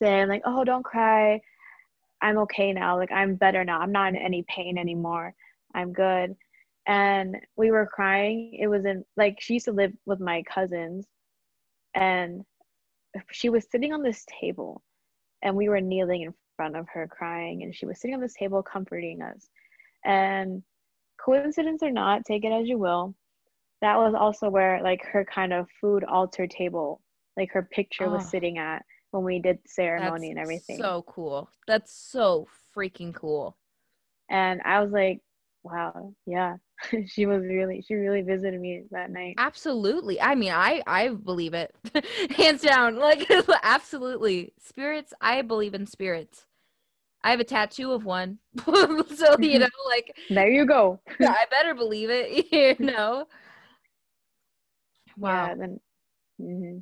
saying 0.00 0.28
like, 0.28 0.42
"Oh, 0.44 0.64
don't 0.64 0.84
cry. 0.84 1.40
I'm 2.22 2.38
okay 2.38 2.72
now. 2.72 2.96
Like 2.98 3.12
I'm 3.12 3.34
better 3.36 3.64
now. 3.64 3.80
I'm 3.80 3.92
not 3.92 4.08
in 4.10 4.16
any 4.16 4.44
pain 4.48 4.78
anymore. 4.78 5.34
I'm 5.74 5.92
good." 5.92 6.36
And 6.86 7.36
we 7.56 7.70
were 7.70 7.86
crying. 7.86 8.56
It 8.58 8.68
was 8.68 8.84
in 8.84 9.04
like 9.16 9.40
she 9.40 9.54
used 9.54 9.66
to 9.66 9.72
live 9.72 9.92
with 10.06 10.20
my 10.20 10.42
cousins 10.42 11.06
and 11.94 12.44
she 13.32 13.48
was 13.48 13.66
sitting 13.70 13.92
on 13.92 14.02
this 14.02 14.24
table 14.40 14.82
and 15.42 15.56
we 15.56 15.68
were 15.68 15.80
kneeling 15.80 16.22
in 16.22 16.34
front 16.56 16.76
of 16.76 16.86
her 16.92 17.08
crying 17.08 17.62
and 17.62 17.74
she 17.74 17.86
was 17.86 18.00
sitting 18.00 18.14
on 18.14 18.20
this 18.20 18.34
table 18.34 18.62
comforting 18.62 19.22
us. 19.22 19.48
And 20.04 20.62
coincidence 21.22 21.82
or 21.82 21.90
not, 21.90 22.24
take 22.24 22.44
it 22.44 22.52
as 22.52 22.68
you 22.68 22.78
will. 22.78 23.14
That 23.82 23.96
was 23.96 24.14
also 24.14 24.50
where 24.50 24.82
like 24.82 25.02
her 25.06 25.24
kind 25.24 25.52
of 25.52 25.66
food 25.80 26.04
altar 26.04 26.46
table, 26.46 27.00
like 27.36 27.50
her 27.52 27.62
picture 27.62 28.06
oh. 28.06 28.10
was 28.10 28.24
ah. 28.24 28.28
sitting 28.28 28.58
at 28.58 28.84
when 29.10 29.24
we 29.24 29.40
did 29.40 29.58
ceremony 29.66 30.28
That's 30.28 30.30
and 30.30 30.38
everything. 30.38 30.78
So 30.78 31.04
cool. 31.06 31.50
That's 31.66 31.92
so 31.92 32.46
freaking 32.76 33.14
cool. 33.14 33.56
And 34.28 34.60
I 34.64 34.80
was 34.80 34.92
like, 34.92 35.20
wow, 35.62 36.14
yeah. 36.26 36.56
she 37.06 37.26
was 37.26 37.42
really 37.42 37.84
she 37.86 37.94
really 37.94 38.22
visited 38.22 38.58
me 38.58 38.84
that 38.90 39.10
night. 39.10 39.34
Absolutely. 39.38 40.20
I 40.20 40.34
mean, 40.34 40.52
I 40.52 40.82
I 40.86 41.08
believe 41.08 41.54
it. 41.54 41.74
Hands 42.36 42.60
down. 42.60 42.96
Like 42.96 43.30
absolutely. 43.62 44.52
Spirits, 44.58 45.12
I 45.20 45.42
believe 45.42 45.74
in 45.74 45.86
spirits. 45.86 46.46
I 47.22 47.32
have 47.32 47.40
a 47.40 47.44
tattoo 47.44 47.92
of 47.92 48.06
one. 48.06 48.38
so, 48.64 49.36
you 49.40 49.58
know, 49.58 49.68
like 49.88 50.16
There 50.30 50.48
you 50.48 50.64
go. 50.64 51.00
yeah, 51.20 51.32
I 51.32 51.44
better 51.50 51.74
believe 51.74 52.08
it, 52.10 52.46
you 52.50 52.86
know. 52.86 53.26
Wow. 55.18 55.48
Yeah, 55.48 55.54
then 55.56 55.80
mm-hmm 56.40 56.78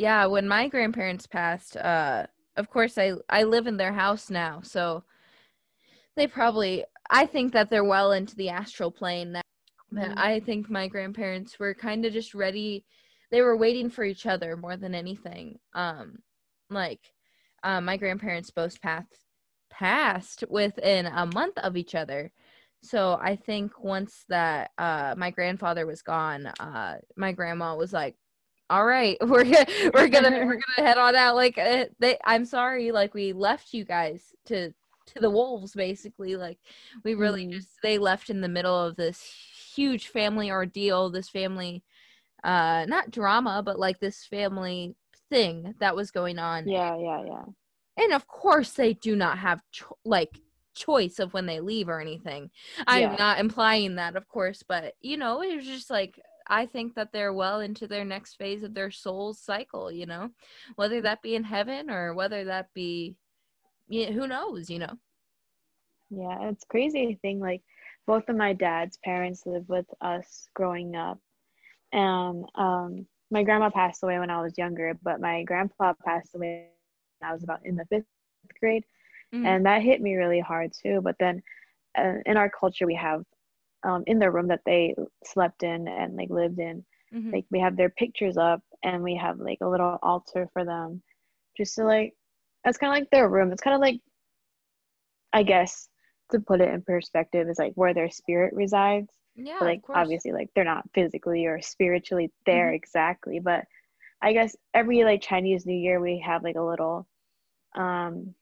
yeah 0.00 0.26
when 0.26 0.48
my 0.48 0.68
grandparents 0.68 1.26
passed 1.26 1.76
uh 1.76 2.26
of 2.56 2.70
course 2.70 2.98
i 2.98 3.12
i 3.28 3.42
live 3.42 3.66
in 3.66 3.76
their 3.76 3.92
house 3.92 4.30
now 4.30 4.60
so 4.62 5.02
they 6.16 6.26
probably 6.26 6.84
i 7.10 7.26
think 7.26 7.52
that 7.52 7.70
they're 7.70 7.84
well 7.84 8.12
into 8.12 8.34
the 8.36 8.48
astral 8.48 8.90
plane 8.90 9.32
now 9.32 9.42
mm-hmm. 9.92 10.12
i 10.16 10.40
think 10.40 10.68
my 10.68 10.88
grandparents 10.88 11.58
were 11.58 11.74
kind 11.74 12.04
of 12.04 12.12
just 12.12 12.34
ready 12.34 12.84
they 13.30 13.42
were 13.42 13.56
waiting 13.56 13.90
for 13.90 14.04
each 14.04 14.26
other 14.26 14.56
more 14.56 14.76
than 14.76 14.94
anything. 14.94 15.58
Um, 15.72 16.18
like, 16.68 17.00
uh, 17.62 17.80
my 17.80 17.96
grandparents 17.96 18.50
both 18.50 18.80
passed 18.80 19.16
passed 19.70 20.44
within 20.50 21.06
a 21.06 21.26
month 21.26 21.56
of 21.58 21.76
each 21.76 21.94
other. 21.94 22.32
So 22.82 23.18
I 23.22 23.36
think 23.36 23.82
once 23.82 24.24
that 24.28 24.72
uh, 24.78 25.14
my 25.16 25.30
grandfather 25.30 25.86
was 25.86 26.02
gone, 26.02 26.46
uh, 26.46 26.96
my 27.16 27.32
grandma 27.32 27.76
was 27.76 27.92
like, 27.92 28.16
"All 28.70 28.86
right, 28.86 29.18
we're 29.26 29.44
gonna 29.44 29.66
we're 29.94 30.08
gonna 30.08 30.46
we're 30.46 30.60
gonna 30.60 30.88
head 30.88 30.98
on 30.98 31.14
out." 31.14 31.34
Like, 31.34 31.58
uh, 31.58 31.86
they, 31.98 32.16
I'm 32.24 32.44
sorry, 32.44 32.92
like 32.92 33.12
we 33.12 33.32
left 33.32 33.74
you 33.74 33.84
guys 33.84 34.32
to 34.46 34.72
to 35.06 35.20
the 35.20 35.30
wolves, 35.30 35.72
basically. 35.74 36.36
Like, 36.36 36.58
we 37.04 37.14
really 37.14 37.46
mm. 37.46 37.52
just 37.52 37.68
they 37.82 37.98
left 37.98 38.30
in 38.30 38.40
the 38.40 38.48
middle 38.48 38.78
of 38.78 38.96
this 38.96 39.22
huge 39.74 40.08
family 40.08 40.50
ordeal, 40.50 41.10
this 41.10 41.28
family, 41.28 41.82
uh, 42.44 42.86
not 42.88 43.10
drama, 43.10 43.62
but 43.62 43.78
like 43.78 44.00
this 44.00 44.24
family 44.24 44.94
thing 45.28 45.74
that 45.80 45.96
was 45.96 46.10
going 46.10 46.38
on. 46.38 46.68
Yeah, 46.68 46.96
yeah, 46.96 47.24
yeah. 47.26 47.44
And 47.96 48.12
of 48.12 48.26
course, 48.26 48.72
they 48.72 48.94
do 48.94 49.16
not 49.16 49.38
have 49.38 49.62
cho- 49.72 49.98
like 50.04 50.38
choice 50.74 51.18
of 51.18 51.34
when 51.34 51.46
they 51.46 51.60
leave 51.60 51.88
or 51.88 52.00
anything. 52.00 52.50
I'm 52.86 53.02
yeah. 53.02 53.16
not 53.18 53.38
implying 53.38 53.96
that, 53.96 54.16
of 54.16 54.28
course, 54.28 54.62
but 54.66 54.94
you 55.00 55.16
know, 55.16 55.42
it 55.42 55.56
was 55.56 55.66
just 55.66 55.90
like 55.90 56.20
I 56.50 56.66
think 56.66 56.94
that 56.94 57.12
they're 57.12 57.32
well 57.32 57.60
into 57.60 57.86
their 57.86 58.04
next 58.04 58.34
phase 58.34 58.62
of 58.62 58.74
their 58.74 58.90
soul's 58.90 59.40
cycle, 59.40 59.90
you 59.90 60.06
know, 60.06 60.30
whether 60.76 61.00
that 61.02 61.22
be 61.22 61.34
in 61.34 61.44
heaven 61.44 61.90
or 61.90 62.14
whether 62.14 62.44
that 62.44 62.68
be, 62.74 63.16
you 63.88 64.06
know, 64.06 64.12
who 64.12 64.26
knows, 64.26 64.68
you 64.68 64.80
know. 64.80 64.92
Yeah, 66.10 66.48
it's 66.48 66.64
crazy 66.64 67.18
thing. 67.22 67.40
Like 67.40 67.62
both 68.06 68.28
of 68.28 68.36
my 68.36 68.52
dad's 68.52 68.98
parents 69.04 69.46
lived 69.46 69.68
with 69.68 69.86
us 70.00 70.48
growing 70.54 70.96
up, 70.96 71.18
and 71.92 72.44
um, 72.56 73.06
my 73.30 73.44
grandma 73.44 73.70
passed 73.70 74.02
away 74.02 74.18
when 74.18 74.30
I 74.30 74.42
was 74.42 74.58
younger, 74.58 74.98
but 75.02 75.20
my 75.20 75.44
grandpa 75.44 75.94
passed 76.04 76.34
away 76.34 76.68
when 77.20 77.30
I 77.30 77.32
was 77.32 77.44
about 77.44 77.64
in 77.64 77.76
the 77.76 77.86
fifth 77.86 78.06
grade 78.58 78.84
mm-hmm. 79.34 79.46
and 79.46 79.66
that 79.66 79.82
hit 79.82 80.00
me 80.00 80.16
really 80.16 80.40
hard 80.40 80.72
too 80.72 81.00
but 81.02 81.16
then 81.18 81.42
uh, 81.98 82.14
in 82.26 82.36
our 82.36 82.50
culture 82.50 82.86
we 82.86 82.94
have 82.94 83.22
um, 83.82 84.04
in 84.06 84.18
their 84.18 84.30
room 84.30 84.48
that 84.48 84.62
they 84.66 84.94
slept 85.24 85.62
in 85.62 85.88
and 85.88 86.16
like 86.16 86.30
lived 86.30 86.58
in. 86.58 86.84
Mm-hmm. 87.12 87.32
like 87.32 87.44
we 87.50 87.58
have 87.58 87.76
their 87.76 87.90
pictures 87.90 88.36
up 88.36 88.62
and 88.84 89.02
we 89.02 89.16
have 89.16 89.40
like 89.40 89.58
a 89.62 89.68
little 89.68 89.98
altar 90.00 90.48
for 90.52 90.64
them 90.64 91.02
just 91.56 91.74
to 91.74 91.82
like 91.82 92.14
that's 92.62 92.78
kind 92.78 92.92
of 92.92 93.00
like 93.00 93.10
their 93.10 93.28
room. 93.28 93.50
It's 93.50 93.62
kind 93.62 93.74
of 93.74 93.80
like 93.80 94.00
i 95.32 95.42
guess 95.42 95.88
to 96.30 96.40
put 96.40 96.60
it 96.60 96.72
in 96.72 96.82
perspective 96.82 97.48
is 97.48 97.58
like 97.58 97.72
where 97.74 97.94
their 97.94 98.10
spirit 98.10 98.54
resides. 98.54 99.12
Yeah 99.34 99.56
but, 99.58 99.64
like 99.66 99.80
obviously 99.88 100.32
like 100.32 100.50
they're 100.54 100.64
not 100.64 100.88
physically 100.94 101.46
or 101.46 101.60
spiritually 101.60 102.30
there 102.46 102.66
mm-hmm. 102.66 102.74
exactly. 102.76 103.40
But 103.40 103.64
i 104.22 104.32
guess 104.32 104.54
every 104.74 105.02
like 105.02 105.22
chinese 105.22 105.66
new 105.66 105.76
year 105.76 105.98
we 106.00 106.22
have 106.24 106.44
like 106.44 106.56
a 106.56 106.62
little 106.62 107.08
um 107.74 108.34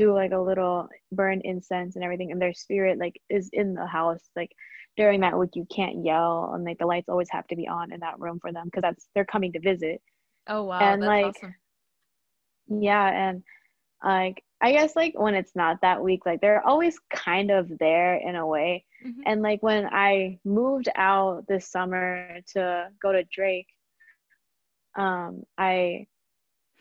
do 0.00 0.14
like 0.14 0.32
a 0.32 0.38
little 0.38 0.88
burn 1.12 1.42
incense 1.44 1.94
and 1.94 2.02
everything 2.02 2.32
and 2.32 2.40
their 2.40 2.54
spirit 2.54 2.98
like 2.98 3.20
is 3.28 3.50
in 3.52 3.74
the 3.74 3.86
house 3.86 4.30
like 4.34 4.50
during 4.96 5.20
that 5.20 5.38
week 5.38 5.50
you 5.52 5.66
can't 5.70 6.02
yell 6.02 6.52
and 6.54 6.64
like 6.64 6.78
the 6.78 6.86
lights 6.86 7.10
always 7.10 7.28
have 7.30 7.46
to 7.46 7.54
be 7.54 7.68
on 7.68 7.92
in 7.92 8.00
that 8.00 8.18
room 8.18 8.38
for 8.40 8.50
them 8.50 8.64
because 8.64 8.80
that's 8.80 9.08
they're 9.14 9.26
coming 9.26 9.52
to 9.52 9.60
visit 9.60 10.00
oh 10.48 10.64
wow 10.64 10.78
and 10.78 11.02
like 11.02 11.26
awesome. 11.26 11.54
yeah 12.68 13.28
and 13.28 13.42
like 14.02 14.42
i 14.62 14.72
guess 14.72 14.96
like 14.96 15.12
when 15.18 15.34
it's 15.34 15.54
not 15.54 15.76
that 15.82 16.02
week 16.02 16.24
like 16.24 16.40
they're 16.40 16.66
always 16.66 16.98
kind 17.12 17.50
of 17.50 17.70
there 17.78 18.14
in 18.14 18.36
a 18.36 18.46
way 18.46 18.82
mm-hmm. 19.06 19.20
and 19.26 19.42
like 19.42 19.62
when 19.62 19.84
i 19.92 20.38
moved 20.46 20.88
out 20.96 21.44
this 21.46 21.68
summer 21.68 22.40
to 22.54 22.88
go 23.02 23.12
to 23.12 23.22
drake 23.24 23.68
um 24.96 25.42
i 25.58 26.06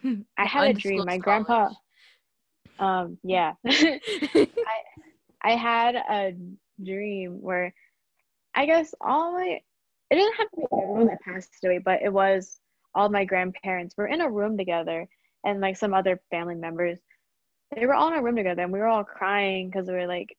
i 0.38 0.46
had 0.46 0.70
a 0.70 0.74
dream 0.74 1.04
my 1.06 1.18
grandpa 1.18 1.68
um, 2.80 3.18
yeah. 3.24 3.54
I 3.68 4.48
I 5.44 5.52
had 5.52 5.96
a 5.96 6.34
dream 6.84 7.42
where 7.42 7.74
I 8.56 8.66
guess 8.66 8.94
all 9.02 9.34
my 9.34 9.60
it 10.12 10.16
didn't 10.16 10.36
have 10.38 10.50
to 10.52 10.58
be 10.58 10.64
everyone 10.74 11.08
that 11.08 11.22
passed 11.22 11.64
away, 11.64 11.80
but 11.80 12.02
it 12.02 12.12
was 12.12 12.60
all 12.96 13.10
my 13.10 13.26
grandparents 13.26 13.96
were 13.98 14.08
in 14.08 14.22
a 14.22 14.30
room 14.30 14.58
together 14.58 15.08
and 15.46 15.62
like 15.62 15.78
some 15.78 15.94
other 15.94 16.22
family 16.32 16.56
members. 16.56 17.00
They 17.76 17.86
were 17.86 17.94
all 17.94 18.10
in 18.12 18.18
a 18.20 18.24
room 18.24 18.36
together 18.36 18.64
and 18.64 18.74
we 18.74 18.80
were 18.80 18.88
all 18.88 19.04
crying 19.04 19.70
because 19.70 19.88
we 19.88 19.94
were 19.94 20.08
like 20.08 20.36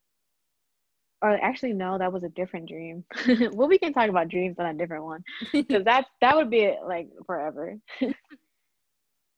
or 1.23 1.33
actually 1.33 1.75
no, 1.75 1.99
that 1.99 2.13
was 2.13 2.25
a 2.25 2.31
different 2.31 2.69
dream. 2.69 3.05
well, 3.53 3.69
we 3.69 3.79
can 3.79 3.93
talk 3.93 4.09
about 4.09 4.29
dreams 4.29 4.57
on 4.59 4.67
a 4.67 4.75
different 4.75 5.05
one 5.05 5.23
because 5.53 5.85
that 5.87 6.07
that 6.21 6.37
would 6.37 6.51
be 6.51 6.75
like 6.87 7.09
forever 7.27 7.79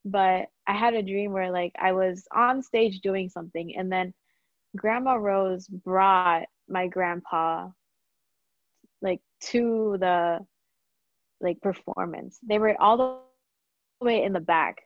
but 0.05 0.46
I 0.66 0.72
had 0.72 0.94
a 0.94 1.03
dream 1.03 1.32
where 1.32 1.50
like 1.50 1.72
I 1.80 1.92
was 1.92 2.26
on 2.34 2.62
stage 2.62 3.00
doing 3.00 3.28
something 3.28 3.76
and 3.76 3.90
then 3.90 4.12
Grandma 4.76 5.14
Rose 5.14 5.66
brought 5.68 6.44
my 6.68 6.86
grandpa 6.86 7.68
like 9.00 9.20
to 9.40 9.96
the 10.00 10.38
like 11.40 11.61
performance. 11.61 12.38
They 12.46 12.59
were 12.59 12.80
all 12.80 12.96
the 12.96 14.05
way 14.05 14.22
in 14.22 14.32
the 14.32 14.40
back. 14.40 14.82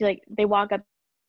Like 0.00 0.22
they 0.28 0.44
walk 0.44 0.72
up 0.72 0.82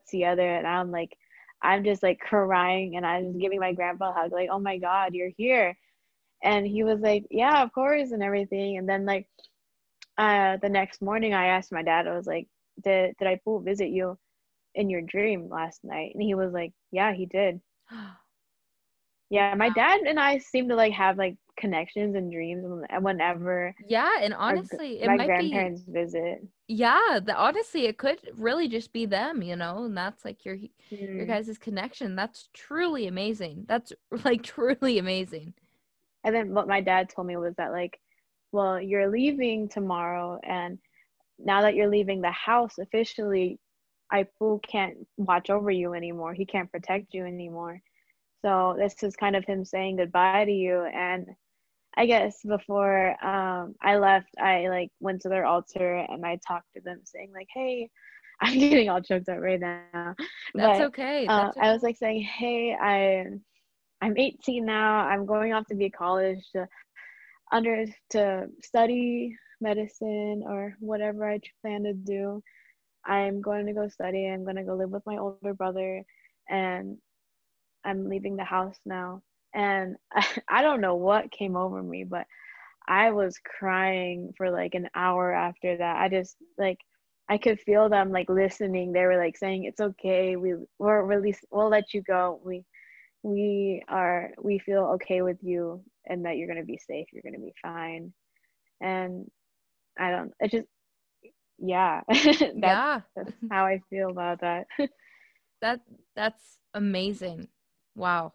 together 0.10 0.56
and 0.56 0.68
I'm 0.68 0.92
like 0.92 1.18
I'm 1.62 1.84
just 1.84 2.04
like 2.04 2.20
crying 2.20 2.96
and 2.96 3.06
I'm 3.06 3.26
just 3.28 3.40
giving 3.40 3.60
my 3.60 3.74
grandpa 3.74 4.12
a 4.12 4.14
hug, 4.14 4.32
like, 4.32 4.50
oh 4.52 4.60
my 4.60 4.78
God, 4.78 5.14
you're 5.14 5.32
here. 5.38 5.78
And 6.44 6.68
he 6.68 6.84
was 6.84 7.00
like, 7.00 7.26
yeah, 7.32 7.64
of 7.64 7.74
course, 7.74 8.12
and 8.12 8.22
everything. 8.22 8.78
And 8.78 8.88
then, 8.88 9.06
like, 9.06 9.28
uh, 10.18 10.58
the 10.62 10.70
next 10.70 11.02
morning, 11.02 11.34
I 11.34 11.48
asked 11.48 11.72
my 11.72 11.82
dad, 11.82 12.08
I 12.08 12.16
was 12.16 12.28
like, 12.28 12.48
did 12.84 13.16
did 13.18 13.28
I 13.28 13.40
visit 13.46 13.90
you 13.90 14.18
in 14.76 14.90
your 14.90 15.02
dream 15.02 15.50
last 15.50 15.84
night? 15.84 16.12
And 16.14 16.24
he 16.24 16.36
was 16.36 16.54
like, 16.54 16.72
yeah, 16.92 17.14
he 17.14 17.26
did. 17.26 17.60
yeah, 19.30 19.56
my 19.56 19.70
dad 19.70 20.02
and 20.02 20.20
I 20.20 20.38
seem 20.38 20.70
to 20.70 20.76
like 20.76 20.94
have 20.94 21.18
like 21.18 21.36
connections 21.58 22.16
and 22.16 22.32
dreams 22.32 22.64
whenever. 23.02 23.76
Yeah, 23.88 24.20
and 24.22 24.34
honestly, 24.34 25.06
our, 25.06 25.18
my 25.18 25.26
grandparents 25.26 25.82
be, 25.82 25.92
visit. 25.92 26.48
Yeah, 26.68 27.20
the, 27.24 27.36
honestly, 27.36 27.86
it 27.86 27.98
could 27.98 28.20
really 28.36 28.68
just 28.68 28.94
be 28.94 29.06
them, 29.06 29.42
you 29.42 29.56
know, 29.56 29.84
and 29.84 29.98
that's 29.98 30.24
like 30.24 30.46
your 30.46 30.58
mm. 30.58 30.70
your 30.92 31.26
guys' 31.26 31.58
connection. 31.58 32.16
That's 32.16 32.50
truly 32.54 33.08
amazing. 33.08 33.66
That's 33.68 33.92
like 34.24 34.44
truly 34.44 35.00
amazing. 35.00 35.54
And 36.24 36.36
then 36.36 36.54
what 36.54 36.68
my 36.68 36.82
dad 36.82 37.10
told 37.10 37.28
me 37.28 37.38
was 37.38 37.56
that 37.58 37.72
like, 37.72 38.00
well, 38.52 38.82
you're 38.82 39.10
leaving 39.10 39.68
tomorrow, 39.68 40.40
and 40.44 40.78
now 41.40 41.62
that 41.62 41.76
you're 41.76 41.90
leaving 41.90 42.22
the 42.22 42.32
house 42.32 42.78
officially, 42.80 43.60
Aipu 44.14 44.62
can't 44.64 44.98
watch 45.18 45.50
over 45.50 45.72
you 45.72 45.94
anymore. 45.94 46.34
He 46.34 46.46
can't 46.46 46.72
protect 46.72 47.14
you 47.14 47.26
anymore. 47.26 47.80
So 48.44 48.76
this 48.78 48.96
is 49.04 49.16
kind 49.16 49.36
of 49.36 49.46
him 49.46 49.66
saying 49.66 49.98
goodbye 49.98 50.46
to 50.46 50.52
you. 50.52 50.84
And 50.86 51.28
I 51.98 52.06
guess 52.06 52.40
before 52.48 53.10
um, 53.26 53.76
I 53.82 53.98
left, 53.98 54.30
I 54.40 54.68
like 54.70 54.92
went 55.00 55.22
to 55.22 55.30
their 55.30 55.46
altar 55.46 56.06
and 56.10 56.26
I 56.26 56.40
talked 56.48 56.68
to 56.76 56.82
them, 56.82 57.02
saying 57.04 57.32
like, 57.34 57.48
"Hey, 57.54 57.90
I'm 58.42 58.58
getting 58.58 58.90
all 58.90 59.02
choked 59.02 59.30
up 59.30 59.40
right 59.40 59.60
now." 59.60 60.16
That's 60.54 60.80
but, 60.80 60.82
okay. 60.88 61.26
Uh, 61.26 61.46
That's 61.46 61.58
uh, 61.58 61.60
okay. 61.60 61.68
I 61.70 61.74
was 61.74 61.84
like 61.84 61.98
saying, 61.98 62.22
"Hey, 62.22 62.76
I, 62.80 63.26
I'm 64.02 64.16
18 64.16 64.64
now. 64.64 65.00
I'm 65.00 65.26
going 65.26 65.54
off 65.54 65.66
to 65.68 65.76
be 65.76 65.90
college 65.90 66.46
to 66.56 66.68
under 67.52 67.86
to 68.12 68.48
study 68.62 69.36
medicine 69.62 70.44
or 70.46 70.76
whatever 70.80 71.30
I 71.30 71.40
plan 71.62 71.84
to 71.84 71.94
do. 71.94 72.42
I'm 73.06 73.42
going 73.42 73.66
to 73.68 73.74
go 73.74 73.88
study. 73.88 74.28
I'm 74.28 74.44
going 74.44 74.58
to 74.58 74.64
go 74.64 74.76
live 74.76 74.90
with 74.90 75.06
my 75.06 75.18
older 75.18 75.54
brother 75.54 76.04
and 76.50 76.98
I'm 77.86 78.10
leaving 78.10 78.36
the 78.36 78.44
house 78.44 78.78
now. 78.86 79.22
And 79.54 79.96
I, 80.50 80.62
don't 80.62 80.82
know 80.82 80.96
what 80.96 81.32
came 81.32 81.56
over 81.56 81.82
me, 81.82 82.04
but 82.04 82.26
I 82.88 83.12
was 83.12 83.40
crying 83.60 84.34
for 84.38 84.52
like 84.52 84.76
an 84.76 84.90
hour 84.96 85.34
after 85.34 85.78
that. 85.78 85.98
I 85.98 86.10
just 86.10 86.36
like 86.58 86.80
I 87.30 87.38
could 87.38 87.60
feel 87.60 87.90
them 87.90 88.12
like 88.12 88.30
listening. 88.30 88.94
They 88.94 89.06
were 89.06 89.18
like 89.18 89.38
saying, 89.38 89.66
"It's 89.66 89.82
okay. 89.82 90.38
We 90.38 90.56
we're 90.80 91.04
release. 91.04 91.40
We'll 91.52 91.70
let 91.70 91.94
you 91.94 92.02
go. 92.02 92.40
We 92.46 92.64
we 93.24 93.84
are 93.90 94.32
we 94.42 94.60
feel 94.60 94.84
okay 94.96 95.22
with 95.22 95.38
you, 95.42 95.84
and 96.06 96.24
that 96.26 96.38
you're 96.38 96.48
gonna 96.48 96.64
be 96.64 96.78
safe. 96.78 97.08
You're 97.12 97.24
gonna 97.24 97.44
be 97.44 97.54
fine." 97.62 98.14
And 98.80 99.30
I 100.00 100.12
don't. 100.12 100.34
It 100.40 100.52
just 100.52 100.68
yeah. 101.60 102.02
that's, 102.08 102.42
yeah. 102.42 103.02
That's 103.16 103.32
how 103.52 103.66
I 103.66 103.82
feel 103.90 104.10
about 104.10 104.42
that. 104.42 104.68
that 105.62 105.82
that's 106.16 106.60
amazing. 106.74 107.48
Wow. 107.96 108.34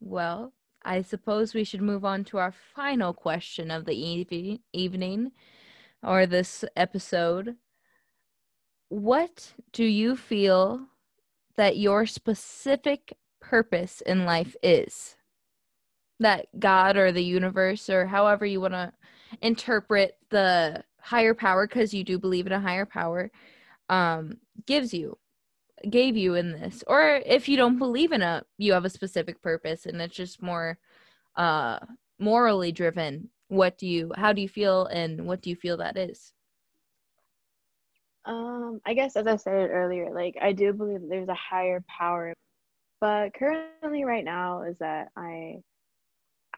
Well, 0.00 0.52
I 0.84 1.02
suppose 1.02 1.54
we 1.54 1.64
should 1.64 1.82
move 1.82 2.04
on 2.04 2.24
to 2.24 2.38
our 2.38 2.52
final 2.52 3.12
question 3.12 3.70
of 3.70 3.84
the 3.84 3.94
evening, 3.94 4.60
evening 4.72 5.32
or 6.02 6.26
this 6.26 6.64
episode. 6.74 7.56
What 8.88 9.54
do 9.72 9.84
you 9.84 10.16
feel 10.16 10.86
that 11.56 11.76
your 11.78 12.06
specific 12.06 13.16
purpose 13.40 14.00
in 14.00 14.24
life 14.24 14.56
is? 14.62 15.16
That 16.18 16.46
God 16.58 16.96
or 16.96 17.12
the 17.12 17.24
universe 17.24 17.88
or 17.88 18.06
however 18.06 18.44
you 18.44 18.60
want 18.60 18.74
to 18.74 18.92
interpret 19.40 20.16
the 20.30 20.84
higher 21.00 21.34
power 21.34 21.66
because 21.66 21.92
you 21.92 22.04
do 22.04 22.18
believe 22.18 22.46
in 22.46 22.52
a 22.52 22.60
higher 22.60 22.86
power 22.86 23.30
um 23.88 24.36
gives 24.66 24.94
you 24.94 25.18
gave 25.90 26.16
you 26.16 26.34
in 26.34 26.52
this. 26.52 26.84
Or 26.86 27.20
if 27.26 27.48
you 27.48 27.56
don't 27.56 27.78
believe 27.78 28.12
in 28.12 28.22
a 28.22 28.44
you 28.58 28.72
have 28.72 28.84
a 28.84 28.90
specific 28.90 29.42
purpose 29.42 29.86
and 29.86 30.00
it's 30.00 30.14
just 30.14 30.42
more 30.42 30.78
uh 31.36 31.78
morally 32.18 32.72
driven 32.72 33.30
what 33.48 33.76
do 33.78 33.86
you 33.86 34.12
how 34.16 34.32
do 34.32 34.40
you 34.40 34.48
feel 34.48 34.86
and 34.86 35.26
what 35.26 35.42
do 35.42 35.50
you 35.50 35.56
feel 35.56 35.76
that 35.78 35.96
is? 35.96 36.32
Um 38.24 38.80
i 38.86 38.94
guess 38.94 39.16
as 39.16 39.26
i 39.26 39.36
said 39.36 39.70
earlier 39.70 40.14
like 40.14 40.36
i 40.40 40.52
do 40.52 40.72
believe 40.72 41.00
there's 41.08 41.28
a 41.28 41.34
higher 41.34 41.84
power 41.88 42.32
but 43.00 43.34
currently 43.34 44.04
right 44.04 44.24
now 44.24 44.62
is 44.62 44.78
that 44.78 45.08
i 45.16 45.60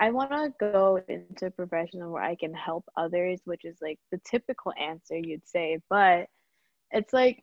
i 0.01 0.11
want 0.11 0.31
to 0.31 0.53
go 0.61 1.01
into 1.09 1.47
a 1.47 1.51
profession 1.51 2.11
where 2.11 2.23
i 2.23 2.35
can 2.35 2.53
help 2.55 2.85
others 2.97 3.41
which 3.45 3.65
is 3.65 3.77
like 3.81 3.99
the 4.13 4.21
typical 4.25 4.73
answer 4.81 5.17
you'd 5.17 5.47
say 5.47 5.79
but 5.89 6.27
it's 6.91 7.13
like 7.13 7.43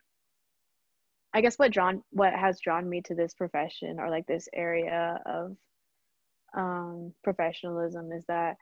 I 1.33 1.41
guess 1.41 1.57
what 1.57 1.71
drawn 1.71 2.03
what 2.11 2.33
has 2.33 2.59
drawn 2.59 2.89
me 2.89 3.01
to 3.03 3.15
this 3.15 3.33
profession 3.33 3.99
or 3.99 4.09
like 4.09 4.25
this 4.27 4.49
area 4.53 5.19
of 5.25 5.55
um, 6.55 7.13
professionalism 7.23 8.11
is 8.11 8.25
that 8.27 8.57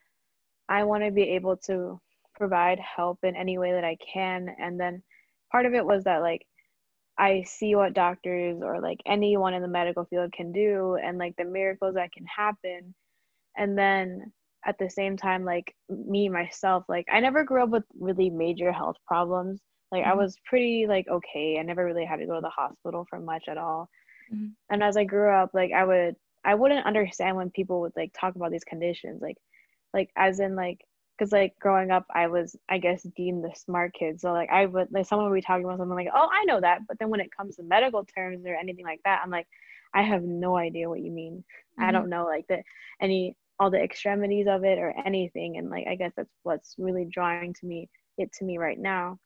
I 0.67 0.83
want 0.83 1.03
to 1.03 1.11
be 1.11 1.23
able 1.31 1.57
to 1.65 1.99
provide 2.35 2.79
help 2.79 3.19
in 3.23 3.35
any 3.35 3.57
way 3.57 3.71
that 3.71 3.83
I 3.83 3.97
can. 4.13 4.55
And 4.59 4.79
then 4.79 5.01
part 5.51 5.65
of 5.65 5.73
it 5.73 5.85
was 5.85 6.03
that 6.03 6.21
like 6.21 6.45
I 7.17 7.43
see 7.43 7.75
what 7.75 7.93
doctors 7.93 8.61
or 8.63 8.79
like 8.79 8.99
anyone 9.05 9.55
in 9.55 9.63
the 9.63 9.67
medical 9.67 10.05
field 10.05 10.31
can 10.31 10.51
do 10.51 10.95
and 11.03 11.17
like 11.17 11.35
the 11.37 11.45
miracles 11.45 11.95
that 11.95 12.11
can 12.11 12.25
happen. 12.25 12.93
And 13.58 13.78
then 13.78 14.32
at 14.66 14.78
the 14.78 14.89
same 14.89 15.18
time, 15.18 15.45
like 15.45 15.74
me 15.89 16.30
myself, 16.30 16.84
like 16.89 17.08
I 17.12 17.20
never 17.20 17.43
grew 17.43 17.64
up 17.64 17.70
with 17.70 17.84
really 18.00 18.30
major 18.30 18.72
health 18.72 18.97
problems. 19.08 19.62
Like 19.91 20.04
mm-hmm. 20.04 20.12
I 20.12 20.16
was 20.16 20.36
pretty 20.45 20.86
like 20.88 21.08
okay. 21.08 21.58
I 21.60 21.64
never 21.64 21.86
really 21.86 22.06
had 22.06 22.18
to 22.18 22.26
go 22.26 22.36
to 22.36 22.41
the 22.41 22.50
hospital 22.50 23.06
for 23.10 23.20
much 23.20 23.45
at 23.47 23.58
all. 23.58 23.89
Mm-hmm. 24.34 24.47
And 24.70 24.84
as 24.84 24.97
I 24.97 25.04
grew 25.06 25.32
up, 25.32 25.52
like 25.54 25.72
I 25.72 25.86
would 25.86 26.16
I 26.45 26.56
wouldn't 26.56 26.86
understand 26.86 27.38
when 27.38 27.50
people 27.52 27.82
would 27.82 27.93
like 27.95 28.12
talk 28.20 28.36
about 28.36 28.52
these 28.52 28.64
conditions, 28.64 29.22
like 29.22 29.38
like 29.93 30.10
as 30.16 30.39
in 30.39 30.56
like 30.56 30.80
because 31.18 31.32
like 31.32 31.54
growing 31.60 31.91
up 31.91 32.06
I 32.14 32.28
was 32.28 32.56
I 32.70 32.78
guess 32.78 33.04
deemed 33.16 33.43
the 33.43 33.52
smart 33.56 33.93
kid. 33.93 34.22
So 34.22 34.32
like 34.32 34.50
I 34.50 34.66
would 34.66 34.88
like 34.91 35.06
someone 35.08 35.30
would 35.30 35.36
be 35.36 35.41
talking 35.41 35.66
about 35.66 35.80
something 35.80 35.95
like, 35.95 36.10
oh 36.14 36.30
I 36.32 36.45
know 36.45 36.62
that, 36.62 36.82
but 36.88 37.00
then 37.00 37.10
when 37.10 37.20
it 37.22 37.36
comes 37.36 37.56
to 37.56 37.64
medical 37.64 38.06
terms 38.06 38.45
or 38.45 38.56
anything 38.56 38.86
like 38.86 39.02
that, 39.06 39.22
I'm 39.24 39.32
like, 39.32 39.47
I 39.93 40.03
have 40.03 40.23
no 40.23 40.57
idea 40.57 40.89
what 40.89 41.01
you 41.01 41.11
mean. 41.11 41.43
Mm-hmm. 41.79 41.83
I 41.83 41.91
don't 41.91 42.09
know 42.09 42.25
like 42.25 42.45
the 42.47 42.61
any 43.01 43.35
all 43.59 43.69
the 43.69 43.81
extremities 43.81 44.47
of 44.47 44.63
it 44.63 44.79
or 44.79 44.93
anything. 45.05 45.57
And 45.57 45.69
like 45.69 45.85
I 45.87 45.95
guess 45.95 46.13
that's 46.15 46.33
what's 46.43 46.75
really 46.77 47.05
drawing 47.05 47.53
to 47.53 47.65
me 47.65 47.89
it 48.17 48.31
to 48.33 48.45
me 48.45 48.57
right 48.57 48.79
now 48.79 49.17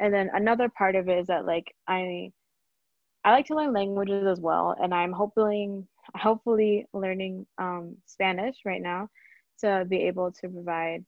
and 0.00 0.14
then 0.14 0.30
another 0.32 0.68
part 0.68 0.94
of 0.94 1.08
it 1.08 1.18
is 1.18 1.26
that 1.26 1.44
like 1.44 1.74
i 1.86 2.30
i 3.24 3.32
like 3.32 3.46
to 3.46 3.54
learn 3.54 3.72
languages 3.72 4.26
as 4.26 4.40
well 4.40 4.74
and 4.80 4.94
i'm 4.94 5.12
hoping 5.12 5.86
hopefully 6.14 6.86
learning 6.94 7.46
um, 7.58 7.96
spanish 8.06 8.56
right 8.64 8.82
now 8.82 9.08
to 9.60 9.84
be 9.88 10.04
able 10.04 10.32
to 10.32 10.48
provide 10.48 11.04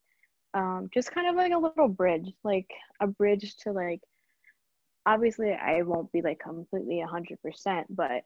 um, 0.53 0.91
just 0.93 1.13
kind 1.13 1.29
of 1.29 1.37
like 1.37 1.53
a 1.53 1.59
little 1.59 1.89
bridge 1.89 2.33
like 2.45 2.69
a 3.01 3.07
bridge 3.07 3.57
to 3.57 3.73
like 3.73 4.01
obviously 5.07 5.53
i 5.53 5.83
won't 5.83 6.11
be 6.13 6.21
like 6.21 6.41
completely 6.41 7.03
100% 7.07 7.85
but 7.91 8.23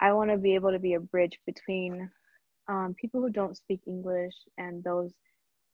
i 0.00 0.12
want 0.12 0.30
to 0.30 0.36
be 0.36 0.54
able 0.54 0.70
to 0.70 0.78
be 0.78 0.94
a 0.94 1.00
bridge 1.00 1.38
between 1.46 2.10
um, 2.68 2.94
people 3.00 3.20
who 3.20 3.30
don't 3.30 3.56
speak 3.56 3.80
english 3.86 4.34
and 4.58 4.82
those 4.84 5.12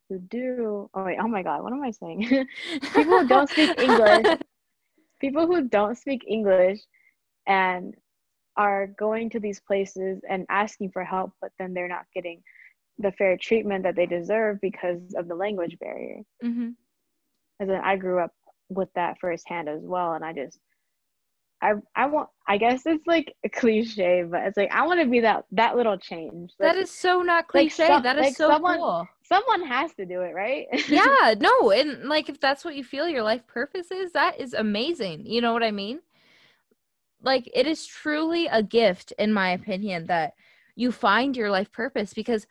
who 0.08 0.18
do 0.18 0.88
oh 0.94 1.04
wait 1.04 1.18
oh 1.20 1.28
my 1.28 1.42
god 1.42 1.62
what 1.62 1.72
am 1.72 1.82
i 1.82 1.90
saying 1.90 2.20
people 2.94 3.20
who 3.20 3.28
don't 3.28 3.50
speak 3.50 3.78
english 3.80 4.38
people 5.20 5.46
who 5.46 5.68
don't 5.68 5.96
speak 5.96 6.22
english 6.26 6.80
and 7.46 7.94
are 8.56 8.86
going 8.98 9.28
to 9.30 9.40
these 9.40 9.60
places 9.60 10.20
and 10.28 10.46
asking 10.48 10.90
for 10.90 11.04
help 11.04 11.32
but 11.40 11.50
then 11.58 11.74
they're 11.74 11.88
not 11.88 12.06
getting 12.14 12.42
the 12.98 13.12
fair 13.12 13.36
treatment 13.36 13.82
that 13.82 13.96
they 13.96 14.06
deserve 14.06 14.60
because 14.60 15.14
of 15.16 15.26
the 15.26 15.34
language 15.34 15.76
barrier 15.80 16.20
mm-hmm. 16.44 16.68
and 17.58 17.70
then 17.70 17.80
i 17.82 17.96
grew 17.96 18.20
up 18.20 18.32
with 18.68 18.88
that 18.94 19.16
firsthand 19.20 19.68
as 19.68 19.82
well 19.82 20.12
and 20.12 20.24
i 20.24 20.32
just 20.32 20.58
I 21.64 21.72
I 21.96 22.06
want 22.06 22.28
I 22.46 22.58
guess 22.58 22.82
it's 22.84 23.06
like 23.06 23.34
a 23.42 23.48
cliche, 23.48 24.22
but 24.22 24.42
it's 24.42 24.56
like 24.56 24.70
I 24.70 24.86
want 24.86 25.00
to 25.00 25.06
be 25.06 25.20
that 25.20 25.46
that 25.52 25.76
little 25.76 25.96
change. 25.96 26.52
Like, 26.60 26.74
that 26.74 26.78
is 26.78 26.90
so 26.90 27.22
not 27.22 27.48
cliche. 27.48 27.84
Like 27.84 27.88
some, 27.88 28.02
that 28.02 28.16
is 28.16 28.22
like 28.22 28.36
so 28.36 28.48
someone, 28.50 28.78
cool. 28.78 29.08
Someone 29.22 29.66
has 29.66 29.94
to 29.94 30.04
do 30.04 30.20
it, 30.20 30.34
right? 30.34 30.66
yeah, 30.88 31.34
no, 31.38 31.70
and 31.70 32.04
like 32.08 32.28
if 32.28 32.38
that's 32.38 32.64
what 32.64 32.76
you 32.76 32.84
feel 32.84 33.08
your 33.08 33.22
life 33.22 33.46
purpose 33.46 33.90
is, 33.90 34.12
that 34.12 34.38
is 34.38 34.52
amazing. 34.52 35.24
You 35.24 35.40
know 35.40 35.54
what 35.54 35.62
I 35.62 35.70
mean? 35.70 36.00
Like 37.22 37.50
it 37.54 37.66
is 37.66 37.86
truly 37.86 38.46
a 38.46 38.62
gift 38.62 39.14
in 39.18 39.32
my 39.32 39.50
opinion 39.50 40.06
that 40.06 40.34
you 40.76 40.92
find 40.92 41.34
your 41.34 41.50
life 41.50 41.72
purpose 41.72 42.12
because 42.12 42.46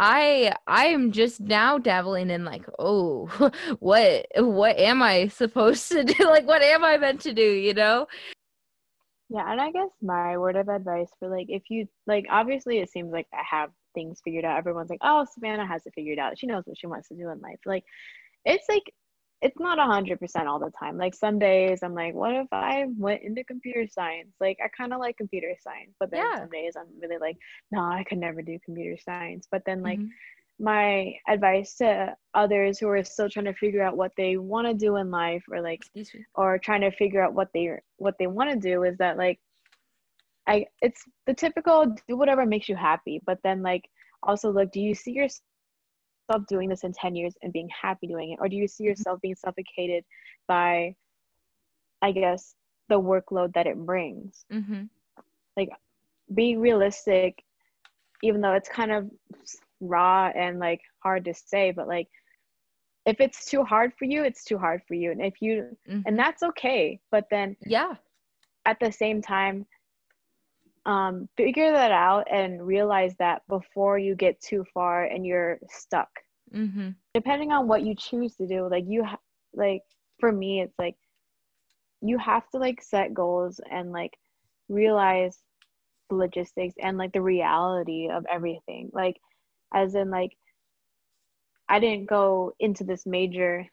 I 0.00 0.54
I 0.66 0.86
am 0.86 1.12
just 1.12 1.40
now 1.40 1.76
dabbling 1.78 2.30
in 2.30 2.44
like, 2.46 2.64
oh, 2.78 3.26
what 3.80 4.26
what 4.36 4.78
am 4.78 5.02
I 5.02 5.28
supposed 5.28 5.92
to 5.92 6.04
do? 6.04 6.14
Like 6.30 6.46
what 6.46 6.62
am 6.62 6.82
I 6.84 6.96
meant 6.96 7.20
to 7.22 7.34
do, 7.34 7.42
you 7.42 7.74
know? 7.74 8.06
Yeah, 9.28 9.50
and 9.50 9.60
I 9.60 9.70
guess 9.70 9.90
my 10.02 10.38
word 10.38 10.56
of 10.56 10.68
advice 10.68 11.10
for 11.18 11.28
like 11.28 11.46
if 11.50 11.64
you 11.68 11.86
like 12.06 12.24
obviously 12.30 12.78
it 12.78 12.90
seems 12.90 13.12
like 13.12 13.26
I 13.32 13.42
have 13.48 13.70
things 13.94 14.20
figured 14.24 14.44
out. 14.44 14.56
Everyone's 14.56 14.90
like, 14.90 15.00
"Oh, 15.02 15.26
Savannah 15.34 15.66
has 15.66 15.84
it 15.86 15.92
figured 15.94 16.18
out. 16.18 16.38
She 16.38 16.46
knows 16.46 16.64
what 16.66 16.78
she 16.78 16.86
wants 16.86 17.08
to 17.08 17.14
do 17.14 17.28
in 17.28 17.40
life." 17.40 17.60
Like 17.66 17.84
it's 18.46 18.68
like 18.70 18.92
it's 19.42 19.58
not 19.58 19.78
a 19.78 19.84
hundred 19.84 20.20
percent 20.20 20.48
all 20.48 20.58
the 20.58 20.70
time. 20.78 20.98
Like 20.98 21.14
some 21.14 21.38
days 21.38 21.80
I'm 21.82 21.94
like, 21.94 22.14
what 22.14 22.34
if 22.34 22.48
I 22.52 22.86
went 22.98 23.22
into 23.22 23.42
computer 23.44 23.86
science? 23.90 24.34
Like 24.38 24.58
I 24.62 24.68
kind 24.68 24.92
of 24.92 25.00
like 25.00 25.16
computer 25.16 25.54
science, 25.62 25.94
but 25.98 26.10
then 26.10 26.24
yeah. 26.24 26.40
some 26.40 26.50
days 26.50 26.74
I'm 26.76 26.86
really 27.00 27.18
like, 27.18 27.36
no, 27.70 27.80
I 27.80 28.04
could 28.04 28.18
never 28.18 28.42
do 28.42 28.58
computer 28.64 29.00
science. 29.02 29.48
But 29.50 29.62
then 29.64 29.82
like 29.82 29.98
mm-hmm. 29.98 30.64
my 30.64 31.14
advice 31.26 31.76
to 31.76 32.14
others 32.34 32.78
who 32.78 32.88
are 32.88 33.02
still 33.02 33.30
trying 33.30 33.46
to 33.46 33.54
figure 33.54 33.82
out 33.82 33.96
what 33.96 34.12
they 34.16 34.36
want 34.36 34.66
to 34.66 34.74
do 34.74 34.96
in 34.96 35.10
life 35.10 35.44
or 35.50 35.62
like 35.62 35.82
or 36.34 36.58
trying 36.58 36.82
to 36.82 36.90
figure 36.90 37.22
out 37.22 37.32
what 37.32 37.48
they 37.54 37.70
what 37.96 38.16
they 38.18 38.26
want 38.26 38.50
to 38.50 38.56
do 38.56 38.82
is 38.82 38.98
that 38.98 39.16
like 39.16 39.40
I 40.46 40.66
it's 40.82 41.02
the 41.26 41.34
typical 41.34 41.96
do 42.08 42.16
whatever 42.16 42.44
makes 42.44 42.68
you 42.68 42.76
happy, 42.76 43.22
but 43.24 43.38
then 43.42 43.62
like 43.62 43.88
also 44.22 44.50
look, 44.50 44.70
do 44.70 44.80
you 44.80 44.94
see 44.94 45.12
yourself 45.12 45.40
yourself 46.30 46.46
doing 46.46 46.68
this 46.68 46.84
in 46.84 46.92
10 46.92 47.14
years 47.14 47.34
and 47.42 47.52
being 47.52 47.68
happy 47.68 48.06
doing 48.06 48.32
it? 48.32 48.38
Or 48.40 48.48
do 48.48 48.56
you 48.56 48.68
see 48.68 48.84
mm-hmm. 48.84 48.90
yourself 48.90 49.20
being 49.20 49.34
suffocated 49.34 50.04
by, 50.46 50.94
I 52.02 52.12
guess, 52.12 52.54
the 52.88 53.00
workload 53.00 53.54
that 53.54 53.66
it 53.66 53.76
brings? 53.76 54.44
Mm-hmm. 54.52 54.84
Like, 55.56 55.70
be 56.32 56.56
realistic, 56.56 57.42
even 58.22 58.40
though 58.40 58.52
it's 58.52 58.68
kind 58.68 58.92
of 58.92 59.10
raw 59.80 60.30
and 60.34 60.58
like 60.58 60.80
hard 61.02 61.24
to 61.24 61.34
say, 61.34 61.72
but 61.72 61.88
like, 61.88 62.08
if 63.06 63.20
it's 63.20 63.46
too 63.46 63.64
hard 63.64 63.92
for 63.98 64.04
you, 64.04 64.22
it's 64.24 64.44
too 64.44 64.58
hard 64.58 64.82
for 64.86 64.94
you. 64.94 65.10
And 65.10 65.22
if 65.22 65.40
you, 65.40 65.76
mm-hmm. 65.88 66.02
and 66.06 66.18
that's 66.18 66.42
okay. 66.42 67.00
But 67.10 67.24
then, 67.30 67.56
yeah, 67.66 67.94
at 68.66 68.78
the 68.78 68.92
same 68.92 69.22
time, 69.22 69.66
um, 70.86 71.28
figure 71.36 71.72
that 71.72 71.90
out 71.90 72.26
and 72.30 72.66
realize 72.66 73.14
that 73.18 73.42
before 73.48 73.98
you 73.98 74.14
get 74.14 74.40
too 74.40 74.64
far 74.72 75.04
and 75.04 75.26
you're 75.26 75.58
stuck. 75.68 76.08
Mm-hmm. 76.54 76.90
Depending 77.14 77.52
on 77.52 77.68
what 77.68 77.82
you 77.82 77.94
choose 77.94 78.34
to 78.36 78.46
do, 78.46 78.68
like 78.68 78.84
you, 78.86 79.04
ha- 79.04 79.18
like 79.54 79.82
for 80.18 80.32
me, 80.32 80.60
it's 80.62 80.78
like 80.78 80.96
you 82.00 82.18
have 82.18 82.48
to 82.50 82.58
like 82.58 82.82
set 82.82 83.14
goals 83.14 83.60
and 83.70 83.92
like 83.92 84.16
realize 84.68 85.38
the 86.08 86.16
logistics 86.16 86.74
and 86.80 86.98
like 86.98 87.12
the 87.12 87.22
reality 87.22 88.08
of 88.10 88.24
everything. 88.30 88.90
Like, 88.92 89.16
as 89.72 89.94
in, 89.94 90.10
like, 90.10 90.36
I 91.68 91.78
didn't 91.78 92.06
go 92.06 92.52
into 92.58 92.82
this 92.82 93.06
major 93.06 93.66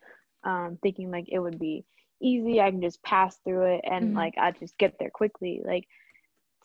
um, 0.43 0.77
thinking 0.83 1.09
like 1.09 1.25
it 1.29 1.39
would 1.39 1.57
be 1.57 1.83
easy. 2.21 2.61
I 2.61 2.69
can 2.69 2.81
just 2.81 3.01
pass 3.03 3.37
through 3.43 3.75
it 3.75 3.81
and 3.83 4.07
mm-hmm. 4.07 4.17
like 4.17 4.35
I 4.37 4.51
just 4.51 4.77
get 4.77 4.95
there 4.99 5.09
quickly. 5.09 5.61
Like 5.65 5.87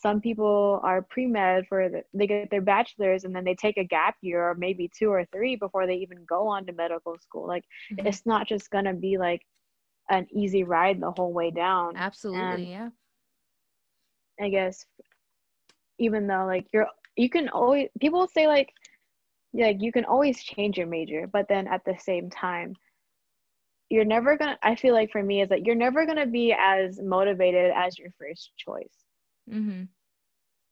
some 0.03 0.21
people 0.21 0.81
are 0.83 1.03
pre-med 1.03 1.65
for 1.69 1.89
the, 1.89 2.03
they 2.13 2.27
get 2.27 2.51
their 2.51 2.61
bachelor's 2.61 3.23
and 3.23 3.35
then 3.35 3.45
they 3.45 3.55
take 3.55 3.77
a 3.77 3.85
gap 3.85 4.17
year 4.21 4.51
or 4.51 4.55
maybe 4.57 4.91
two 4.99 5.09
or 5.09 5.25
three 5.27 5.55
before 5.55 5.87
they 5.87 5.95
even 5.95 6.25
go 6.29 6.49
on 6.49 6.67
to 6.67 6.73
medical 6.73 7.17
school. 7.19 7.47
Like 7.47 7.65
mm-hmm. 7.93 8.07
it's 8.07 8.27
not 8.27 8.49
just 8.49 8.71
gonna 8.71 8.95
be 8.95 9.17
like 9.17 9.43
an 10.11 10.27
easy 10.33 10.65
ride 10.65 11.01
the 11.01 11.13
whole 11.13 11.33
way 11.33 11.53
down. 11.53 11.97
Absolutely 11.97 12.41
and 12.41 12.67
yeah. 12.67 12.89
I 14.41 14.49
guess 14.49 14.85
even 15.99 16.27
though 16.27 16.47
like 16.47 16.67
you're 16.73 16.89
you 17.17 17.31
can 17.31 17.49
always 17.49 17.89
people 18.01 18.27
say 18.27 18.49
like 18.49 18.73
like 19.55 19.81
you 19.81 19.93
can 19.93 20.05
always 20.05 20.43
change 20.43 20.79
your 20.79 20.87
major 20.87 21.29
but 21.31 21.47
then 21.49 21.69
at 21.69 21.85
the 21.85 21.95
same 21.99 22.31
time 22.31 22.75
you're 23.91 24.05
never 24.05 24.37
gonna 24.39 24.59
i 24.63 24.75
feel 24.75 24.95
like 24.95 25.11
for 25.13 25.23
me 25.23 25.43
is 25.43 25.51
that 25.51 25.67
you're 25.67 25.75
never 25.75 26.07
gonna 26.07 26.27
be 26.27 26.55
as 26.59 26.99
motivated 27.03 27.71
as 27.77 27.99
your 27.99 28.09
first 28.19 28.53
choice 28.57 29.02
Mm-hmm. 29.51 29.85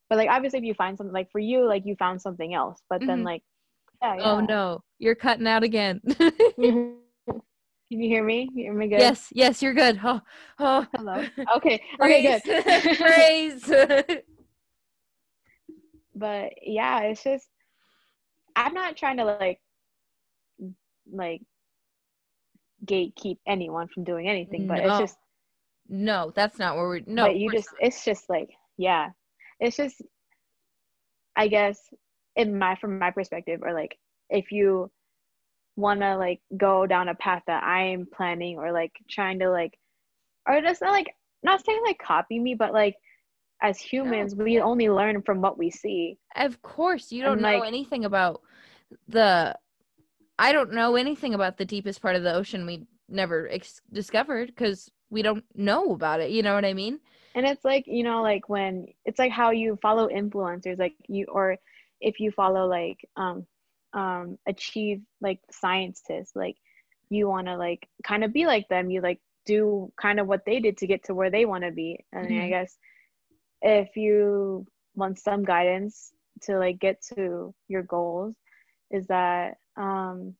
But 0.09 0.19
like 0.19 0.29
obviously, 0.29 0.59
if 0.59 0.65
you 0.65 0.75
find 0.75 0.99
something 0.99 1.15
like 1.15 1.31
for 1.31 1.39
you, 1.39 1.67
like 1.67 1.87
you 1.87 1.95
found 1.97 2.21
something 2.21 2.55
else, 2.55 2.81
but 2.89 3.01
mm-hmm. 3.01 3.09
then 3.09 3.25
like, 3.25 3.43
yeah, 4.03 4.13
oh, 4.13 4.19
yeah. 4.19 4.33
Oh 4.33 4.41
no, 4.41 4.83
You're 4.99 5.15
cutting 5.15 5.47
out 5.47 5.63
again. 5.63 6.01
Can 7.91 8.01
you 8.01 8.09
hear 8.09 8.23
me? 8.23 8.49
Hear 8.55 8.73
me 8.73 8.89
good? 8.89 9.01
yes, 9.01 9.29
yes, 9.33 9.63
you're 9.63 9.75
good. 9.75 9.99
Oh, 10.05 10.21
oh. 10.61 10.87
Hello. 10.95 11.25
Okay. 11.57 11.83
Okay, 12.01 12.41
good. 12.45 12.97
Praise. 12.99 13.65
but 16.15 16.53
yeah, 16.63 17.01
it's 17.01 17.25
just 17.25 17.49
I'm 18.55 18.75
not 18.75 18.97
trying 18.97 19.17
to 19.17 19.25
like 19.25 19.61
like 21.13 21.43
gatekeep 22.85 23.39
anyone 23.47 23.89
from 23.89 24.05
doing 24.05 24.29
anything, 24.29 24.67
but 24.67 24.79
No. 24.79 24.89
it's 24.89 24.99
just 24.99 25.19
no, 25.89 26.33
that's 26.37 26.59
not 26.59 26.77
where 26.77 26.87
we're. 26.87 27.01
No, 27.07 27.27
but 27.27 27.37
you 27.37 27.51
just 27.51 27.71
it's 27.81 28.05
just 28.05 28.31
like 28.31 28.51
yeah 28.81 29.09
it's 29.61 29.77
just 29.77 30.03
i 31.37 31.47
guess 31.49 31.79
in 32.37 32.59
my 32.59 32.75
from 32.81 32.99
my 32.99 33.11
perspective 33.11 33.61
or 33.63 33.73
like 33.75 33.97
if 34.31 34.51
you 34.53 34.91
want 35.77 36.01
to 36.01 36.17
like 36.17 36.41
go 36.57 36.87
down 36.87 37.09
a 37.09 37.15
path 37.15 37.43
that 37.47 37.63
i 37.63 37.83
am 37.83 38.07
planning 38.17 38.57
or 38.59 38.73
like 38.73 38.93
trying 39.09 39.39
to 39.39 39.51
like 39.51 39.73
or 40.49 40.55
it's 40.57 40.81
not 40.81 40.93
like 40.93 41.11
not 41.43 41.65
saying 41.65 41.81
like 41.85 41.99
copy 41.99 42.39
me 42.39 42.55
but 42.55 42.73
like 42.73 42.97
as 43.63 43.79
humans 43.79 44.35
we 44.35 44.55
yeah. 44.55 44.63
only 44.63 44.89
learn 44.89 45.23
from 45.23 45.41
what 45.43 45.59
we 45.59 45.71
see 45.71 46.17
Of 46.37 46.63
course, 46.63 47.13
you 47.13 47.23
don't 47.23 47.35
And, 47.35 47.43
know 47.43 47.59
like- 47.59 47.69
anything 47.69 48.05
about 48.05 48.41
the. 49.09 49.55
I 50.39 50.53
don't 50.53 50.73
know 50.73 50.97
anything 50.97 51.35
about 51.35 51.59
the 51.59 51.67
deepest 51.67 52.01
part 52.01 52.17
of 52.17 52.23
the 52.23 52.33
ocean 52.35 52.65
we 52.67 52.87
never 53.09 53.49
ex- 53.51 53.83
discovered 53.93 54.47
because 54.49 54.91
we 55.11 55.21
don't 55.23 55.45
know 55.55 55.93
about 55.93 56.21
it. 56.21 56.31
You 56.31 56.43
know 56.43 56.55
what 56.55 56.65
I 56.65 56.73
mean? 56.73 57.01
And 57.35 57.47
it's 57.47 57.65
like 57.65 57.85
you 57.87 58.03
know 58.05 58.23
like 58.23 58.49
when 58.49 58.87
it's 59.05 59.19
like 59.19 59.33
how 59.33 59.51
you 59.51 59.79
follow 59.83 60.09
influencers 60.09 60.79
like 60.79 60.95
you 61.09 61.27
or 61.27 61.57
if 62.01 62.21
you 62.21 62.31
follow 62.31 62.67
like 62.67 62.99
um 63.17 63.47
um 63.95 64.37
achieve 64.47 65.01
like 65.21 65.41
scientists 65.51 66.33
like 66.35 66.57
you 67.11 67.29
want 67.29 67.47
to 67.47 67.57
like 67.57 67.89
kind 68.05 68.25
of 68.25 68.33
be 68.33 68.47
like 68.47 68.69
them 68.69 68.91
you 68.91 69.01
like 69.01 69.21
do 69.47 69.91
kind 70.01 70.21
of 70.21 70.27
what 70.27 70.45
they 70.47 70.61
did 70.61 70.77
to 70.79 70.87
get 70.87 71.05
to 71.05 71.15
where 71.15 71.31
they 71.31 71.45
want 71.45 71.65
to 71.65 71.71
be 71.73 72.05
and 72.13 72.41
i 72.41 72.49
Mhm. 72.49 72.51
guess 72.51 72.77
if 73.63 73.97
you 73.97 74.67
want 74.95 75.19
some 75.19 75.45
guidance 75.45 76.13
to 76.43 76.59
like 76.59 76.79
get 76.79 77.01
to 77.03 77.55
your 77.69 77.83
goals 77.83 78.35
is 78.91 79.07
that 79.07 79.57
um 79.77 80.35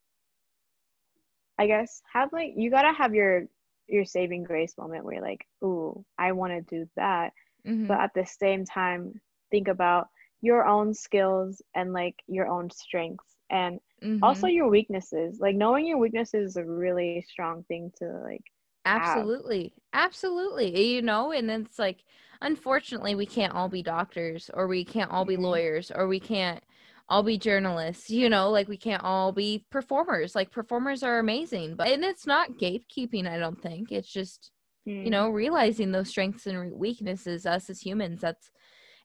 i 1.59 1.67
guess 1.67 2.03
have 2.13 2.33
like 2.33 2.53
you 2.57 2.71
gotta 2.71 2.93
have 2.93 3.15
your 3.15 3.45
your 3.91 4.05
saving 4.05 4.45
grace 4.45 4.75
moment 4.79 5.05
where 5.05 5.15
you're 5.15 5.23
like 5.25 5.47
ooh 5.65 6.05
i 6.19 6.33
want 6.33 6.53
to 6.53 6.63
do 6.77 6.89
that 6.97 7.33
Mhm. 7.65 7.89
but 7.89 8.01
at 8.01 8.13
the 8.15 8.27
same 8.27 8.65
time 8.65 9.21
think 9.51 9.69
about 9.69 10.09
your 10.43 10.67
own 10.67 10.95
skills 10.95 11.63
and 11.75 11.93
like 11.93 12.17
your 12.27 12.47
own 12.49 12.71
strengths 12.71 13.37
and 13.51 13.81
also 14.23 14.47
Mhm. 14.47 14.49
your 14.49 14.69
weaknesses 14.69 15.39
like 15.41 15.57
knowing 15.57 15.87
your 15.87 15.99
weaknesses 15.99 16.51
is 16.51 16.57
a 16.57 16.65
really 16.65 17.15
strong 17.17 17.65
thing 17.65 17.91
to 17.99 18.05
like 18.25 18.43
have. 18.87 19.29
absolutely, 19.31 19.75
absolutely. 19.93 20.95
You 20.95 21.03
know, 21.03 21.33
and 21.33 21.51
it's 21.51 21.79
like, 21.79 22.05
unfortunately, 22.41 23.15
we 23.15 23.27
can't 23.27 23.55
all 23.55 23.69
be 23.69 23.83
doctors, 23.83 24.51
or 24.55 24.67
we 24.67 24.85
can't 24.85 25.11
all 25.11 25.25
be 25.25 25.37
Mhm. 25.37 25.37
lawyers, 25.37 25.91
or 25.91 26.07
we 26.07 26.21
can't 26.21 26.63
all 27.11 27.23
be 27.23 27.37
journalists. 27.37 28.09
You 28.09 28.31
know, 28.31 28.51
like 28.51 28.69
we 28.69 28.79
can't 28.79 29.05
all 29.05 29.33
be 29.33 29.67
performers. 29.71 30.35
Like 30.35 30.51
performers 30.51 31.03
are 31.03 31.19
amazing, 31.19 31.75
but 31.75 31.89
and 31.89 32.05
it's 32.05 32.27
not 32.27 32.53
gatekeeping. 32.53 33.29
I 33.29 33.39
don't 33.39 33.61
think 33.61 33.93
it's 33.93 34.11
just 34.11 34.51
Mm. 34.87 35.05
you 35.05 35.11
know 35.11 35.29
realizing 35.29 35.93
those 35.93 36.09
strengths 36.09 36.47
and 36.47 36.73
weaknesses 36.73 37.45
us 37.45 37.69
as 37.69 37.83
humans 37.83 38.23
that's 38.23 38.51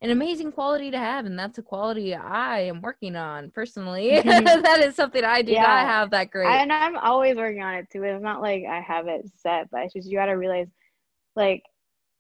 an 0.02 0.10
amazing 0.10 0.50
quality 0.52 0.90
to 0.90 0.98
have 0.98 1.26
and 1.26 1.38
that's 1.38 1.58
a 1.58 1.62
quality 1.62 2.16
i 2.16 2.62
am 2.62 2.82
working 2.82 3.18
on 3.18 3.52
personally 3.52 4.22
that 4.24 4.80
is 4.82 4.96
something 4.96 5.26
i 5.26 5.42
do 5.42 5.54
not 5.54 5.86
have 5.86 6.12
that 6.12 6.32
great 6.32 6.48
and 6.48 6.72
i'm 6.72 6.96
always 6.98 7.36
working 7.36 7.62
on 7.62 7.76
it 7.76 7.90
too 7.92 8.04
it's 8.04 8.24
not 8.24 8.42
like 8.42 8.64
i 8.70 8.80
have 8.80 9.08
it 9.08 9.30
set 9.36 9.70
but 9.70 9.82
it's 9.82 9.94
just 9.94 10.10
you 10.10 10.18
got 10.18 10.28
to 10.28 10.34
realize 10.34 10.68
like 11.36 11.62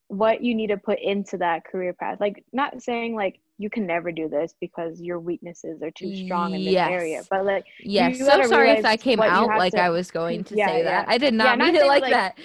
what 0.09 0.43
you 0.43 0.53
need 0.53 0.67
to 0.67 0.77
put 0.77 0.99
into 0.99 1.37
that 1.37 1.63
career 1.63 1.93
path 1.93 2.19
like 2.19 2.43
not 2.51 2.81
saying 2.81 3.15
like 3.15 3.39
you 3.57 3.69
can 3.69 3.85
never 3.87 4.11
do 4.11 4.27
this 4.27 4.53
because 4.59 5.01
your 5.01 5.19
weaknesses 5.19 5.81
are 5.81 5.91
too 5.91 6.13
strong 6.25 6.53
in 6.53 6.65
this 6.65 6.75
area. 6.75 7.23
But 7.29 7.45
like 7.45 7.65
yes. 7.79 8.19
so 8.19 8.43
sorry 8.43 8.71
if 8.71 8.85
I 8.85 8.97
came 8.97 9.21
out 9.21 9.47
like 9.47 9.73
to- 9.73 9.81
i 9.81 9.89
was 9.89 10.11
going 10.11 10.43
to 10.45 10.55
Yeah, 10.55 10.67
say 10.67 10.83
that. 10.83 11.07
i 11.07 11.17
did 11.17 11.33
not 11.33 11.57
not 11.57 11.65
mean 11.65 11.75
it 11.75 11.87
like, 11.87 12.01
like- 12.01 12.11
that. 12.11 12.37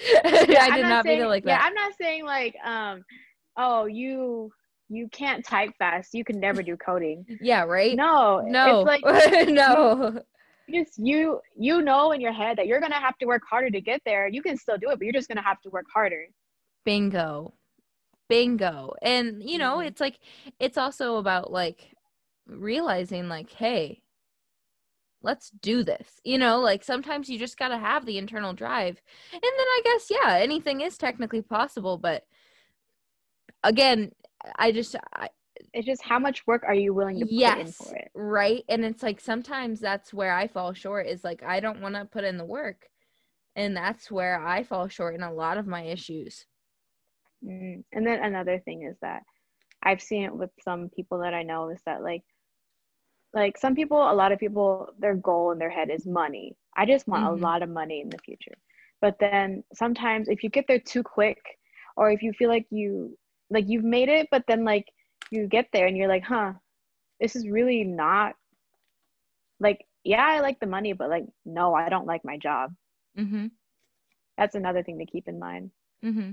Yeah, 0.49 0.65
i 0.65 0.77
did 0.77 0.83
not 0.87 1.05
mean 1.05 1.15
saying, 1.15 1.23
it 1.23 1.27
like 1.27 1.45
that. 1.45 1.51
yeah 1.51 1.61
i'm 1.63 1.75
not 1.75 1.93
saying 2.01 2.25
like 2.25 2.55
um 2.65 3.03
oh 3.57 3.87
you 3.87 4.53
you 4.93 5.09
can't 5.13 5.45
type 5.45 5.71
fast. 5.79 6.15
You 6.15 6.25
can 6.25 6.41
never 6.41 6.65
do 6.65 6.77
coding. 6.77 7.25
Yeah 7.41 7.63
right? 7.63 7.97
No 7.97 8.41
no. 8.45 8.81
it's 8.81 9.05
like 9.05 9.49
no. 9.49 10.21
just 10.73 10.99
you 10.99 11.41
you 11.57 11.81
know 11.83 12.13
in 12.13 12.21
your 12.21 12.33
head 12.33 12.59
that 12.59 12.67
you're 12.67 12.81
gonna 12.81 13.01
have 13.01 13.17
to 13.19 13.27
work 13.27 13.43
harder 13.49 13.71
to 13.71 13.81
get 13.81 14.01
there. 14.05 14.29
You 14.29 14.43
can 14.43 14.57
still 14.57 14.79
do 14.79 14.91
it 14.91 14.99
but 14.99 15.05
you're 15.05 15.13
just 15.13 15.29
gonna 15.29 15.43
have 15.43 15.61
to 15.63 15.71
work 15.71 15.87
harder. 15.93 16.27
Bingo 16.85 17.55
bingo. 18.31 18.95
And 19.03 19.43
you 19.45 19.59
know 19.59 19.78
Mhm. 19.78 19.87
it's 19.89 20.01
like 20.01 20.18
it's 20.59 20.78
also 20.78 21.16
about 21.18 21.53
like 21.53 21.95
realizing 22.47 23.28
like 23.28 23.51
hey 23.53 24.03
let's 25.22 25.51
do 25.51 25.85
this 25.85 26.18
you 26.24 26.39
know 26.39 26.61
like 26.61 26.83
sometimes 26.83 27.28
you 27.28 27.39
just 27.39 27.59
got 27.59 27.68
to 27.68 27.78
have 27.78 28.07
the 28.07 28.18
internal 28.18 28.55
drive. 28.55 29.03
And 29.33 29.43
then 29.43 29.66
i 29.76 29.83
guess 29.85 30.11
yeah 30.11 30.37
anything 30.39 30.81
is 30.81 30.97
technically 30.97 31.43
possible 31.43 31.99
but 31.99 32.24
again 33.64 34.12
i 34.57 34.72
just 34.72 34.97
I, 35.14 35.28
it's 35.74 35.87
just 35.87 36.03
how 36.03 36.18
much 36.18 36.47
work 36.47 36.62
are 36.66 36.74
you 36.74 36.95
willing 36.95 37.20
to 37.20 37.26
put 37.26 37.59
in 37.59 37.72
for 37.72 37.95
it? 37.95 38.11
right? 38.14 38.64
And 38.68 38.85
it's 38.85 39.03
like 39.03 39.20
sometimes 39.20 39.81
that's 39.81 40.14
where 40.14 40.33
i 40.33 40.47
fall 40.49 40.72
short 40.72 41.07
is 41.07 41.24
like 41.24 41.43
i 41.43 41.61
don't 41.61 41.83
want 41.83 41.95
to 41.97 42.07
put 42.07 42.24
in 42.24 42.39
the 42.39 42.45
work 42.45 42.89
and 43.57 43.76
that's 43.76 44.11
where 44.11 44.41
i 44.47 44.62
fall 44.62 44.89
short 44.89 45.14
in 45.14 45.22
a 45.22 45.33
lot 45.33 45.59
of 45.59 45.66
my 45.66 45.83
issues 45.83 46.47
Mm. 47.45 47.84
and 47.93 48.07
then 48.07 48.22
another 48.22 48.59
thing 48.61 48.82
is 48.82 48.97
that 49.03 49.22
i've 49.82 50.01
seen 50.03 50.24
it 50.24 50.34
with 50.36 50.51
some 50.61 50.91
people 50.95 51.18
that 51.20 51.34
i 51.34 51.43
know 51.43 51.70
is 51.70 51.80
that 51.86 52.03
like 52.03 52.22
like 53.34 53.57
some 53.59 53.74
people 53.74 53.99
a 53.99 54.14
lot 54.14 54.32
of 54.32 54.38
people 54.38 54.88
their 54.99 55.14
goal 55.14 55.53
in 55.53 55.59
their 55.59 55.70
head 55.70 55.91
is 55.91 56.07
money 56.07 56.57
i 56.76 56.84
just 56.86 57.07
want 57.09 57.24
Mhm. 57.24 57.26
a 57.26 57.32
lot 57.32 57.62
of 57.62 57.68
money 57.68 58.01
in 58.01 58.11
the 58.11 58.18
future 58.24 58.57
but 59.01 59.16
then 59.20 59.62
sometimes 59.72 60.28
if 60.28 60.43
you 60.43 60.51
get 60.51 60.64
there 60.66 60.78
too 60.80 61.03
quick 61.03 61.38
or 61.97 62.11
if 62.11 62.22
you 62.22 62.32
feel 62.32 62.49
like 62.49 62.66
you 62.70 63.16
like 63.51 63.64
you've 63.68 63.84
made 63.84 64.09
it 64.09 64.28
but 64.30 64.45
then 64.49 64.64
like 64.64 64.86
you 65.30 65.47
get 65.47 65.66
there 65.72 65.86
and 65.86 65.97
you're 65.97 66.09
like 66.09 66.24
huh 66.24 66.53
this 67.20 67.36
is 67.36 67.49
really 67.49 67.84
not 67.84 68.34
like 69.61 69.86
yeah 70.05 70.24
i 70.26 70.41
like 70.41 70.59
the 70.61 70.66
money 70.66 70.93
but 70.93 71.09
like 71.11 71.24
no 71.45 71.74
i 71.74 71.84
don't 71.84 72.01
like 72.01 72.16
my 72.18 72.30
job 72.30 72.66
mm-hmm 73.16 73.47
that's 74.36 74.55
another 74.55 74.82
thing 74.82 74.99
to 74.99 75.07
keep 75.07 75.28
in 75.28 75.38
mind 75.38 75.70
Mm-hmm. 76.05 76.30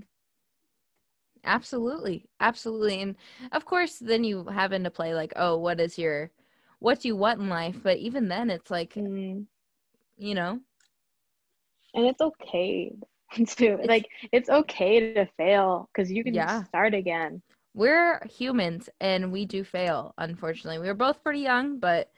Absolutely. 1.48 2.30
Absolutely. 2.42 3.02
And 3.02 3.18
of 3.52 3.66
course, 3.66 4.00
then 4.00 4.24
you 4.26 4.46
have 4.46 4.74
into 4.74 4.92
play 4.92 5.16
like, 5.16 5.34
oh, 5.38 5.58
what 5.58 5.82
is 5.82 5.98
your, 6.00 6.32
what 6.80 7.02
do 7.02 7.10
you 7.10 7.18
want 7.18 7.42
in 7.42 7.50
life? 7.50 7.82
But 7.84 7.98
even 8.00 8.30
then, 8.30 8.52
it's 8.52 8.72
like, 8.72 9.00
Mm. 9.00 9.48
you 10.18 10.36
know, 10.36 10.62
and 11.94 12.06
it's 12.06 12.22
okay 12.22 12.94
to 13.48 13.78
like 13.86 14.08
it's 14.32 14.50
okay 14.50 15.00
to 15.02 15.12
fail 15.26 15.76
because 15.78 16.12
you 16.12 16.24
can 16.24 16.34
Yeah. 16.34 16.66
start 16.66 16.82
again 16.94 17.32
we're 17.74 18.22
humans 18.28 18.90
and 19.00 19.32
we 19.32 19.46
do 19.46 19.64
fail, 19.64 20.14
unfortunately. 20.18 20.80
We 20.80 20.88
were 20.88 20.94
both 20.96 21.24
pretty 21.24 21.40
young, 21.42 21.80
but 21.80 22.12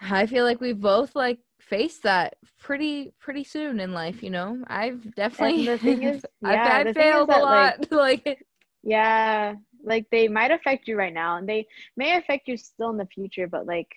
I 0.00 0.26
feel 0.26 0.44
like 0.44 0.60
we've 0.60 0.80
both 0.80 1.14
like 1.14 1.40
faced 1.68 2.02
that 2.02 2.36
pretty, 2.58 3.12
pretty 3.18 3.44
soon 3.44 3.78
in 3.80 3.92
life, 3.92 4.22
you 4.22 4.30
know? 4.30 4.62
I've 4.66 5.14
definitely, 5.14 5.66
the 5.66 5.78
thing 5.78 6.02
is- 6.02 6.24
I've, 6.44 6.52
yeah, 6.54 6.78
I've 6.78 6.86
the 6.86 6.94
thing 6.94 7.02
is 7.02 7.12
failed 7.12 7.28
a 7.28 7.32
that, 7.32 7.44
like, 7.44 7.78
lot. 7.78 7.90
Like, 7.98 8.44
yeah 8.82 9.54
like 9.84 10.06
they 10.10 10.28
might 10.28 10.50
affect 10.52 10.86
you 10.88 10.96
right 10.96 11.12
now 11.12 11.36
and 11.36 11.48
they 11.48 11.66
may 11.96 12.16
affect 12.16 12.46
you 12.48 12.56
still 12.56 12.90
in 12.90 12.96
the 12.96 13.06
future 13.06 13.46
but 13.48 13.66
like 13.66 13.88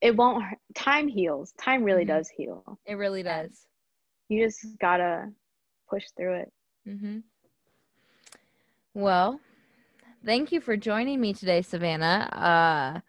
it 0.00 0.14
won't 0.16 0.42
time 0.74 1.06
heals 1.08 1.52
time 1.52 1.82
really 1.84 2.04
Mhm. 2.04 2.08
does 2.08 2.28
heal 2.28 2.78
it 2.86 2.94
really 2.94 3.22
does. 3.22 3.66
you 4.28 4.44
just 4.44 4.78
gotta 4.80 5.30
push 5.88 6.04
through 6.16 6.34
it 6.40 6.52
Mm-hmm. 6.88 7.18
Well, 8.94 9.40
thank 10.24 10.52
you 10.52 10.60
for 10.60 10.76
joining 10.76 11.20
me 11.20 11.32
today, 11.34 11.62
Savannah. 11.62 12.28
Uh, 12.32 13.00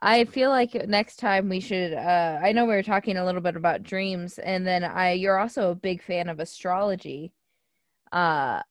I 0.00 0.24
feel 0.26 0.50
like 0.50 0.74
next 0.88 1.16
time 1.16 1.48
we 1.48 1.60
should. 1.60 1.92
Uh, 1.92 2.38
I 2.42 2.52
know 2.52 2.64
we 2.66 2.74
were 2.74 2.82
talking 2.82 3.16
a 3.16 3.24
little 3.24 3.40
bit 3.40 3.56
about 3.56 3.82
dreams, 3.82 4.38
and 4.38 4.66
then 4.66 4.84
I 4.84 5.12
you're 5.12 5.38
also 5.38 5.70
a 5.72 5.74
big 5.74 6.02
fan 6.02 6.28
of 6.28 6.38
astrology. 6.40 7.32
Uh, 8.12 8.62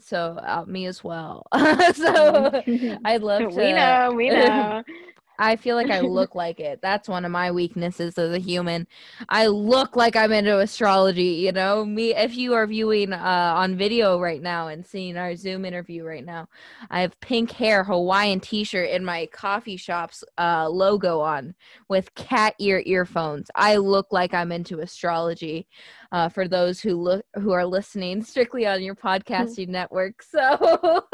so 0.00 0.38
uh, 0.42 0.64
me 0.66 0.86
as 0.86 1.04
well. 1.04 1.46
so 1.94 2.62
I'd 3.04 3.22
love 3.22 3.48
to. 3.50 3.56
we 3.56 3.72
know 3.72 4.12
we 4.16 4.30
know 4.30 4.82
I 5.38 5.56
feel 5.56 5.76
like 5.76 5.90
I 5.90 6.00
look 6.00 6.34
like 6.34 6.60
it. 6.60 6.80
That's 6.82 7.08
one 7.08 7.24
of 7.24 7.30
my 7.32 7.50
weaknesses 7.50 8.18
as 8.18 8.32
a 8.32 8.38
human. 8.38 8.86
I 9.28 9.46
look 9.46 9.96
like 9.96 10.16
I'm 10.16 10.32
into 10.32 10.58
astrology, 10.58 11.42
you 11.44 11.52
know? 11.52 11.84
Me 11.84 12.14
if 12.14 12.36
you 12.36 12.54
are 12.54 12.66
viewing 12.66 13.12
uh 13.12 13.52
on 13.56 13.76
video 13.76 14.20
right 14.20 14.42
now 14.42 14.68
and 14.68 14.86
seeing 14.86 15.16
our 15.16 15.36
Zoom 15.36 15.64
interview 15.64 16.04
right 16.04 16.24
now, 16.24 16.48
I 16.90 17.00
have 17.00 17.18
pink 17.20 17.50
hair, 17.50 17.84
Hawaiian 17.84 18.40
t-shirt 18.40 18.90
and 18.90 19.04
my 19.04 19.26
coffee 19.32 19.76
shop's 19.76 20.22
uh 20.38 20.68
logo 20.68 21.20
on 21.20 21.54
with 21.88 22.14
cat 22.14 22.54
ear 22.58 22.82
earphones. 22.86 23.50
I 23.54 23.76
look 23.76 24.06
like 24.10 24.34
I'm 24.34 24.52
into 24.52 24.80
astrology. 24.80 25.66
Uh 26.12 26.28
for 26.28 26.48
those 26.48 26.80
who 26.80 26.94
look 27.00 27.24
who 27.34 27.52
are 27.52 27.66
listening 27.66 28.22
strictly 28.22 28.66
on 28.66 28.82
your 28.82 28.94
podcasting 28.94 29.68
network. 29.68 30.22
So 30.34 31.04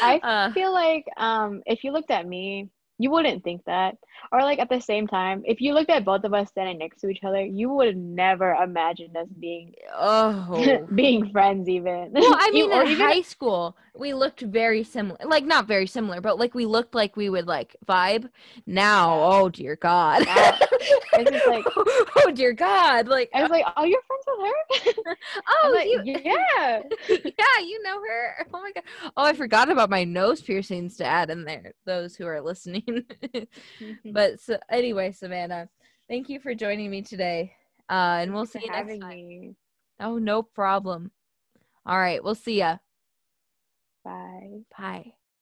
I 0.00 0.18
uh, 0.22 0.52
feel 0.52 0.72
like 0.72 1.04
um 1.16 1.62
if 1.66 1.84
you 1.84 1.92
looked 1.92 2.10
at 2.10 2.26
me, 2.26 2.70
you 2.98 3.10
wouldn't 3.10 3.42
think 3.44 3.62
that. 3.66 3.96
Or 4.32 4.40
like 4.42 4.58
at 4.58 4.68
the 4.68 4.80
same 4.80 5.06
time, 5.06 5.42
if 5.44 5.60
you 5.60 5.74
looked 5.74 5.90
at 5.90 6.04
both 6.04 6.24
of 6.24 6.34
us 6.34 6.48
standing 6.48 6.78
next 6.78 7.00
to 7.00 7.08
each 7.08 7.24
other, 7.24 7.42
you 7.42 7.70
would 7.70 7.88
have 7.88 7.96
never 7.96 8.52
imagine 8.54 9.16
us 9.16 9.28
being 9.40 9.72
oh 9.94 10.86
being 10.94 11.30
friends 11.30 11.68
even. 11.68 12.10
well 12.12 12.36
i 12.38 12.50
mean 12.52 12.72
or 12.72 12.82
in 12.84 12.96
high 12.96 13.20
school 13.22 13.76
we 13.96 14.12
looked 14.12 14.40
very 14.40 14.82
similar 14.82 15.18
like 15.24 15.44
not 15.44 15.66
very 15.66 15.86
similar 15.86 16.20
but 16.20 16.38
like 16.38 16.54
we 16.54 16.66
looked 16.66 16.94
like 16.94 17.16
we 17.16 17.28
would 17.28 17.46
like 17.46 17.76
vibe. 17.86 18.28
Now 18.66 19.20
oh 19.22 19.48
dear 19.48 19.76
god. 19.76 20.24
Yeah. 20.26 20.58
It's 21.12 21.30
just 21.30 21.46
like- 21.46 21.64
oh 21.76 22.32
dear 22.34 22.52
god 22.52 23.06
like 23.06 23.30
I 23.32 23.42
was 23.42 23.50
like, 23.50 23.64
"Oh, 23.76 23.84
you're 23.84 24.00
friends 24.02 24.24
with 24.26 25.04
her?" 25.06 25.16
oh 25.48 25.72
like, 25.72 25.86
you, 25.86 26.00
yeah. 26.04 26.82
yeah 27.08 27.60
you 27.64 27.82
know 27.82 28.00
her? 28.00 28.46
Oh 28.52 28.60
my 28.60 28.72
god. 28.72 28.84
Oh 29.16 29.24
i 29.24 29.32
forgot 29.32 29.70
about 29.70 29.90
my 29.90 30.02
nose 30.04 30.42
piercings 30.42 30.96
to 30.96 31.04
add 31.04 31.30
in 31.30 31.44
there 31.44 31.72
those 31.84 32.16
who 32.16 32.26
are 32.26 32.40
listening. 32.40 33.04
But 34.12 34.40
so, 34.40 34.58
anyway 34.70 35.12
savannah 35.12 35.68
thank 36.08 36.28
you 36.28 36.40
for 36.40 36.54
joining 36.54 36.90
me 36.90 37.02
today 37.02 37.52
uh 37.88 38.18
and 38.20 38.34
we'll 38.34 38.46
see 38.46 38.60
you 38.64 38.70
next 38.70 38.98
time. 38.98 39.28
me. 39.28 39.54
oh 40.00 40.18
no 40.18 40.42
problem. 40.42 41.12
All 41.86 41.98
right 41.98 42.22
we'll 42.22 42.34
see 42.34 42.58
ya 42.58 42.78
Bye. 44.04 44.64
bye 44.70 45.14